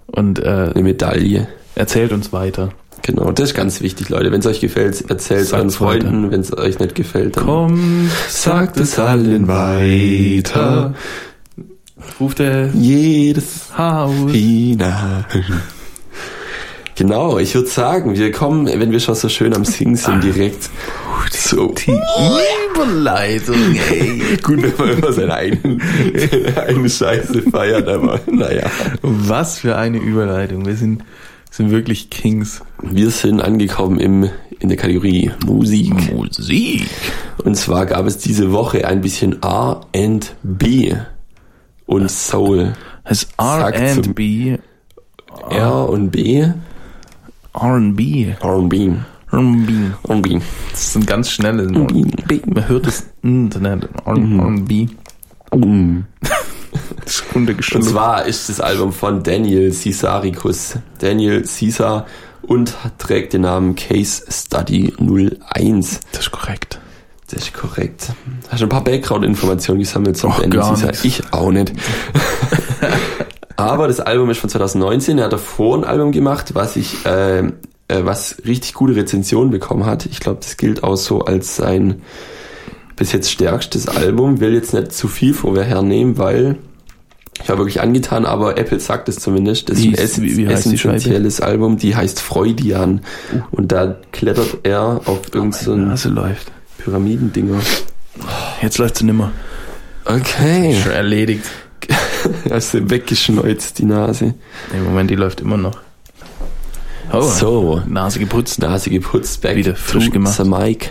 Und 0.06 0.38
äh, 0.38 0.70
Eine 0.74 0.82
Medaille. 0.82 1.48
erzählt 1.74 2.12
uns 2.12 2.32
weiter. 2.32 2.70
Genau, 3.02 3.30
das 3.30 3.50
ist 3.50 3.54
ganz 3.54 3.80
wichtig, 3.82 4.08
Leute. 4.08 4.32
Wenn 4.32 4.40
es 4.40 4.46
euch 4.46 4.60
gefällt, 4.60 5.08
erzählt 5.10 5.42
es 5.42 5.52
euren. 5.52 5.70
Freunden. 5.70 6.30
Wenn 6.30 6.40
es 6.40 6.56
euch 6.56 6.78
nicht 6.78 6.94
gefällt, 6.94 7.36
dann 7.36 7.44
Komm, 7.44 8.10
sagt 8.28 8.78
es 8.80 8.98
allen 8.98 9.46
weiter. 9.46 10.94
Ruft 12.18 12.38
der 12.40 12.68
Jedes 12.74 13.76
Haus. 13.76 14.30
hinein. 14.32 15.24
Genau, 16.96 17.38
ich 17.38 17.54
würde 17.54 17.68
sagen, 17.68 18.16
wir 18.16 18.32
kommen, 18.32 18.66
wenn 18.66 18.90
wir 18.90 19.00
schon 19.00 19.14
so 19.14 19.28
schön 19.28 19.54
am 19.54 19.64
Singen 19.66 19.96
sind, 19.96 20.24
direkt 20.24 20.70
so. 21.30 21.74
Überleitung, 22.76 23.76
ey. 23.90 24.36
Gut, 24.42 24.62
wenn 24.62 24.74
man 24.76 24.98
immer 24.98 25.12
seine 25.12 25.34
eigene, 25.34 25.78
seine 26.14 26.56
eigene 26.62 26.90
Scheiße 26.90 27.42
feiert, 27.50 27.88
aber 27.88 28.20
naja. 28.30 28.70
Was 29.02 29.58
für 29.60 29.76
eine 29.76 29.98
Überleitung. 29.98 30.66
Wir 30.66 30.76
sind, 30.76 31.02
sind 31.50 31.70
wirklich 31.70 32.10
Kings. 32.10 32.62
Wir 32.82 33.10
sind 33.10 33.40
angekommen 33.40 33.98
im, 33.98 34.28
in 34.58 34.68
der 34.68 34.76
Kategorie 34.76 35.30
Musik. 35.44 36.12
Musik. 36.12 36.86
Und 37.44 37.56
zwar 37.56 37.86
gab 37.86 38.06
es 38.06 38.18
diese 38.18 38.52
Woche 38.52 38.86
ein 38.86 39.00
bisschen 39.00 39.42
R&B 39.42 40.94
und 41.86 42.10
Soul. 42.10 42.74
Das 43.04 43.28
R&B. 43.38 44.58
R 45.50 45.88
und 45.88 46.10
B, 46.10 46.48
R&B. 47.54 48.34
R&B, 48.42 48.92
R&B. 49.36 49.72
R&B. 50.08 50.40
Das 50.70 50.92
sind 50.92 51.06
ganz 51.06 51.30
schnelle. 51.30 51.64
R&B. 51.64 52.40
Man 52.46 52.68
hört 52.68 52.86
es 52.86 53.06
Internet. 53.22 53.88
R&B. 54.04 54.86
Das. 57.04 57.22
Und 57.34 57.84
zwar 57.84 58.24
ist 58.26 58.48
das 58.48 58.60
Album 58.60 58.92
von 58.92 59.22
Daniel 59.22 59.72
Cisaricus. 59.72 60.78
Daniel 60.98 61.42
Caesar 61.42 62.06
und 62.42 62.74
trägt 62.98 63.32
den 63.32 63.42
Namen 63.42 63.76
Case 63.76 64.24
Study 64.28 64.92
01. 64.98 66.00
Das 66.12 66.22
ist 66.22 66.30
korrekt. 66.32 66.80
Das 67.30 67.42
ist 67.42 67.54
korrekt. 67.54 68.12
Hast 68.48 68.60
du 68.60 68.66
ein 68.66 68.68
paar 68.68 68.84
Background-Informationen 68.84 69.80
gesammelt 69.80 70.16
zum 70.16 70.30
Och, 70.30 70.40
Daniel 70.40 70.86
nichts. 70.86 71.04
Ich 71.04 71.32
auch 71.32 71.50
nicht. 71.50 71.72
Aber 73.56 73.88
das 73.88 74.00
Album 74.00 74.30
ist 74.30 74.38
von 74.38 74.50
2019. 74.50 75.18
Er 75.18 75.24
hat 75.24 75.32
davor 75.32 75.76
ein 75.78 75.84
Album 75.84 76.12
gemacht, 76.12 76.54
was 76.54 76.76
ich, 76.76 77.04
äh, 77.06 77.52
äh, 77.88 78.00
was 78.04 78.36
richtig 78.46 78.74
gute 78.74 78.96
Rezensionen 78.96 79.50
bekommen 79.50 79.86
hat. 79.86 80.06
Ich 80.06 80.20
glaube, 80.20 80.40
das 80.42 80.56
gilt 80.56 80.82
auch 80.82 80.96
so 80.96 81.20
als 81.20 81.56
sein 81.56 82.02
bis 82.96 83.12
jetzt 83.12 83.30
stärkstes 83.30 83.88
Album. 83.88 84.40
Will 84.40 84.54
jetzt 84.54 84.72
nicht 84.74 84.92
zu 84.92 85.08
viel 85.08 85.34
vorher 85.34 85.64
hernehmen, 85.64 86.18
weil 86.18 86.56
ich 87.42 87.48
war 87.50 87.58
wirklich 87.58 87.82
angetan, 87.82 88.24
aber 88.24 88.56
Apple 88.56 88.80
sagt 88.80 89.08
es 89.10 89.16
zumindest. 89.18 89.68
Das 89.68 89.76
Wie 89.78 89.92
ist 89.92 89.98
ein 90.00 90.04
ist- 90.04 90.22
wie- 90.22 90.36
wie 90.38 90.48
heißt 90.48 90.64
die 90.72 90.78
Scheibe? 90.78 90.96
essentielles 90.96 91.40
Album, 91.42 91.76
die 91.76 91.94
heißt 91.94 92.20
Freudian. 92.20 93.02
Und 93.50 93.72
da 93.72 93.96
klettert 94.12 94.58
er 94.62 95.02
auf 95.04 95.20
irgendein 95.34 95.52
so 95.64 95.76
Nase 95.76 96.08
läuft. 96.08 96.50
Pyramidendinger. 96.78 97.60
Jetzt 98.62 98.78
läuft 98.78 98.96
sie 98.98 99.04
nimmer. 99.04 99.32
Okay. 100.06 100.78
Schon 100.82 100.92
erledigt. 100.92 101.44
Hast 102.50 102.72
du 102.74 102.88
weggeschneuzt, 102.88 103.78
die 103.78 103.84
Nase. 103.84 104.34
Im 104.74 104.84
Moment, 104.84 105.10
die 105.10 105.14
läuft 105.16 105.40
immer 105.42 105.56
noch. 105.58 105.78
Oh, 107.12 107.20
So, 107.22 107.82
Nase 107.86 108.18
geputzt. 108.18 108.58
Nase 108.60 108.90
geputzt, 108.90 109.40
back 109.42 109.56
Wieder 109.56 109.74
frisch 109.76 110.10
gemacht. 110.10 110.34
the 110.36 110.44
mic. 110.44 110.90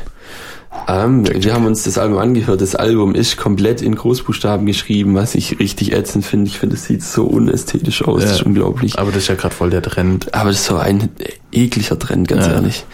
Ähm, 0.87 1.25
wir 1.25 1.53
haben 1.53 1.65
uns 1.65 1.83
das 1.83 1.97
Album 1.97 2.17
angehört. 2.17 2.61
Das 2.61 2.75
Album 2.75 3.15
ist 3.15 3.37
komplett 3.37 3.81
in 3.81 3.95
Großbuchstaben 3.95 4.65
geschrieben, 4.65 5.15
was 5.15 5.33
ich 5.35 5.59
richtig 5.59 5.93
ätzend 5.93 6.25
finde. 6.25 6.49
Ich 6.49 6.59
finde, 6.59 6.75
es 6.75 6.85
sieht 6.85 7.01
so 7.01 7.25
unästhetisch 7.25 8.03
aus. 8.03 8.21
Das 8.21 8.31
ist 8.31 8.39
Ja. 8.41 8.45
unglaublich. 8.45 8.99
Aber 8.99 9.11
das 9.11 9.23
ist 9.23 9.27
ja 9.29 9.35
gerade 9.35 9.55
voll 9.55 9.69
der 9.69 9.81
Trend. 9.81 10.33
Aber 10.33 10.49
das 10.49 10.59
ist 10.59 10.65
so 10.65 10.75
ein 10.77 11.09
ekliger 11.51 11.97
Trend, 11.97 12.27
ganz 12.27 12.45
Ja. 12.45 12.53
ehrlich. 12.53 12.85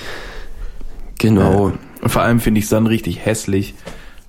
Genau. 1.17 1.71
Und 2.01 2.09
vor 2.09 2.21
allem 2.21 2.39
finde 2.39 2.59
ich 2.59 2.65
es 2.65 2.69
dann 2.69 2.85
richtig 2.87 3.25
hässlich, 3.25 3.73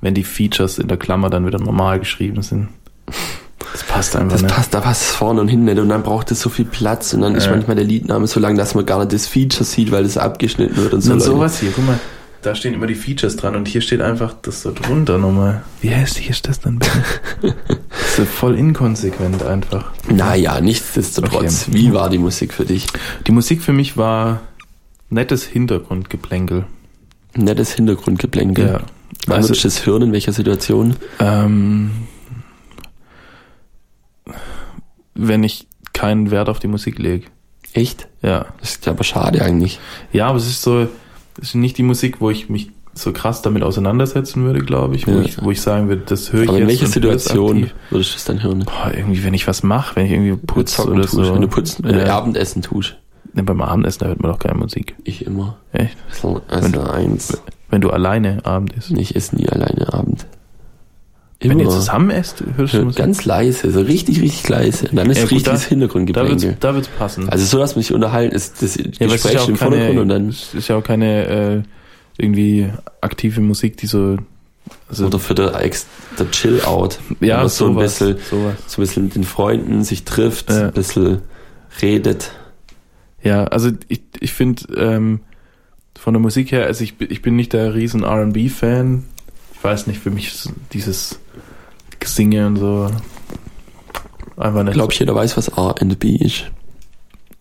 wenn 0.01 0.15
die 0.15 0.25
Features 0.25 0.79
in 0.79 0.89
der 0.89 0.97
Klammer 0.97 1.29
dann 1.31 1.47
wieder 1.47 1.59
normal 1.59 1.99
geschrieben 1.99 2.43
sind. 2.43 2.69
Das 4.03 4.11
passt 4.11 4.17
einfach 4.17 4.33
Das 4.33 4.43
nicht. 4.43 4.55
passt, 4.55 4.75
da 4.75 4.81
passt 4.81 5.03
es 5.03 5.11
vorne 5.13 5.41
und 5.41 5.49
hinten 5.49 5.67
nicht 5.67 5.79
und 5.79 5.89
dann 5.89 6.03
braucht 6.03 6.31
es 6.33 6.41
so 6.41 6.51
viel 6.51 6.65
Platz 6.65 7.15
und 7.15 7.21
dann 7.21 7.35
ist 7.35 7.47
Ja. 7.47 7.53
manchmal 7.53 7.77
der 7.77 7.85
Liedname 7.85 8.27
so 8.27 8.41
lang, 8.41 8.57
dass 8.57 8.75
man 8.75 8.85
gar 8.85 8.99
nicht 8.99 9.13
das 9.13 9.27
Feature 9.27 9.65
sieht, 9.65 9.93
weil 9.93 10.05
es 10.05 10.19
abgeschnitten 10.19 10.77
wird 10.77 10.93
und 10.95 11.01
so. 11.03 11.13
Und 11.13 11.19
Leute. 11.21 11.31
sowas 11.31 11.61
hier, 11.61 11.71
guck 11.75 11.87
mal, 11.87 11.99
da 12.43 12.55
stehen 12.57 12.75
immer 12.75 12.89
die 12.89 12.97
Features 12.97 13.37
dran 13.37 13.55
und 13.55 13.69
hier 13.69 13.81
steht 13.81 14.01
einfach 14.01 14.35
das 14.43 14.63
so 14.63 14.73
drunter 14.73 15.19
nochmal. 15.19 15.63
Wie 15.81 15.89
hässlich 15.89 16.29
ist 16.31 16.49
das 16.49 16.59
denn 16.61 16.81
bitte? 16.81 16.91
das 17.43 17.53
ist 18.09 18.17
so 18.17 18.25
voll 18.25 18.57
inkonsequent 18.59 19.45
einfach. 19.45 19.93
Naja, 20.09 20.61
nichtsdestotrotz. 20.61 21.67
Okay. 21.69 21.79
Wie 21.79 21.93
war 21.93 22.11
die 22.11 22.19
Musik 22.19 22.53
für 22.53 22.65
dich? 22.65 22.87
Die 23.29 23.33
Musik 23.33 23.63
für 23.63 23.73
mich 23.73 23.97
war 23.97 24.41
nettes 25.11 25.45
Hintergrundgeplänkel. 25.45 26.65
Nettes 27.37 27.73
Hintergrundgeplänkel. 27.75 28.67
Ja. 28.67 28.81
Wann 29.29 29.37
Also- 29.37 29.51
würdest 29.51 29.65
du 29.65 29.69
das 29.69 29.87
hören? 29.87 30.03
In 30.03 30.13
welcher 30.13 30.33
Situation? 30.33 30.97
Ähm, 31.21 31.93
wenn 35.15 35.43
ich 35.45 35.67
keinen 35.93 36.31
Wert 36.31 36.49
auf 36.49 36.59
die 36.59 36.69
Musik 36.69 36.99
lege. 36.99 37.27
Echt? 37.75 38.09
Ja. 38.23 38.47
Das 38.61 38.73
ist 38.73 38.89
aber 38.89 39.05
schade 39.05 39.43
eigentlich. 39.43 39.79
Ja, 40.13 40.27
aber 40.29 40.39
es 40.39 40.47
ist 40.47 40.63
so, 40.63 40.83
es 41.41 41.49
ist 41.49 41.55
nicht 41.55 41.79
die 41.79 41.83
Musik, 41.83 42.21
wo 42.21 42.31
ich 42.31 42.49
mich 42.49 42.71
so 42.95 43.13
krass 43.13 43.41
damit 43.41 43.63
auseinandersetzen 43.63 44.45
würde, 44.45 44.61
glaube 44.61 44.97
ich, 44.97 45.07
wo, 45.07 45.13
Ja. 45.13 45.21
ich, 45.23 45.43
wo 45.43 45.51
ich 45.51 45.63
sagen 45.63 45.89
würde, 45.89 46.03
das 46.05 46.33
höre 46.33 46.43
ich 46.43 46.49
Aber 46.51 46.59
in 46.59 46.69
jetzt. 46.69 46.81
welcher 46.83 46.83
höre 46.83 47.15
es 47.15 47.25
Situation 47.25 47.71
würdest 47.91 48.13
du 48.13 48.17
es 48.17 48.25
dann 48.25 48.43
hören? 48.43 48.65
Boah, 48.67 48.93
irgendwie, 48.95 49.25
wenn 49.25 49.33
ich 49.33 49.47
was 49.49 49.63
mache, 49.63 49.97
wenn 49.97 50.07
ich 50.07 50.13
irgendwie 50.13 50.37
putze 50.47 50.85
oder 50.87 51.03
tust, 51.03 51.15
so. 51.15 51.35
wenn 51.35 51.41
du 51.41 51.49
putzt, 51.49 51.83
wenn 51.83 51.95
du 51.95 52.05
Ja. 52.07 52.17
Abendessen 52.19 52.61
tust. 52.61 52.97
Ne, 53.33 53.43
beim 53.43 53.63
Abendessen, 53.63 54.01
da 54.01 54.07
hört 54.09 54.21
man 54.21 54.31
doch 54.31 54.39
keine 54.39 54.59
Musik. 54.59 54.95
Ich 55.05 55.25
immer. 55.25 55.57
Echt? 55.73 55.97
So, 56.11 56.43
Also 56.49 56.81
eins. 56.83 57.41
Wenn 57.71 57.81
du 57.81 57.89
alleine 57.89 58.45
Abend 58.45 58.75
isst. 58.75 58.91
Ich 58.91 59.17
esse 59.17 59.37
nie 59.37 59.49
alleine 59.49 59.91
Abend. 59.95 60.27
Wenn 61.51 61.59
ihr 61.59 61.65
Immer. 61.65 61.71
zusammen 61.75 62.11
esst, 62.11 62.43
hörst 62.57 62.75
du. 62.75 62.93
Ganz 62.93 63.25
leise, 63.25 63.71
so 63.71 63.81
richtig, 63.81 64.21
richtig 64.23 64.49
leise. 64.49 64.89
Und 64.89 64.97
dann 64.97 65.11
ist 65.11 65.19
Ja, 65.19 65.25
gut, 65.25 65.33
richtiges 65.33 65.61
da- 65.61 65.65
Da 65.65 65.69
Hintergrundgeplänkel. 65.71 66.57
da 66.61 66.75
wird's 66.75 66.89
passen. 66.89 67.29
Also 67.29 67.45
so, 67.45 67.59
dass 67.59 67.75
man 67.75 67.83
sich 67.83 67.93
unterhalten, 67.93 68.35
ist 68.35 68.63
das 68.63 68.77
Ja, 68.77 68.83
Gespräch 68.85 69.15
ist 69.15 69.25
ja 69.35 69.45
im 69.45 69.55
auch 69.55 69.59
Vordergrund 69.59 69.89
keine, 69.89 70.01
und 70.03 70.09
dann 70.09 70.29
es 70.29 70.55
ist 70.55 70.69
ja 70.69 70.77
auch 70.77 70.85
keine 70.85 71.27
äh, 71.27 71.63
irgendwie 72.19 72.71
aktive 73.01 73.41
Musik, 73.41 73.77
die 73.79 73.87
so 73.87 74.19
also, 74.89 75.07
oder 75.07 75.19
für 75.19 75.35
der, 75.35 75.51
der 76.19 76.31
Chill-Out. 76.31 76.99
ja, 77.21 77.39
Aber 77.39 77.49
so 77.49 77.67
ein 77.69 77.77
bisschen, 77.77 78.17
sowas. 78.31 78.55
so 78.67 78.81
ein 78.81 78.85
bisschen 78.85 79.05
mit 79.05 79.15
den 79.17 79.25
Freunden 79.25 79.83
sich 79.85 80.05
trifft, 80.05 80.51
Ja. 80.51 80.67
ein 80.67 80.73
bisschen 80.73 81.19
redet. 81.81 82.31
Ja, 83.23 83.45
also 83.45 83.71
ich, 83.89 84.03
ich 84.21 84.33
finde 84.33 84.63
ähm, 84.77 85.21
von 85.99 86.15
der 86.15 86.21
Musik 86.21 86.53
her, 86.53 86.67
also 86.67 86.83
ich, 86.85 86.95
ich 87.01 87.23
bin 87.23 87.37
nicht 87.37 87.53
der 87.53 87.75
riesen 87.75 88.03
R&B-Fan. 88.03 89.05
Ich 89.63 89.65
weiß 89.65 89.87
nicht, 89.87 90.01
für 90.01 90.11
mich 90.11 90.27
ist 90.27 90.51
dieses 90.73 91.21
Gesinge 92.01 92.49
und 92.49 92.57
so 92.57 92.91
einfach 94.37 94.59
Ich 94.63 94.65
nicht. 94.67 94.75
glaube, 94.75 94.93
jeder 94.93 95.15
weiß, 95.15 95.37
was 95.37 95.47
R&B 95.49 96.17
ist. 96.17 96.47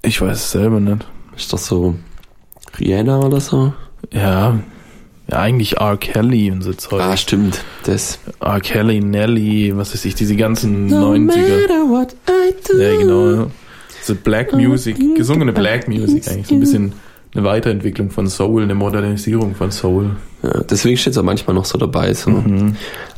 ich 0.03 0.22
weiß 0.22 0.38
es 0.38 0.51
selber 0.51 0.80
nicht. 0.80 1.03
Ist 1.36 1.51
das 1.51 1.65
so 1.65 1.95
Rihanna 2.80 3.22
oder 3.22 3.39
so? 3.39 3.74
Ja, 4.13 4.59
ja 5.32 5.39
eigentlich 5.39 5.78
R. 5.78 5.97
Kelly 5.97 6.51
und 6.51 6.61
so 6.61 6.74
Zeug. 6.74 7.01
Ah, 7.01 7.17
stimmt. 7.17 7.63
Das. 7.86 8.19
R. 8.39 8.59
Kelly, 8.59 8.99
Nelly, 8.99 9.76
was 9.76 9.91
weiß 9.95 10.05
ich, 10.05 10.13
diese 10.13 10.36
ganzen 10.36 10.91
90er. 10.93 11.89
what 11.89 12.15
I 12.30 12.53
do. 12.67 12.78
Ja, 12.78 12.97
genau. 12.97 13.51
So 14.03 14.13
Black 14.13 14.53
Music, 14.53 14.95
gesungene 15.15 15.53
Black 15.53 15.88
Music 15.88 16.28
eigentlich, 16.28 16.47
so 16.47 16.53
ein 16.53 16.59
bisschen 16.59 16.93
eine 17.34 17.43
Weiterentwicklung 17.43 18.09
von 18.09 18.27
Soul, 18.27 18.63
eine 18.63 18.75
Modernisierung 18.75 19.55
von 19.55 19.71
Soul. 19.71 20.17
Ja, 20.43 20.61
deswegen 20.63 20.97
steht 20.97 21.13
es 21.13 21.17
auch 21.17 21.23
manchmal 21.23 21.55
noch 21.55 21.65
so 21.65 21.77
dabei. 21.77 22.13
So. 22.13 22.32
Mhm. 22.32 22.75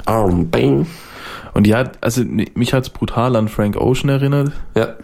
Um, 0.07 0.49
bang. 0.49 0.86
Und 1.53 1.68
ja, 1.68 1.91
also 2.01 2.24
mich 2.24 2.74
hat's 2.74 2.89
brutal 2.89 3.36
an 3.36 3.47
Frank 3.47 3.78
Ocean 3.78 4.09
erinnert. 4.09 4.51
Ja. 4.76 4.95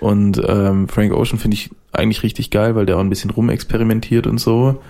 Und 0.00 0.40
ähm, 0.46 0.88
Frank 0.88 1.12
Ocean 1.12 1.38
finde 1.38 1.56
ich 1.56 1.70
eigentlich 1.92 2.22
richtig 2.22 2.50
geil, 2.50 2.74
weil 2.74 2.86
der 2.86 2.96
auch 2.96 3.00
ein 3.00 3.10
bisschen 3.10 3.30
rumexperimentiert 3.30 4.26
und 4.26 4.38
so. 4.38 4.80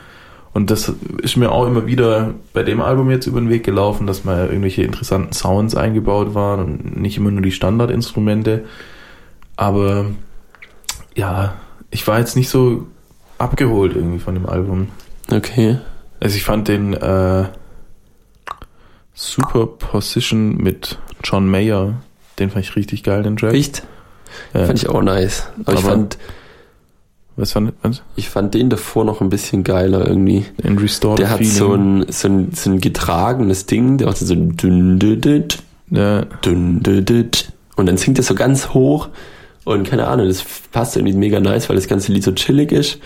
Und 0.53 0.71
das 0.71 0.93
ist 1.23 1.37
mir 1.37 1.53
auch 1.53 1.67
immer 1.67 1.87
wieder 1.87 2.35
bei 2.53 2.63
dem 2.63 2.81
Album 2.81 3.11
jetzt 3.11 3.27
über 3.27 3.41
den 3.41 3.49
Weg 3.49 3.65
gelaufen, 3.65 4.07
dass 4.07 4.25
mal 4.25 4.47
irgendwelche 4.47 4.83
interessanten 4.83 5.33
Sounds 5.33 5.75
eingebaut 5.75 6.35
waren 6.35 6.61
und 6.61 7.01
nicht 7.01 7.17
immer 7.17 7.31
nur 7.31 7.43
die 7.43 7.53
Standardinstrumente. 7.53 8.65
Aber 9.57 10.07
ja, 11.15 11.55
ich 11.91 12.07
war 12.07 12.19
jetzt 12.19 12.37
nicht 12.37 12.49
so 12.49 12.87
abgeholt 13.39 13.95
irgendwie 13.95 14.19
von 14.19 14.35
dem 14.35 14.47
Album. 14.47 14.89
Okay. 15.31 15.79
Also 16.21 16.37
ich 16.37 16.45
fand 16.45 16.69
den 16.69 16.95
äh, 16.95 17.45
Superposition 19.15 20.57
mit 20.57 20.99
John 21.25 21.49
Mayer, 21.49 21.95
den 22.39 22.51
fand 22.51 22.65
ich 22.65 22.77
richtig 22.77 23.03
geil, 23.03 23.23
den 23.23 23.37
Track. 23.37 23.55
Echt? 23.55 23.85
Ja. 24.55 24.67
Fand 24.67 24.79
ich 24.79 24.89
auch 24.89 25.03
nice. 25.03 25.49
Aber, 25.65 25.73
Aber 25.73 25.79
ich 25.79 25.85
fand 25.85 26.19
was 27.39 27.53
fand, 27.53 27.73
was? 27.83 28.03
Ich 28.17 28.29
fand 28.29 28.53
den 28.55 28.69
davor 28.69 29.05
noch 29.05 29.21
ein 29.21 29.29
bisschen 29.29 29.63
geiler 29.63 30.09
irgendwie. 30.09 30.45
In 30.61 30.77
Restored 30.77 31.21
Der 31.21 31.31
hat 31.31 31.45
so 31.45 31.73
ein, 31.73 32.05
so 32.09 32.27
ein, 32.27 32.51
so 32.53 32.69
ein 32.69 32.81
getragenes 32.81 33.65
Ding, 33.67 33.97
der 33.97 34.09
macht 34.09 34.19
so 34.19 34.35
ein 34.35 34.57
dünn, 34.57 34.99
ja. 35.91 36.23
dünn, 36.45 36.83
und 37.77 37.87
dann 37.87 37.97
singt 37.97 38.19
er 38.19 38.25
so 38.25 38.35
ganz 38.35 38.71
hoch 38.71 39.09
und 39.69 39.89
keine 39.89 40.09
Ahnung, 40.09 40.27
das 40.29 40.43
passt 40.73 40.97
irgendwie 40.97 41.17
mega 41.17 41.41
nice, 41.41 41.69
weil 41.69 41.77
das 41.77 41.89
ganze 41.89 42.13
Lied 42.13 42.25
so 42.25 42.33
chillig 42.33 42.73
ist 42.73 42.99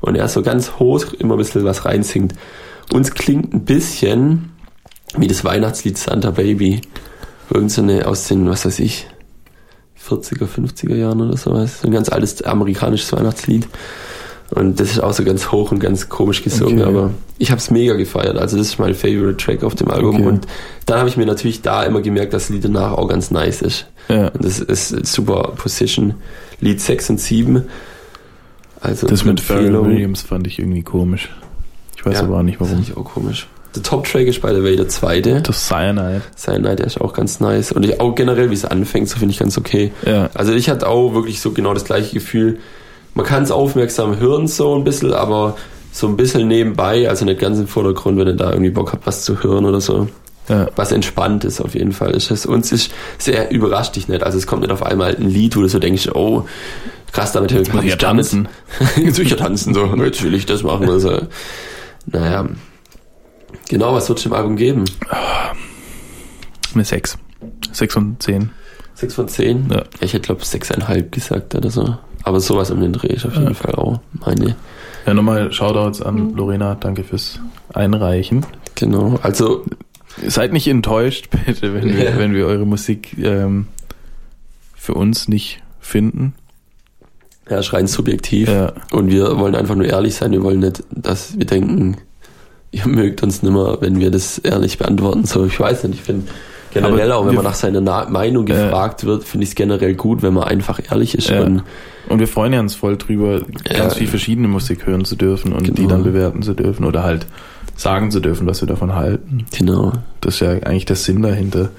und 0.00 0.16
er 0.16 0.28
so 0.28 0.42
ganz 0.42 0.78
hoch 0.78 1.04
immer 1.18 1.34
ein 1.34 1.38
bisschen 1.38 1.64
was 1.64 1.84
reinsingt. 1.84 2.34
Uns 2.92 3.12
klingt 3.12 3.52
ein 3.52 3.64
bisschen 3.64 4.52
wie 5.16 5.26
das 5.26 5.44
Weihnachtslied 5.44 5.98
Santa 5.98 6.30
Baby. 6.30 6.80
Irgend 7.50 7.70
so 7.70 7.82
eine 7.82 8.06
aus 8.06 8.28
den, 8.28 8.48
was 8.48 8.64
weiß 8.64 8.78
ich, 8.80 9.06
40er, 10.08 10.46
50er 10.46 10.94
Jahren 10.94 11.20
oder 11.20 11.36
sowas. 11.36 11.80
So 11.80 11.88
ein 11.88 11.92
ganz 11.92 12.08
altes 12.08 12.42
amerikanisches 12.42 13.12
Weihnachtslied. 13.12 13.68
Und 14.50 14.78
das 14.78 14.92
ist 14.92 15.00
auch 15.00 15.12
so 15.12 15.24
ganz 15.24 15.50
hoch 15.50 15.72
und 15.72 15.80
ganz 15.80 16.08
komisch 16.08 16.44
gesungen, 16.44 16.80
okay. 16.80 16.88
aber 16.88 17.10
ich 17.38 17.50
habe 17.50 17.58
es 17.58 17.70
mega 17.70 17.94
gefeiert. 17.94 18.38
Also 18.38 18.56
das 18.56 18.68
ist 18.68 18.78
mein 18.78 18.94
Favorite 18.94 19.36
Track 19.36 19.64
auf 19.64 19.74
dem 19.74 19.90
Album. 19.90 20.16
Okay. 20.16 20.26
Und 20.26 20.46
dann 20.86 20.98
habe 20.98 21.08
ich 21.08 21.16
mir 21.16 21.26
natürlich 21.26 21.62
da 21.62 21.82
immer 21.82 22.00
gemerkt, 22.00 22.32
dass 22.32 22.44
das 22.44 22.50
Lied 22.50 22.64
danach 22.64 22.92
auch 22.92 23.08
ganz 23.08 23.30
nice 23.30 23.60
ist. 23.62 23.86
Ja. 24.08 24.28
Und 24.28 24.44
das 24.44 24.60
ist 24.60 25.06
super 25.06 25.52
Position. 25.56 26.14
Lied 26.60 26.80
6 26.80 27.10
und 27.10 27.20
7. 27.20 27.62
Also 28.80 29.06
das 29.08 29.24
mit 29.24 29.40
Pharrell 29.40 29.84
Williams 29.84 30.22
fand 30.22 30.46
ich 30.46 30.58
irgendwie 30.58 30.82
komisch. 30.82 31.28
Ich 31.96 32.06
weiß 32.06 32.18
ja, 32.18 32.22
aber 32.22 32.38
auch 32.38 32.42
nicht 32.42 32.60
warum. 32.60 32.76
Das 32.76 32.86
fand 32.86 32.90
ich 32.90 32.96
auch 32.96 33.12
komisch. 33.12 33.48
Der 33.74 33.82
Top-Track 33.82 34.26
ist 34.26 34.40
by 34.40 34.54
the 34.54 34.62
way 34.62 34.76
der 34.76 34.88
zweite. 34.88 35.42
Das 35.42 35.66
Cyanide. 35.66 36.22
Cyanide, 36.36 36.76
der 36.76 36.86
ist 36.86 37.00
auch 37.00 37.12
ganz 37.12 37.40
nice. 37.40 37.72
Und 37.72 37.84
ich, 37.84 38.00
auch 38.00 38.14
generell, 38.14 38.50
wie 38.50 38.54
es 38.54 38.64
anfängt, 38.64 39.08
so 39.08 39.18
finde 39.18 39.32
ich 39.32 39.38
ganz 39.38 39.58
okay. 39.58 39.92
Ja. 40.06 40.30
Also 40.34 40.52
ich 40.52 40.70
hatte 40.70 40.88
auch 40.88 41.14
wirklich 41.14 41.40
so 41.40 41.50
genau 41.50 41.74
das 41.74 41.84
gleiche 41.84 42.14
Gefühl. 42.14 42.58
Man 43.16 43.24
kann 43.24 43.42
es 43.42 43.50
aufmerksam 43.50 44.20
hören 44.20 44.46
so 44.46 44.76
ein 44.76 44.84
bisschen, 44.84 45.14
aber 45.14 45.56
so 45.90 46.06
ein 46.06 46.18
bisschen 46.18 46.46
nebenbei, 46.48 47.08
also 47.08 47.24
nicht 47.24 47.40
ganz 47.40 47.58
im 47.58 47.66
Vordergrund, 47.66 48.18
wenn 48.18 48.26
ihr 48.26 48.34
da 48.34 48.50
irgendwie 48.50 48.70
Bock 48.70 48.92
habt, 48.92 49.06
was 49.06 49.24
zu 49.24 49.42
hören 49.42 49.64
oder 49.64 49.80
so. 49.80 50.08
Ja. 50.50 50.68
Was 50.76 50.92
entspannt 50.92 51.42
ist 51.44 51.62
auf 51.62 51.74
jeden 51.74 51.92
Fall. 51.92 52.10
Ist 52.10 52.30
es. 52.30 52.44
Uns 52.44 52.70
ist 52.72 52.92
sehr 53.16 53.50
überrascht 53.50 53.96
dich 53.96 54.06
nicht. 54.06 54.22
Also 54.22 54.36
es 54.36 54.46
kommt 54.46 54.62
nicht 54.62 54.70
auf 54.70 54.82
einmal 54.82 55.16
ein 55.16 55.30
Lied, 55.30 55.56
wo 55.56 55.62
du 55.62 55.68
so 55.68 55.78
denkst, 55.78 56.10
oh, 56.14 56.44
krass, 57.10 57.32
damit 57.32 57.52
habe 57.52 57.62
ich 57.62 57.90
ja 57.90 57.96
tanzen. 57.96 58.48
Jetzt 58.96 59.16
will 59.16 59.24
ich 59.24 59.30
ja 59.30 59.38
tanzen, 59.38 59.72
so. 59.72 59.86
Jetzt 59.96 60.22
will 60.22 60.34
ich 60.34 60.44
das 60.44 60.62
machen. 60.62 60.88
Also, 60.88 61.22
naja. 62.04 62.46
Genau, 63.70 63.94
was 63.94 64.10
wird 64.10 64.18
es 64.18 64.26
im 64.26 64.34
Album 64.34 64.56
geben? 64.56 64.84
Eine 66.74 66.84
6. 66.84 67.16
6 67.72 67.94
von 67.94 68.16
10. 68.18 68.50
6 68.94 69.14
von 69.14 69.26
10? 69.26 69.70
Ja. 69.72 69.84
Ich 70.00 70.12
hätte, 70.12 70.26
glaube 70.26 70.42
ich, 70.42 70.48
6,5 70.48 71.10
gesagt 71.10 71.54
oder 71.54 71.70
so. 71.70 71.96
Aber 72.26 72.40
sowas 72.40 72.72
um 72.72 72.80
den 72.80 72.92
Dreh 72.92 73.06
ist 73.14 73.24
auf 73.24 73.34
jeden 73.34 73.46
ja. 73.46 73.54
Fall 73.54 73.76
auch 73.76 74.00
meine. 74.12 74.56
Ja, 75.06 75.14
nochmal 75.14 75.52
Shoutouts 75.52 76.02
an 76.02 76.34
Lorena. 76.34 76.74
Danke 76.74 77.04
fürs 77.04 77.38
Einreichen. 77.72 78.44
Genau, 78.74 79.16
also. 79.22 79.64
Seid 80.26 80.52
nicht 80.52 80.66
enttäuscht, 80.66 81.28
bitte, 81.46 81.72
wenn 81.72 81.84
wir, 81.96 82.10
ja. 82.10 82.18
wenn 82.18 82.34
wir 82.34 82.46
eure 82.46 82.66
Musik 82.66 83.16
ähm, 83.18 83.68
für 84.74 84.94
uns 84.94 85.28
nicht 85.28 85.62
finden. 85.78 86.34
Ja, 87.48 87.62
schreien 87.62 87.86
subjektiv. 87.86 88.48
Ja. 88.48 88.72
Und 88.90 89.08
wir 89.08 89.38
wollen 89.38 89.54
einfach 89.54 89.76
nur 89.76 89.86
ehrlich 89.86 90.16
sein. 90.16 90.32
Wir 90.32 90.42
wollen 90.42 90.58
nicht, 90.58 90.82
dass 90.90 91.38
wir 91.38 91.46
denken, 91.46 91.98
ihr 92.72 92.88
mögt 92.88 93.22
uns 93.22 93.44
nimmer, 93.44 93.80
wenn 93.80 94.00
wir 94.00 94.10
das 94.10 94.38
ehrlich 94.38 94.78
beantworten. 94.78 95.26
So, 95.26 95.46
ich 95.46 95.60
weiß 95.60 95.84
nicht, 95.84 96.00
ich 96.00 96.02
finde 96.02 96.26
generell 96.80 97.12
auch, 97.12 97.26
wenn 97.26 97.34
man 97.34 97.44
nach 97.44 97.54
seiner 97.54 97.80
Na 97.80 98.08
Meinung 98.08 98.46
gefragt 98.46 99.02
äh, 99.02 99.06
wird, 99.06 99.24
finde 99.24 99.44
ich 99.44 99.50
es 99.50 99.54
generell 99.54 99.94
gut, 99.94 100.22
wenn 100.22 100.34
man 100.34 100.44
einfach 100.44 100.80
ehrlich 100.90 101.14
ist. 101.14 101.28
Ja. 101.28 101.42
Und, 101.42 101.62
und 102.08 102.18
wir 102.18 102.28
freuen 102.28 102.54
uns 102.54 102.74
voll 102.74 102.96
drüber, 102.96 103.42
ganz 103.64 103.94
viel 103.94 104.06
verschiedene 104.06 104.48
Musik 104.48 104.86
hören 104.86 105.04
zu 105.04 105.16
dürfen 105.16 105.52
und 105.52 105.64
genau. 105.64 105.76
die 105.76 105.86
dann 105.86 106.02
bewerten 106.02 106.42
zu 106.42 106.54
dürfen 106.54 106.84
oder 106.84 107.02
halt 107.02 107.26
sagen 107.76 108.10
zu 108.10 108.20
dürfen, 108.20 108.46
was 108.46 108.62
wir 108.62 108.68
davon 108.68 108.94
halten. 108.94 109.46
Genau. 109.56 109.92
Das 110.20 110.34
ist 110.34 110.40
ja 110.40 110.50
eigentlich 110.50 110.86
der 110.86 110.96
Sinn 110.96 111.22
dahinter. 111.22 111.70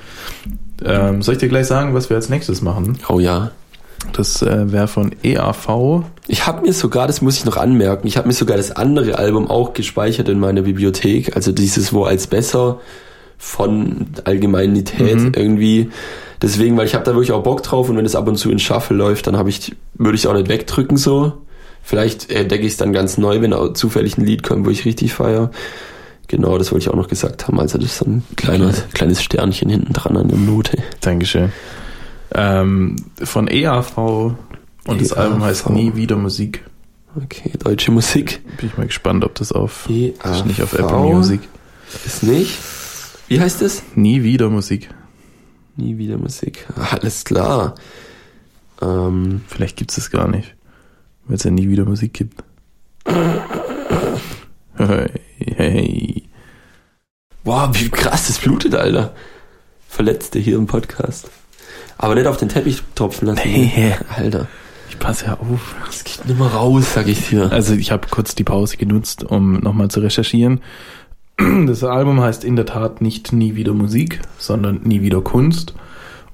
Ähm, 0.86 1.22
soll 1.22 1.34
ich 1.34 1.39
dir 1.39 1.50
gleich 1.50 1.68
sagen, 1.68 1.93
was 1.93 2.10
wir 2.10 2.18
als 2.18 2.30
nächstes 2.30 2.62
machen? 2.62 3.00
Oh 3.10 3.20
ja. 3.20 3.52
Das 4.14 4.41
äh, 4.41 4.72
wäre 4.72 4.88
von 4.88 5.12
EAV. 5.24 6.04
Ich 6.28 6.45
habe 6.45 6.62
mir 6.62 6.74
sogar, 6.74 7.08
das 7.08 7.22
muss 7.22 7.38
ich 7.38 7.45
noch 7.45 7.58
anmerken, 7.58 8.08
ich 8.08 8.18
habe 8.18 8.28
mir 8.28 8.34
sogar 8.34 8.58
das 8.58 8.72
andere 8.72 9.18
Album 9.18 9.50
auch 9.50 9.74
gespeichert 9.74 10.30
in 10.30 10.39
meiner 10.39 10.62
Bibliothek. 10.62 11.36
Also 11.36 11.52
dieses 11.52 11.93
Wo 11.93 12.04
als 12.04 12.28
besser 12.28 12.80
von 13.38 14.08
Allgemeinität 14.24 15.20
mhm. 15.20 15.32
irgendwie. 15.36 15.90
Deswegen, 16.42 16.78
weil 16.78 16.86
ich 16.86 16.94
habe 16.94 17.04
da 17.04 17.14
wirklich 17.14 17.32
auch 17.32 17.44
Bock 17.44 17.64
drauf 17.64 17.90
und 17.90 17.98
wenn 17.98 18.06
es 18.06 18.16
ab 18.16 18.28
und 18.28 18.36
zu 18.36 18.52
in 18.52 18.60
Shuffle 18.60 18.96
läuft, 18.96 19.28
dann 19.28 19.38
habe 19.38 19.50
ich, 19.50 19.76
würde 19.96 20.16
ich 20.16 20.22
es 20.22 20.28
auch 20.28 20.34
nicht 20.34 20.50
wegdrücken 20.50 20.98
so. 20.98 21.34
Vielleicht 21.82 22.30
entdecke 22.30 22.66
ich 22.66 22.74
es 22.74 22.78
dann 22.78 22.94
ganz 22.94 23.18
neu, 23.18 23.42
wenn 23.42 23.54
auch 23.54 23.74
zufällig 23.74 24.18
ein 24.18 24.26
Lied 24.26 24.44
kommt, 24.44 24.66
wo 24.66 24.70
ich 24.70 24.86
richtig 24.86 25.14
feiere. 25.14 25.52
Genau, 26.28 26.58
das 26.58 26.72
wollte 26.72 26.84
ich 26.84 26.90
auch 26.90 26.98
noch 26.98 27.08
gesagt 27.08 27.48
haben. 27.48 27.60
Also 27.60 27.78
das 27.78 27.88
ist 27.88 27.98
so 28.00 28.06
ein 28.06 28.24
kleines, 28.36 28.84
kleines 28.94 29.24
Sternchen 29.24 29.70
hinten 29.70 29.94
dran 29.94 30.18
an 30.18 30.28
der 30.28 30.38
Note. 30.38 30.78
Dankeschön. 31.00 31.54
Ähm, 32.36 32.98
von 33.24 33.48
EAV 33.48 33.98
und 33.98 35.02
das 35.02 35.12
e 35.12 35.16
Album 35.16 35.44
heißt 35.44 35.70
Nie 35.70 35.96
wieder 35.96 36.18
Musik. 36.18 36.66
Okay, 37.16 37.52
deutsche 37.58 37.92
Musik. 37.92 38.42
Bin 38.58 38.70
ich 38.70 38.78
mal 38.78 38.86
gespannt, 38.86 39.24
ob 39.24 39.36
das 39.36 39.54
auf 39.54 39.88
EAV 39.90 40.36
ist 40.36 40.46
nicht 40.46 40.62
auf 40.62 40.74
Apple 40.74 40.98
Music. 40.98 41.40
Ist 42.06 42.24
nicht. 42.24 42.58
Wie 43.28 43.39
heißt 43.41 43.61
es? 43.61 43.84
Nie 43.95 44.23
wieder 44.23 44.49
Musik. 44.49 44.89
Nie 45.75 45.97
wieder 45.97 46.17
Musik. 46.17 46.65
Alles 46.75 47.25
klar. 47.25 47.75
Ähm, 48.82 49.41
Vielleicht 49.47 49.78
gibt 49.78 49.91
es 49.91 49.95
das 49.95 50.11
gar 50.11 50.28
nicht, 50.28 50.55
weil 51.25 51.36
es 51.36 51.43
ja 51.43 51.51
nie 51.51 51.69
wieder 51.69 51.86
Musik 51.86 52.13
gibt. 52.13 52.43
hey, 54.78 55.09
hey. 55.39 56.23
Wow, 57.43 57.69
wie 57.73 57.89
krass 57.89 58.28
das 58.28 58.39
blutet, 58.39 58.75
Alter. 58.75 59.13
Verletzte 59.88 60.39
hier 60.39 60.57
im 60.57 60.67
Podcast. 60.67 61.30
Aber 61.97 62.15
nicht 62.15 62.28
auf 62.28 62.38
den 62.38 62.49
Teppich 62.49 62.84
tropfen 62.95 63.28
lassen. 63.28 63.41
Nee. 63.45 63.95
Alter. 64.15 64.47
Ich 64.89 64.99
passe 64.99 65.25
ja 65.25 65.34
auf. 65.39 65.75
Das 65.86 66.03
geht 66.03 66.25
nicht 66.25 66.39
mehr 66.39 66.47
raus, 66.47 66.93
sag 66.93 67.07
ich 67.07 67.30
dir. 67.30 67.51
Also 67.51 67.73
ich 67.73 67.91
habe 67.91 68.07
kurz 68.09 68.36
die 68.36 68.43
Pause 68.43 68.78
genutzt, 68.78 69.23
um 69.23 69.53
nochmal 69.59 69.89
zu 69.89 69.99
recherchieren. 69.99 70.61
Das 71.68 71.84
Album 71.84 72.22
heißt 72.22 72.44
in 72.44 72.56
der 72.56 72.66
Tat 72.66 73.02
nicht 73.02 73.34
Nie 73.34 73.56
wieder 73.56 73.74
Musik, 73.74 74.22
sondern 74.38 74.82
Nie 74.84 75.02
wieder 75.02 75.22
Kunst. 75.22 75.74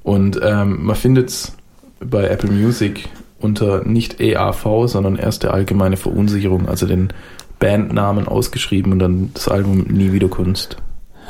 Und 0.04 0.40
ähm, 0.44 0.86
man 0.86 0.96
findet 0.96 1.30
es 1.30 1.56
bei 2.00 2.28
Apple 2.28 2.52
Music 2.52 3.10
unter 3.40 3.84
nicht 3.84 4.20
EAV, 4.20 4.88
sondern 4.88 5.16
erste 5.16 5.54
allgemeine 5.54 5.98
Verunsicherung, 5.98 6.68
also 6.68 6.86
den 6.86 7.12
Bandnamen 7.60 8.28
ausgeschrieben 8.28 8.92
und 8.94 9.00
dann 9.00 9.32
das 9.34 9.48
Album 9.48 9.86
Nie 9.90 10.12
wieder 10.12 10.28
Kunst 10.28 10.78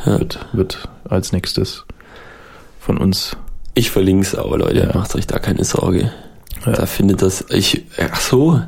ja. 0.05 0.19
wird, 0.19 0.45
wird 0.53 0.89
als 1.07 1.31
nächstes 1.31 1.85
von 2.79 2.97
uns 2.97 3.35
ich 3.75 3.89
verlinke 3.89 4.25
es 4.25 4.35
aber, 4.35 4.57
Leute, 4.57 4.87
ja. 4.87 4.97
macht 4.97 5.15
euch 5.15 5.25
da 5.25 5.39
keine 5.39 5.63
Sorge. 5.63 6.11
Ja. 6.65 6.73
Da 6.73 6.85
findet 6.85 7.21
das. 7.21 7.45
Ich. 7.49 7.85
Ach 7.97 8.19
so. 8.19 8.61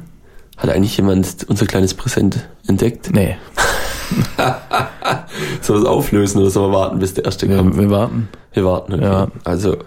Hat 0.58 0.70
eigentlich 0.70 0.98
jemand 0.98 1.46
unser 1.48 1.66
kleines 1.66 1.94
Präsent 1.94 2.48
entdeckt? 2.68 3.12
Nee. 3.14 3.38
Soll 5.62 5.80
es 5.80 5.86
auflösen 5.86 6.42
oder 6.42 6.50
soll 6.50 6.70
wir 6.70 6.78
warten, 6.78 7.00
bis 7.00 7.14
der 7.14 7.26
erste 7.26 7.48
kommt? 7.48 7.78
Wir, 7.78 7.90
warten. 7.90 8.30
Wir 8.54 8.66
warten, 8.66 8.94
okay. 8.94 9.04
Ja. 9.04 9.28
Also, 9.44 9.78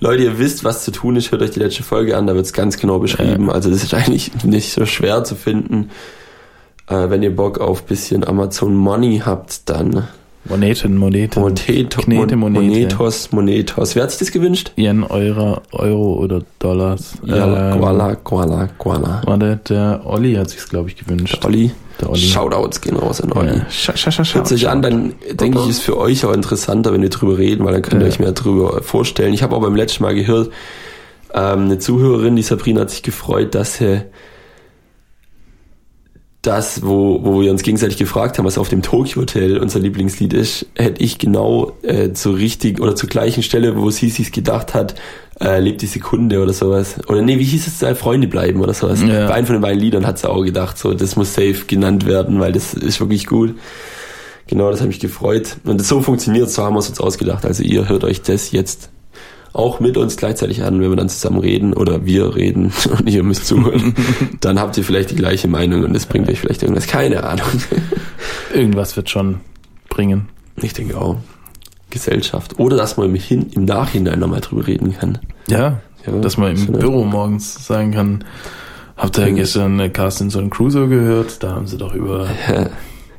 Leute, 0.00 0.24
ihr 0.24 0.38
wisst, 0.38 0.64
was 0.64 0.84
zu 0.84 0.90
tun 0.90 1.16
ist. 1.16 1.30
Hört 1.32 1.42
euch 1.42 1.50
die 1.50 1.60
letzte 1.60 1.82
Folge 1.82 2.16
an, 2.16 2.26
da 2.26 2.34
wird 2.34 2.46
es 2.46 2.52
ganz 2.52 2.78
genau 2.78 2.98
beschrieben. 2.98 3.46
Ja. 3.46 3.52
Also, 3.52 3.70
das 3.70 3.82
ist 3.82 3.94
eigentlich 3.94 4.32
nicht 4.44 4.72
so 4.72 4.86
schwer 4.86 5.24
zu 5.24 5.34
finden. 5.34 5.90
Äh, 6.88 7.10
wenn 7.10 7.22
ihr 7.22 7.34
Bock 7.34 7.60
auf 7.60 7.84
bisschen 7.84 8.26
Amazon 8.26 8.74
Money 8.74 9.22
habt, 9.24 9.68
dann 9.68 10.08
Moneten, 10.44 10.96
Moneten. 10.96 11.40
Moneto, 11.40 12.00
Knete, 12.00 12.36
Monete. 12.36 12.64
Monetos, 12.64 13.30
Monetos. 13.30 13.94
Wer 13.94 14.04
hat 14.04 14.10
sich 14.10 14.20
das 14.20 14.32
gewünscht? 14.32 14.72
Yen, 14.76 15.04
Euro, 15.04 15.60
Euro 15.72 16.14
oder 16.14 16.42
Dollars. 16.58 17.18
Ja, 17.24 17.72
Ähm, 17.72 17.78
Guala, 17.78 18.14
Guala, 18.24 18.68
Guala. 18.78 19.20
Warte, 19.26 19.60
der 19.68 20.00
Olli 20.04 20.34
hat 20.34 20.48
sich's, 20.50 20.68
glaube 20.68 20.88
ich, 20.88 20.96
gewünscht. 20.96 21.44
Olli. 21.44 21.70
Der 22.00 22.10
Olli. 22.10 22.20
Shoutouts 22.20 22.80
gehen 22.80 22.96
raus 22.96 23.20
an 23.20 23.32
Olli. 23.32 23.58
Ja. 23.58 23.66
Scha, 23.70 23.96
scha, 23.96 24.24
Hört 24.34 24.46
sich 24.48 24.68
an, 24.68 24.82
dann 24.82 25.14
denke 25.32 25.58
ich, 25.60 25.68
ist 25.68 25.82
für 25.82 25.98
euch 25.98 26.24
auch 26.24 26.32
interessanter, 26.32 26.92
wenn 26.92 27.02
wir 27.02 27.10
drüber 27.10 27.36
reden, 27.38 27.64
weil 27.64 27.72
dann 27.74 27.82
könnt 27.82 28.02
ihr 28.02 28.06
Ja. 28.06 28.12
euch 28.12 28.20
mehr 28.20 28.32
drüber 28.32 28.82
vorstellen. 28.82 29.34
Ich 29.34 29.42
habe 29.42 29.54
auch 29.54 29.60
beim 29.60 29.76
letzten 29.76 30.02
Mal 30.02 30.14
gehört, 30.14 30.50
ähm, 31.34 31.64
eine 31.66 31.78
Zuhörerin, 31.78 32.36
die 32.36 32.42
Sabrina, 32.42 32.80
hat 32.82 32.90
sich 32.90 33.02
gefreut, 33.02 33.54
dass 33.54 33.74
sie 33.74 34.02
das, 36.42 36.82
wo, 36.82 37.22
wo 37.22 37.42
wir 37.42 37.50
uns 37.50 37.62
gegenseitig 37.62 37.98
gefragt 37.98 38.38
haben, 38.38 38.46
was 38.46 38.56
auf 38.56 38.70
dem 38.70 38.80
Tokyo 38.80 39.22
Hotel 39.22 39.58
unser 39.58 39.78
Lieblingslied 39.78 40.32
ist, 40.32 40.66
hätte 40.74 41.02
ich 41.02 41.18
genau 41.18 41.72
äh, 41.82 42.12
zur 42.12 42.36
richtigen 42.36 42.80
oder 42.80 42.96
zur 42.96 43.10
gleichen 43.10 43.42
Stelle, 43.42 43.76
wo 43.76 43.90
sie 43.90 44.08
sich 44.08 44.32
gedacht 44.32 44.72
hat, 44.72 44.94
äh, 45.38 45.60
lebt 45.60 45.82
die 45.82 45.86
Sekunde 45.86 46.42
oder 46.42 46.54
sowas. 46.54 46.96
Oder 47.08 47.20
nee, 47.20 47.38
wie 47.38 47.44
hieß 47.44 47.66
es 47.66 47.78
da? 47.78 47.94
Freunde 47.94 48.26
bleiben 48.26 48.60
oder 48.60 48.72
sowas. 48.72 49.02
Ja. 49.02 49.26
Bei 49.26 49.34
einem 49.34 49.46
von 49.46 49.56
den 49.56 49.62
beiden 49.62 49.80
Liedern 49.80 50.06
hat 50.06 50.18
sie 50.18 50.30
auch 50.30 50.42
gedacht, 50.42 50.78
so, 50.78 50.94
das 50.94 51.16
muss 51.16 51.34
safe 51.34 51.64
genannt 51.66 52.06
werden, 52.06 52.40
weil 52.40 52.52
das 52.52 52.72
ist 52.72 53.00
wirklich 53.00 53.26
gut. 53.26 53.54
Genau, 54.46 54.70
das 54.70 54.80
hat 54.80 54.88
mich 54.88 55.00
gefreut. 55.00 55.56
Und 55.64 55.78
das 55.78 55.88
so 55.88 56.00
funktioniert, 56.00 56.50
so 56.50 56.62
haben 56.64 56.74
wir 56.74 56.80
es 56.80 56.88
uns 56.88 57.00
ausgedacht. 57.00 57.44
Also 57.44 57.62
ihr 57.62 57.88
hört 57.88 58.02
euch 58.04 58.22
das 58.22 58.50
jetzt 58.50 58.90
auch 59.52 59.80
mit 59.80 59.96
uns 59.96 60.16
gleichzeitig 60.16 60.62
an, 60.62 60.80
wenn 60.80 60.90
wir 60.90 60.96
dann 60.96 61.08
zusammen 61.08 61.38
reden 61.40 61.72
oder 61.74 62.04
wir 62.06 62.34
reden 62.36 62.72
und 62.98 63.08
ihr 63.08 63.22
müsst 63.22 63.46
zuhören. 63.46 63.94
dann 64.40 64.58
habt 64.60 64.76
ihr 64.78 64.84
vielleicht 64.84 65.10
die 65.10 65.16
gleiche 65.16 65.48
Meinung 65.48 65.84
und 65.84 65.92
das 65.94 66.06
bringt 66.06 66.28
euch 66.28 66.40
vielleicht 66.40 66.62
irgendwas. 66.62 66.86
Keine 66.86 67.24
Ahnung. 67.24 67.46
Irgendwas 68.54 68.96
wird 68.96 69.08
schon 69.10 69.40
bringen. 69.88 70.28
Ich 70.56 70.72
denke 70.72 70.98
auch. 70.98 71.16
Gesellschaft. 71.90 72.58
Oder 72.58 72.76
dass 72.76 72.96
man 72.96 73.06
im, 73.08 73.14
Hin 73.14 73.46
im 73.52 73.64
Nachhinein 73.64 74.18
nochmal 74.20 74.40
drüber 74.40 74.66
reden 74.66 74.96
kann. 74.96 75.18
Ja, 75.48 75.80
Ja, 76.06 76.12
dass 76.20 76.36
man 76.36 76.56
im 76.56 76.72
ja. 76.74 76.78
Büro 76.78 77.04
morgens 77.04 77.66
sagen 77.66 77.92
kann, 77.92 78.24
habt 78.96 79.18
ihr 79.18 79.26
Mhm. 79.26 79.36
gestern 79.36 79.92
Carstenson 79.92 80.50
Crusoe 80.50 80.88
gehört? 80.88 81.42
Da 81.42 81.52
haben 81.54 81.66
sie 81.66 81.78
doch 81.78 81.94
über... 81.94 82.28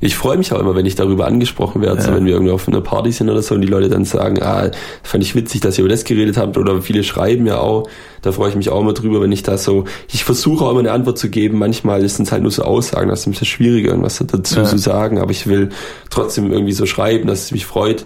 Ich 0.04 0.16
freue 0.16 0.36
mich 0.38 0.52
auch 0.52 0.60
immer, 0.60 0.76
wenn 0.76 0.86
ich 0.88 0.96
darüber 0.96 1.28
angesprochen 1.28 1.82
werde, 1.82 2.02
so 2.02 2.10
Ja. 2.10 2.16
wenn 2.18 2.26
wir 2.26 2.34
irgendwie 2.34 2.52
auf 2.52 2.68
einer 2.68 2.82
Party 2.82 3.12
sind 3.12 3.30
oder 3.30 3.42
so 3.44 3.54
und 3.56 3.62
die 3.62 3.68
Leute 3.68 3.88
dann 3.88 4.04
sagen, 4.04 4.42
ah, 4.42 4.72
fand 5.04 5.24
ich 5.24 5.36
witzig, 5.36 5.62
dass 5.62 5.78
ihr 5.78 5.84
über 5.86 5.90
das 5.94 6.04
geredet 6.04 6.38
habt 6.38 6.58
oder 6.58 6.82
viele 6.82 7.04
schreiben 7.04 7.46
ja 7.46 7.60
auch, 7.60 7.88
da 8.24 8.32
freue 8.32 8.50
ich 8.50 8.56
mich 8.56 8.70
auch 8.72 8.82
immer 8.82 8.94
drüber, 8.94 9.22
wenn 9.22 9.32
ich 9.32 9.44
da 9.44 9.58
so, 9.60 9.86
ich 10.12 10.24
versuche 10.24 10.66
auch 10.66 10.72
immer 10.72 10.80
eine 10.80 10.92
Antwort 10.92 11.20
zu 11.20 11.30
geben, 11.30 11.60
manchmal 11.60 12.04
ist 12.04 12.20
es 12.20 12.32
halt 12.32 12.42
nur 12.42 12.52
so 12.52 12.64
Aussagen, 12.64 13.10
das 13.10 13.22
ist 13.22 13.28
ein 13.28 13.32
bisschen 13.32 13.48
schwieriger, 13.48 13.90
irgendwas 13.92 14.18
dazu 14.18 14.56
Ja. 14.60 14.66
zu 14.66 14.78
sagen, 14.80 15.20
aber 15.20 15.30
ich 15.32 15.46
will 15.48 15.70
trotzdem 16.10 16.52
irgendwie 16.52 16.74
so 16.74 16.86
schreiben, 16.88 17.28
dass 17.28 17.44
es 17.46 17.52
mich 17.52 17.66
freut. 17.68 18.06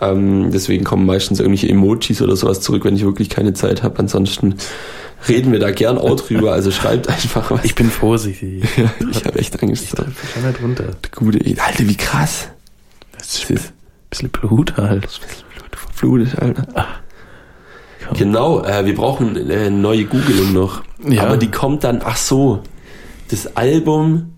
Ähm, 0.00 0.50
deswegen 0.52 0.84
kommen 0.84 1.06
meistens 1.06 1.40
irgendwelche 1.40 1.68
Emojis 1.68 2.20
oder 2.22 2.36
sowas 2.36 2.60
zurück, 2.60 2.84
wenn 2.84 2.96
ich 2.96 3.04
wirklich 3.04 3.30
keine 3.30 3.54
Zeit 3.54 3.82
habe. 3.82 3.98
Ansonsten 3.98 4.56
reden 5.28 5.52
wir 5.52 5.58
da 5.58 5.70
gern 5.70 5.98
auch 5.98 6.16
drüber, 6.16 6.52
also 6.52 6.70
schreibt 6.70 7.08
einfach 7.08 7.50
was. 7.50 7.64
Ich 7.64 7.74
bin 7.74 7.90
vorsichtig. 7.90 8.64
ich 9.10 9.24
habe 9.24 9.38
echt 9.38 9.62
Angst. 9.62 9.84
Ich 9.84 9.90
schon 9.90 10.46
nicht 10.46 10.62
runter. 10.62 10.84
Gute. 11.14 11.38
Alter, 11.60 11.88
wie 11.88 11.96
krass. 11.96 12.48
Das 13.16 13.38
ist 13.38 13.50
ein 13.50 13.58
bisschen 14.10 14.30
Blut 14.30 14.76
halt. 14.76 15.08
verflutet, 15.72 16.38
Alter. 16.38 16.66
Komm. 18.06 18.16
Genau, 18.18 18.62
äh, 18.62 18.86
wir 18.86 18.94
brauchen 18.94 19.36
äh, 19.36 19.54
eine 19.54 19.70
neue 19.70 20.04
Googelung 20.04 20.52
noch. 20.52 20.82
Ja. 21.08 21.22
Aber 21.24 21.36
die 21.36 21.50
kommt 21.50 21.84
dann, 21.84 22.02
ach 22.04 22.16
so, 22.16 22.62
das 23.30 23.56
Album 23.56 24.35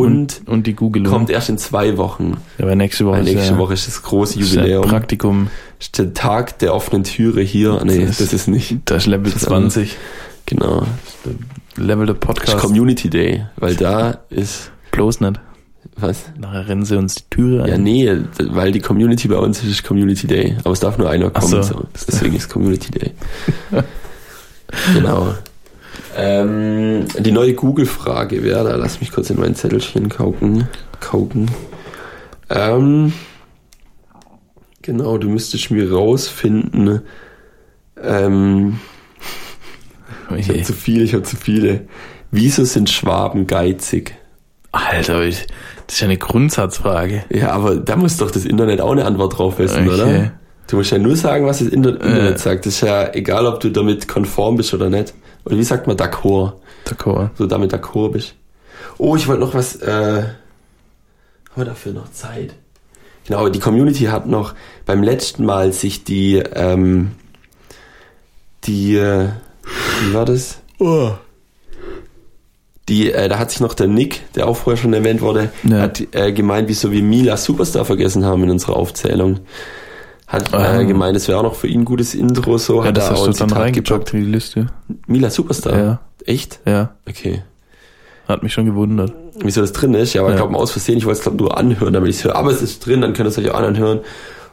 und, 0.00 0.42
und 0.46 0.66
die 0.66 0.74
Googelung. 0.74 1.10
kommt 1.12 1.30
erst 1.30 1.48
in 1.48 1.58
zwei 1.58 1.96
Wochen. 1.96 2.36
Ja, 2.58 2.64
aber 2.64 2.74
nächste 2.76 3.04
Woche 3.06 3.16
Weil 3.18 3.28
ist 3.28 3.34
nächste 3.34 3.52
ja, 3.54 3.58
Woche 3.58 3.74
ist 3.74 3.86
das 3.86 4.02
große 4.02 4.38
ist 4.40 4.52
Jubiläum. 4.54 4.88
Praktikum. 4.88 5.48
ist 5.80 5.98
der 5.98 6.12
Tag 6.14 6.58
der 6.60 6.74
offenen 6.74 7.04
Türe 7.04 7.40
hier. 7.42 7.80
Nee, 7.84 8.06
Das 8.06 8.18
das 8.18 8.32
ist 8.32 8.48
nicht. 8.48 8.76
Das 8.84 9.04
ist 9.04 9.06
Level 9.06 9.32
Das 9.32 9.42
ist 9.42 9.48
20. 9.48 9.96
Genau. 10.46 10.82
Level 11.76 12.06
der 12.06 12.14
Das 12.14 12.22
ist 12.22 12.26
Podcast. 12.26 12.58
Community 12.58 13.10
Day, 13.10 13.46
weil 13.56 13.74
da 13.74 14.18
ist, 14.30 14.70
Bloß 14.92 15.20
nicht. 15.20 15.40
was? 15.96 16.24
Nachher 16.38 16.68
rennen 16.68 16.84
sie 16.84 16.96
uns 16.96 17.16
die 17.16 17.24
Türe 17.30 17.64
ein. 17.64 17.68
Ja, 17.68 17.78
nee, 17.78 18.16
weil 18.38 18.72
die 18.72 18.80
Community 18.80 19.28
bei 19.28 19.36
uns 19.38 19.62
ist, 19.62 19.70
ist 19.70 19.84
Community 19.84 20.26
Day. 20.26 20.56
Aber 20.64 20.72
es 20.72 20.80
darf 20.80 20.98
nur 20.98 21.10
einer 21.10 21.30
kommen. 21.30 21.48
so. 21.48 21.62
So. 21.62 21.84
Deswegen 22.06 22.34
ist 22.36 22.48
Community 22.48 22.90
Day. 22.90 23.10
genau. 24.94 25.34
Ähm, 26.16 27.06
die 27.18 27.32
neue 27.32 27.54
Google-Frage 27.54 28.42
wäre, 28.42 28.64
da 28.64 28.76
lass 28.76 29.00
mich 29.00 29.12
kurz 29.12 29.30
in 29.30 29.38
mein 29.38 29.54
Zettelchen 29.54 30.08
kauken. 30.08 30.68
kauken. 31.00 31.50
Ähm, 32.48 33.12
genau, 34.82 35.18
du 35.18 35.28
müsstest 35.28 35.70
mir 35.70 35.92
rausfinden. 35.92 37.02
Ähm, 38.02 38.78
ich 40.36 40.48
habe 40.48 40.62
zu 40.62 40.72
viele, 40.72 41.04
ich 41.04 41.12
habe 41.14 41.22
zu 41.24 41.36
viele. 41.36 41.82
Wieso 42.30 42.64
sind 42.64 42.90
Schwaben 42.90 43.46
geizig? 43.46 44.14
Alter, 44.72 45.22
ich, 45.22 45.46
das 45.86 45.96
ist 45.96 46.00
ja 46.00 46.06
eine 46.06 46.18
Grundsatzfrage. 46.18 47.24
Ja, 47.30 47.50
aber 47.52 47.76
da 47.76 47.96
muss 47.96 48.16
doch 48.16 48.30
das 48.30 48.44
Internet 48.44 48.80
auch 48.80 48.92
eine 48.92 49.04
Antwort 49.04 49.38
drauf 49.38 49.58
wissen, 49.58 49.88
Okay. 49.88 49.94
oder? 49.94 50.32
Du 50.68 50.76
musst 50.76 50.90
ja 50.90 50.98
nur 50.98 51.14
sagen, 51.16 51.46
was 51.46 51.60
das 51.60 51.68
Inter 51.68 51.90
Internet 51.94 52.34
Äh. 52.34 52.38
sagt. 52.38 52.66
Das 52.66 52.74
ist 52.74 52.80
ja 52.80 53.12
egal, 53.14 53.46
ob 53.46 53.60
du 53.60 53.70
damit 53.70 54.08
konform 54.08 54.56
bist 54.56 54.74
oder 54.74 54.90
nicht. 54.90 55.14
Oder 55.46 55.56
wie 55.56 55.64
sagt 55.64 55.86
man 55.86 55.96
d'accord? 55.96 56.54
D'accord. 56.84 57.30
So 57.38 57.46
damit 57.46 57.72
d'accord 57.72 58.10
bist. 58.12 58.34
Oh, 58.98 59.16
ich 59.16 59.26
wollte 59.28 59.40
noch 59.42 59.54
was, 59.54 59.76
äh, 59.76 60.22
haben 60.22 60.26
wir 61.56 61.64
dafür 61.64 61.92
noch 61.92 62.10
Zeit? 62.12 62.54
Genau, 63.26 63.48
die 63.48 63.58
Community 63.60 64.04
hat 64.04 64.26
noch 64.26 64.54
beim 64.84 65.02
letzten 65.02 65.44
Mal 65.44 65.72
sich 65.72 66.04
die, 66.04 66.36
ähm, 66.54 67.12
die, 68.64 68.96
äh, 68.96 69.28
wie 70.02 70.14
war 70.14 70.24
das? 70.24 70.58
Oh. 70.78 71.10
Die, 72.88 73.10
äh, 73.12 73.28
da 73.28 73.38
hat 73.38 73.50
sich 73.50 73.60
noch 73.60 73.74
der 73.74 73.88
Nick, 73.88 74.22
der 74.34 74.46
auch 74.46 74.56
vorher 74.56 74.80
schon 74.80 74.92
erwähnt 74.92 75.20
wurde, 75.20 75.50
Ja. 75.64 75.78
hat 75.80 76.02
äh, 76.14 76.32
gemeint, 76.32 76.68
wieso 76.68 76.92
wir 76.92 77.02
Mila 77.02 77.36
Superstar 77.36 77.84
vergessen 77.84 78.24
haben 78.24 78.44
in 78.44 78.50
unserer 78.50 78.76
Aufzählung. 78.76 79.40
Hat 80.26 80.52
äh, 80.52 80.84
gemeint, 80.84 81.16
es 81.16 81.28
wäre 81.28 81.38
auch 81.38 81.44
noch 81.44 81.54
für 81.54 81.68
ihn 81.68 81.80
ein 81.82 81.84
gutes 81.84 82.14
Intro, 82.14 82.58
so 82.58 82.80
Ja, 82.82 82.88
hat 82.88 82.96
das 82.96 83.10
er 83.10 83.16
auch 83.16 83.26
ein 83.28 83.32
dann 83.34 83.50
reingepackt 83.52 84.12
in 84.14 84.20
die 84.20 84.26
Liste. 84.26 84.66
Mila 85.06 85.30
Superstar? 85.30 85.78
Ja. 85.78 86.00
Echt? 86.24 86.60
Ja, 86.66 86.90
Okay. 87.08 87.42
hat 88.26 88.42
mich 88.42 88.52
schon 88.52 88.64
gewundert. 88.66 89.12
Wieso 89.38 89.60
das 89.60 89.72
drin 89.72 89.94
ist? 89.94 90.14
Ja, 90.14 90.22
aber 90.22 90.30
Ja. 90.30 90.36
ich 90.36 90.42
glaube 90.42 90.56
aus 90.56 90.72
Versehen, 90.72 90.98
ich 90.98 91.04
wollte 91.06 91.18
es 91.18 91.22
glaube 91.22 91.38
nur 91.38 91.56
anhören, 91.56 91.92
damit 91.92 92.10
ich 92.10 92.16
es 92.16 92.24
höre. 92.24 92.34
Aber 92.34 92.50
es 92.50 92.60
ist 92.60 92.84
drin, 92.84 93.02
dann 93.02 93.12
könnt 93.12 93.26
ihr 93.28 93.30
es 93.30 93.38
euch 93.38 93.50
auch 93.52 93.60
anhören. 93.60 94.00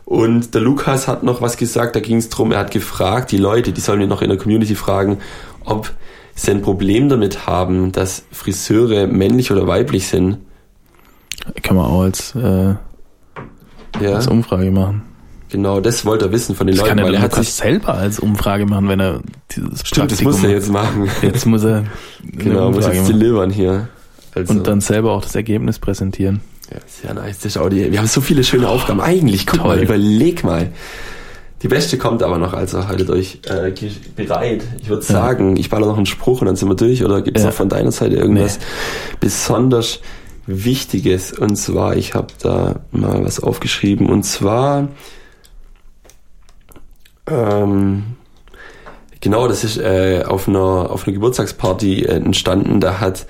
Und 0.06 0.54
der 0.54 0.62
Lukas 0.62 1.08
hat 1.08 1.24
noch 1.24 1.42
was 1.42 1.58
gesagt, 1.58 1.96
da 1.96 2.00
ging 2.02 2.18
es 2.18 2.30
drum, 2.30 2.52
er 2.52 2.60
hat 2.60 2.70
gefragt, 2.72 3.32
die 3.32 3.38
Leute, 3.38 3.72
die 3.72 3.82
sollen 3.82 4.00
wir 4.00 4.06
noch 4.08 4.22
in 4.22 4.30
der 4.30 4.38
Community 4.38 4.76
fragen, 4.76 5.18
ob 5.66 5.92
sie 6.36 6.52
ein 6.52 6.62
Problem 6.62 7.10
damit 7.10 7.48
haben, 7.48 7.92
dass 7.94 8.24
Friseure 8.32 9.08
männlich 9.08 9.52
oder 9.52 9.66
weiblich 9.66 10.08
sind. 10.08 10.38
Kann 11.64 11.78
man 11.78 11.86
auch 11.86 12.02
als, 12.02 12.36
äh, 12.36 12.76
Ja, 14.02 14.14
als 14.16 14.28
Umfrage 14.28 14.70
machen. 14.72 15.04
Genau, 15.54 15.80
das 15.80 16.04
wollte 16.06 16.26
er 16.26 16.32
wissen 16.34 16.54
von 16.56 16.68
den 16.68 16.76
Das 16.76 16.82
Leuten, 16.82 16.90
kann 16.90 16.98
er 17.00 17.06
weil 17.06 17.14
er 17.16 17.22
hat 17.22 17.36
sich, 17.36 17.54
selber 17.54 17.94
als 17.94 18.20
Umfrage 18.20 18.66
machen, 18.66 18.90
wenn 18.90 19.00
er 19.00 19.22
dieses 19.56 19.88
stimmt, 19.88 20.12
das 20.12 20.18
Praktikum 20.20 20.32
muss 20.34 20.44
er 20.44 20.50
jetzt 20.50 20.70
machen. 20.70 21.10
Jetzt 21.22 21.46
muss 21.46 21.64
er 21.64 21.86
genau, 22.22 22.72
muss 22.72 22.86
jetzt 22.86 22.98
machen. 22.98 23.08
delivern 23.20 23.50
hier. 23.52 23.88
Also, 24.36 24.52
Und 24.54 24.68
dann 24.68 24.82
selber 24.82 25.12
auch 25.12 25.22
das 25.22 25.36
Ergebnis 25.36 25.80
präsentieren. 25.80 26.42
Ja, 26.72 26.78
sehr 26.88 27.14
nice. 27.14 27.38
Das 27.38 27.46
ist 27.56 27.58
auch 27.58 27.70
die, 27.70 27.92
wir 27.92 28.00
haben 28.00 28.08
so 28.08 28.20
viele 28.20 28.44
schöne 28.44 28.68
Aufgaben. 28.68 29.00
Eigentlich, 29.00 29.46
guck 29.46 29.60
Toll. 29.62 29.76
mal, 29.76 29.84
überleg 29.84 30.44
mal. 30.44 30.72
Die 31.62 31.68
beste 31.70 31.98
kommt 31.98 32.22
aber 32.24 32.38
noch, 32.40 32.54
also 32.54 32.88
haltet 32.90 33.10
euch 33.10 33.40
äh, 33.46 33.72
bereit. 34.18 34.64
Ich 34.82 34.90
würde 34.90 35.02
Ja. 35.04 35.14
sagen, 35.14 35.56
ich 35.56 35.70
baller 35.70 35.86
noch 35.88 35.96
einen 35.98 36.06
Spruch 36.06 36.42
und 36.42 36.48
dann 36.48 36.56
sind 36.58 36.68
wir 36.68 36.76
durch. 36.76 37.06
Oder 37.06 37.22
gibt 37.22 37.38
es 37.38 37.44
Ja. 37.44 37.50
noch 37.52 37.56
von 37.56 37.70
deiner 37.70 37.92
Seite 37.92 38.16
irgendwas 38.16 38.60
besonders 39.22 40.00
Wichtiges? 40.46 41.32
Und 41.32 41.56
zwar, 41.56 41.96
ich 41.96 42.16
habe 42.16 42.28
da 42.42 42.82
mal 42.92 43.24
was 43.24 43.40
aufgeschrieben. 43.42 44.10
Und 44.10 44.24
zwar, 44.24 44.90
ähm, 47.34 48.04
genau, 49.22 49.48
das 49.48 49.64
ist 49.64 49.78
äh, 49.78 50.24
auf 50.28 50.48
einer 50.48 50.92
auf 50.92 51.08
einer 51.08 51.14
Geburtstagsparty 51.14 52.04
äh, 52.04 52.16
entstanden. 52.16 52.80
Da 52.80 53.00
hat 53.00 53.26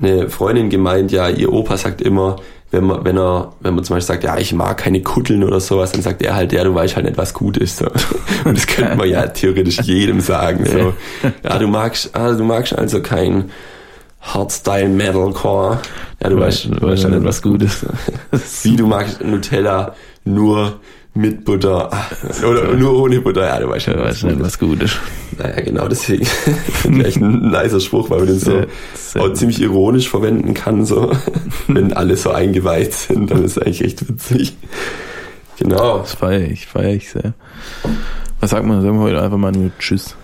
eine 0.00 0.28
Freundin 0.30 0.70
gemeint, 0.70 1.12
ja, 1.12 1.28
ihr 1.28 1.52
Opa 1.52 1.76
sagt 1.76 2.00
immer, 2.00 2.36
wenn 2.72 2.84
man, 2.84 3.04
wenn 3.04 3.18
er, 3.18 3.52
wenn 3.60 3.74
man 3.74 3.84
zum 3.84 3.96
Beispiel 3.96 4.14
sagt, 4.14 4.24
ja, 4.24 4.38
ich 4.38 4.54
mag 4.54 4.78
keine 4.78 5.02
Kutteln 5.02 5.44
oder 5.44 5.60
sowas, 5.60 5.92
dann 5.92 6.00
sagt 6.00 6.22
er 6.22 6.34
halt, 6.34 6.52
ja, 6.52 6.64
du 6.64 6.74
weißt 6.74 6.96
halt 6.96 7.04
nicht, 7.04 7.18
was 7.18 7.34
gut 7.34 7.58
ist. 7.58 7.76
So. 7.76 7.86
Und 8.44 8.56
das 8.56 8.66
könnte 8.66 8.96
man 8.96 9.08
ja 9.08 9.26
theoretisch 9.26 9.80
jedem 9.80 10.20
sagen. 10.20 10.64
So. 10.64 10.94
Ja, 11.44 11.58
du 11.58 11.66
magst, 11.68 12.16
ah, 12.16 12.32
du 12.32 12.44
magst 12.44 12.76
also 12.76 13.02
kein 13.02 13.50
Hardstyle 14.22 14.88
Metalcore. 14.88 15.80
Ja, 16.22 16.30
du 16.30 16.38
weißt, 16.38 16.66
du 16.66 16.86
weißt 16.86 17.04
halt 17.04 17.14
nicht, 17.14 17.24
was 17.24 17.42
gut 17.42 17.62
ist. 17.62 17.84
Wie 18.62 18.76
du 18.76 18.86
magst 18.86 19.22
Nutella 19.22 19.94
nur 20.24 20.80
Mit 21.14 21.44
Butter. 21.44 21.90
Oder 22.48 22.72
nur 22.74 23.02
ohne 23.02 23.20
Butter, 23.20 23.44
ja, 23.46 23.60
du 23.60 23.68
weißt 23.68 23.84
schon, 23.84 23.94
Ja, 23.98 24.04
weiß 24.04 24.22
nicht, 24.22 24.40
was 24.40 24.58
gut 24.58 24.82
ist. 24.82 24.96
Naja, 25.38 25.60
genau, 25.60 25.86
deswegen 25.86 26.24
finde 26.72 27.00
ich 27.02 27.06
echt 27.08 27.16
ein 27.18 27.50
nicer 27.50 27.80
Spruch, 27.80 28.08
weil 28.08 28.20
man 28.20 28.28
den 28.28 28.38
so 28.38 28.62
Sehr, 28.94 29.22
auch 29.22 29.32
ziemlich 29.34 29.60
ironisch 29.60 30.08
verwenden 30.08 30.54
kann, 30.54 30.86
so. 30.86 31.12
Wenn 31.68 31.92
alle 31.92 32.16
so 32.16 32.30
eingeweiht 32.30 32.94
sind, 32.94 33.30
dann 33.30 33.44
ist 33.44 33.58
es 33.58 33.62
eigentlich 33.62 33.84
echt 33.84 34.08
witzig. 34.08 34.56
Genau. 35.58 35.98
Das 35.98 36.14
feiere 36.14 36.50
ich, 36.50 36.66
feiere 36.66 36.94
ich 36.94 37.10
sehr. 37.10 37.34
Was 38.40 38.50
sagt 38.50 38.64
man? 38.66 38.80
Sagen 38.82 38.96
wir 38.96 39.02
heute 39.04 39.22
einfach 39.22 39.36
mal 39.36 39.52
nur 39.52 39.70
Tschüss. 39.78 40.16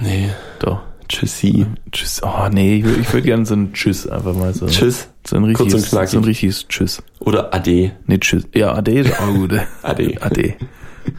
Nee. 0.00 0.30
Doch. 0.58 0.80
Tschüssi. 1.08 1.66
Tschüss. 1.92 2.22
Oh 2.24 2.48
nee, 2.50 2.76
ich, 2.78 2.84
würd- 2.84 3.00
ich 3.02 3.12
würde 3.12 3.26
gerne 3.26 3.44
so 3.46 3.54
ein 3.54 3.72
Tschüss 3.74 4.06
einfach 4.08 4.34
mal 4.34 4.54
so. 4.54 4.66
Tschüss. 4.66 5.08
So 5.32 5.38
ein 5.38 5.54
Kurz 5.54 5.60
und 5.60 5.66
richtiges, 5.66 5.90
knackig. 5.90 6.10
so 6.10 6.18
ein 6.18 6.24
richtiges 6.24 6.68
Tschüss. 6.68 7.02
Oder 7.20 7.54
Ade. 7.54 7.92
Nee, 8.06 8.18
Tschüss. 8.18 8.46
Ja, 8.54 8.74
Ade 8.74 8.98
ist 8.98 9.18
auch 9.18 9.32
gut. 9.32 9.52
Ade. 9.82 10.14
Ade. 10.20 10.54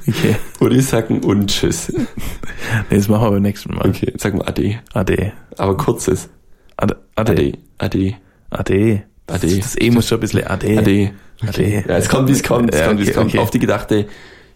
Okay. 0.07 0.37
Oder 0.61 0.75
ich 0.75 0.85
sag 0.85 1.09
ein 1.09 1.21
und 1.25 1.47
Tschüss. 1.47 1.91
Nee, 2.89 2.95
das 2.97 3.09
machen 3.09 3.23
wir 3.25 3.31
beim 3.31 3.41
nächsten 3.41 3.73
Mal. 3.73 3.89
Okay, 3.89 4.13
sag 4.17 4.33
mal 4.33 4.45
Ade. 4.47 4.79
Ade. 4.93 5.33
Aber 5.57 5.75
kurzes. 5.75 6.29
Ade. 6.77 6.95
Ade. 7.15 7.31
Ade. 7.33 7.57
Ade. 7.79 8.15
Ade. 8.49 9.03
Das, 9.25 9.43
Ade. 9.43 9.57
das 9.57 9.81
E 9.81 9.89
muss 9.89 10.07
schon 10.07 10.19
ein 10.19 10.21
bisschen 10.21 10.47
Ade. 10.47 10.77
Ade. 10.77 11.11
Ade. 11.45 11.83
Ja, 11.85 11.97
es 11.97 12.07
kommt, 12.07 12.29
wie 12.29 12.33
es 12.33 12.43
kommt. 12.43 12.73
Es 12.73 12.85
kommt, 12.85 12.99
wie 12.99 13.09
es 13.09 13.13
kommt. 13.13 13.37
Auf 13.37 13.49
die 13.49 13.59
gedachte 13.59 14.07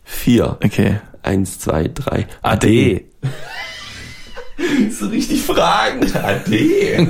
vier. 0.03 0.57
Okay. 0.63 1.01
Eins, 1.23 1.59
zwei, 1.59 1.89
drei. 1.93 2.27
Ade. 2.41 3.01
So 4.91 5.07
richtig 5.07 5.41
fragen. 5.41 6.09
Ade. 6.15 7.07